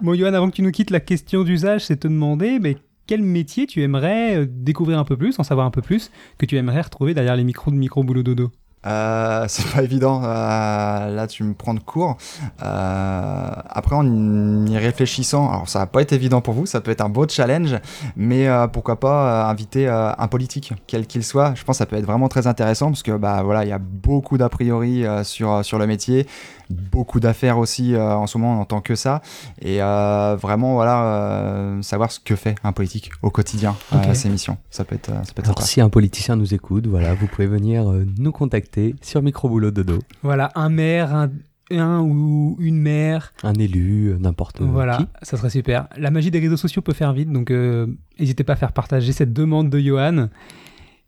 Bon, 0.00 0.14
Johan, 0.14 0.32
avant 0.32 0.48
que 0.48 0.54
tu 0.54 0.62
nous 0.62 0.70
quittes, 0.70 0.90
la 0.90 1.00
question 1.00 1.42
d'usage, 1.42 1.86
c'est 1.86 1.96
te 1.96 2.06
demander 2.06 2.60
mais 2.60 2.76
quel 3.08 3.20
métier 3.20 3.66
tu 3.66 3.82
aimerais 3.82 4.36
euh, 4.36 4.46
découvrir 4.48 4.96
un 4.96 5.04
peu 5.04 5.16
plus, 5.16 5.40
en 5.40 5.42
savoir 5.42 5.66
un 5.66 5.72
peu 5.72 5.82
plus, 5.82 6.12
que 6.38 6.46
tu 6.46 6.56
aimerais 6.56 6.82
retrouver 6.82 7.14
derrière 7.14 7.34
les 7.34 7.42
micros 7.42 7.72
de 7.72 7.76
Micro 7.76 8.04
Boulot 8.04 8.22
Dodo? 8.22 8.52
Euh, 8.86 9.44
c'est 9.48 9.66
pas 9.72 9.82
évident. 9.82 10.22
Euh, 10.24 11.14
là, 11.14 11.26
tu 11.26 11.44
me 11.44 11.54
prends 11.54 11.74
de 11.74 11.80
court. 11.80 12.16
Euh, 12.62 13.50
après, 13.68 13.96
en 13.96 14.66
y 14.66 14.76
réfléchissant, 14.76 15.50
alors 15.50 15.68
ça 15.68 15.80
va 15.80 15.86
pas 15.86 16.02
être 16.02 16.12
évident 16.12 16.40
pour 16.40 16.54
vous, 16.54 16.66
ça 16.66 16.80
peut 16.80 16.90
être 16.90 17.00
un 17.00 17.08
beau 17.08 17.26
challenge, 17.28 17.76
mais 18.16 18.48
pourquoi 18.72 19.00
pas 19.00 19.48
inviter 19.48 19.88
un 19.88 20.28
politique, 20.28 20.72
quel 20.86 21.06
qu'il 21.06 21.24
soit. 21.24 21.54
Je 21.54 21.64
pense 21.64 21.76
que 21.76 21.78
ça 21.78 21.86
peut 21.86 21.96
être 21.96 22.06
vraiment 22.06 22.28
très 22.28 22.46
intéressant 22.46 22.86
parce 22.86 23.02
que 23.02 23.16
bah 23.16 23.42
voilà, 23.42 23.64
il 23.64 23.68
y 23.68 23.72
a 23.72 23.78
beaucoup 23.78 24.38
d'a 24.38 24.48
priori 24.48 25.04
sur 25.22 25.64
sur 25.64 25.78
le 25.78 25.86
métier, 25.86 26.26
beaucoup 26.70 27.20
d'affaires 27.20 27.58
aussi 27.58 27.96
en 27.96 28.26
ce 28.26 28.38
moment 28.38 28.60
en 28.60 28.64
tant 28.64 28.80
que 28.80 28.94
ça, 28.94 29.22
et 29.60 29.78
vraiment 29.78 30.74
voilà 30.74 31.78
savoir 31.82 32.12
ce 32.12 32.20
que 32.20 32.36
fait 32.36 32.54
un 32.64 32.72
politique 32.72 33.10
au 33.22 33.30
quotidien 33.30 33.76
Ok. 33.92 34.06
à 34.06 34.14
ses 34.14 34.28
missions. 34.28 34.58
Ça 34.70 34.84
peut 34.84 34.94
être 34.94 35.10
ça 35.24 35.32
peut 35.34 35.42
être 35.42 35.50
Alors 35.50 35.62
si 35.62 35.80
un 35.80 35.88
politicien 35.88 36.36
nous 36.36 36.54
écoute, 36.54 36.86
voilà, 36.86 37.14
vous 37.14 37.26
pouvez 37.26 37.46
venir 37.46 37.84
nous 38.18 38.32
contacter 38.32 38.67
sur 39.02 39.22
Micro 39.22 39.48
Boulot 39.48 39.70
Dodo, 39.70 39.98
Voilà, 40.22 40.50
un 40.54 40.68
maire, 40.68 41.14
un, 41.14 41.30
un 41.70 42.00
ou 42.00 42.56
une 42.60 42.78
maire. 42.78 43.32
un 43.42 43.54
élu, 43.54 44.14
n'importe 44.18 44.60
Voilà, 44.62 44.96
qui. 44.98 45.06
ça 45.22 45.36
serait 45.36 45.50
super. 45.50 45.88
La 45.96 46.10
magie 46.10 46.30
des 46.30 46.40
réseaux 46.40 46.56
sociaux 46.56 46.82
peut 46.82 46.92
faire 46.94 47.12
vite, 47.12 47.30
donc 47.30 47.50
euh, 47.50 47.86
n'hésitez 48.18 48.44
pas 48.44 48.54
à 48.54 48.56
faire 48.56 48.72
partager 48.72 49.12
cette 49.12 49.32
demande 49.32 49.68
de 49.70 49.78
Johan, 49.78 50.28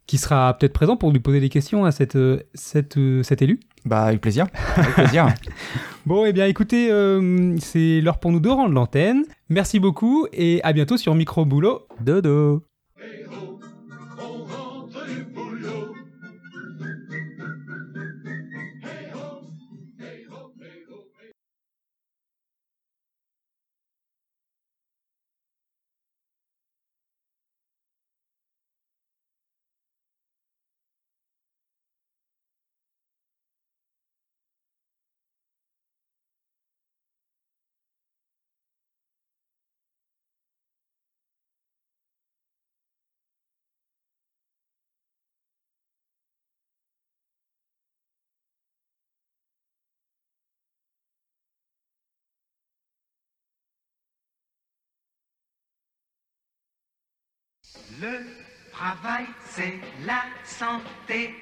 qui 0.07 0.19
sera 0.19 0.57
peut-être 0.59 0.73
présent 0.73 0.97
pour 0.97 1.13
lui 1.13 1.21
poser 1.21 1.39
des 1.41 1.49
questions 1.49 1.85
à 1.85 1.93
cette, 1.93 2.17
euh, 2.17 2.41
cette, 2.55 2.97
euh, 2.99 3.23
cet 3.23 3.43
élu. 3.43 3.61
Bah 3.87 4.03
avec 4.03 4.21
plaisir, 4.21 4.47
avec 4.77 4.95
plaisir. 4.95 5.27
Bon, 6.07 6.25
eh 6.25 6.33
bien 6.33 6.47
écoutez, 6.47 6.91
euh, 6.91 7.55
c'est 7.59 8.01
l'heure 8.01 8.19
pour 8.19 8.33
nous 8.33 8.41
de 8.41 8.49
rendre 8.49 8.75
l'antenne. 8.75 9.23
Merci 9.51 9.79
beaucoup 9.81 10.27
et 10.33 10.61
à 10.65 10.73
bientôt 10.73 10.97
sur 10.97 11.15
Micro 11.15 11.45
Boulot. 11.45 11.87
Dodo. 12.01 12.70
Le 58.01 58.25
travail, 58.73 59.27
c'est 59.45 59.79
la 60.07 60.23
santé. 60.43 61.35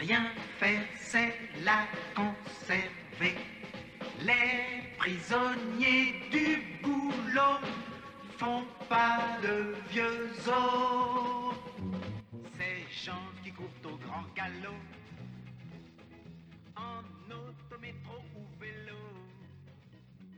Rien 0.00 0.24
faire, 0.58 0.86
c'est 0.98 1.34
la 1.62 1.86
conserver. 2.16 3.36
Les 4.20 4.88
prisonniers 4.96 6.14
du 6.30 6.62
boulot 6.82 7.58
font 8.38 8.64
pas 8.88 9.36
de 9.42 9.74
vieux 9.90 10.30
os. 10.48 11.54
Ces 12.58 13.04
gens 13.04 13.28
qui 13.44 13.52
courent 13.52 13.68
au 13.84 13.96
grand 13.96 14.24
galop 14.34 14.80
en 16.74 17.02
auto, 17.30 17.78
métro 17.82 18.16
ou 18.34 18.46
vélo. 18.58 19.21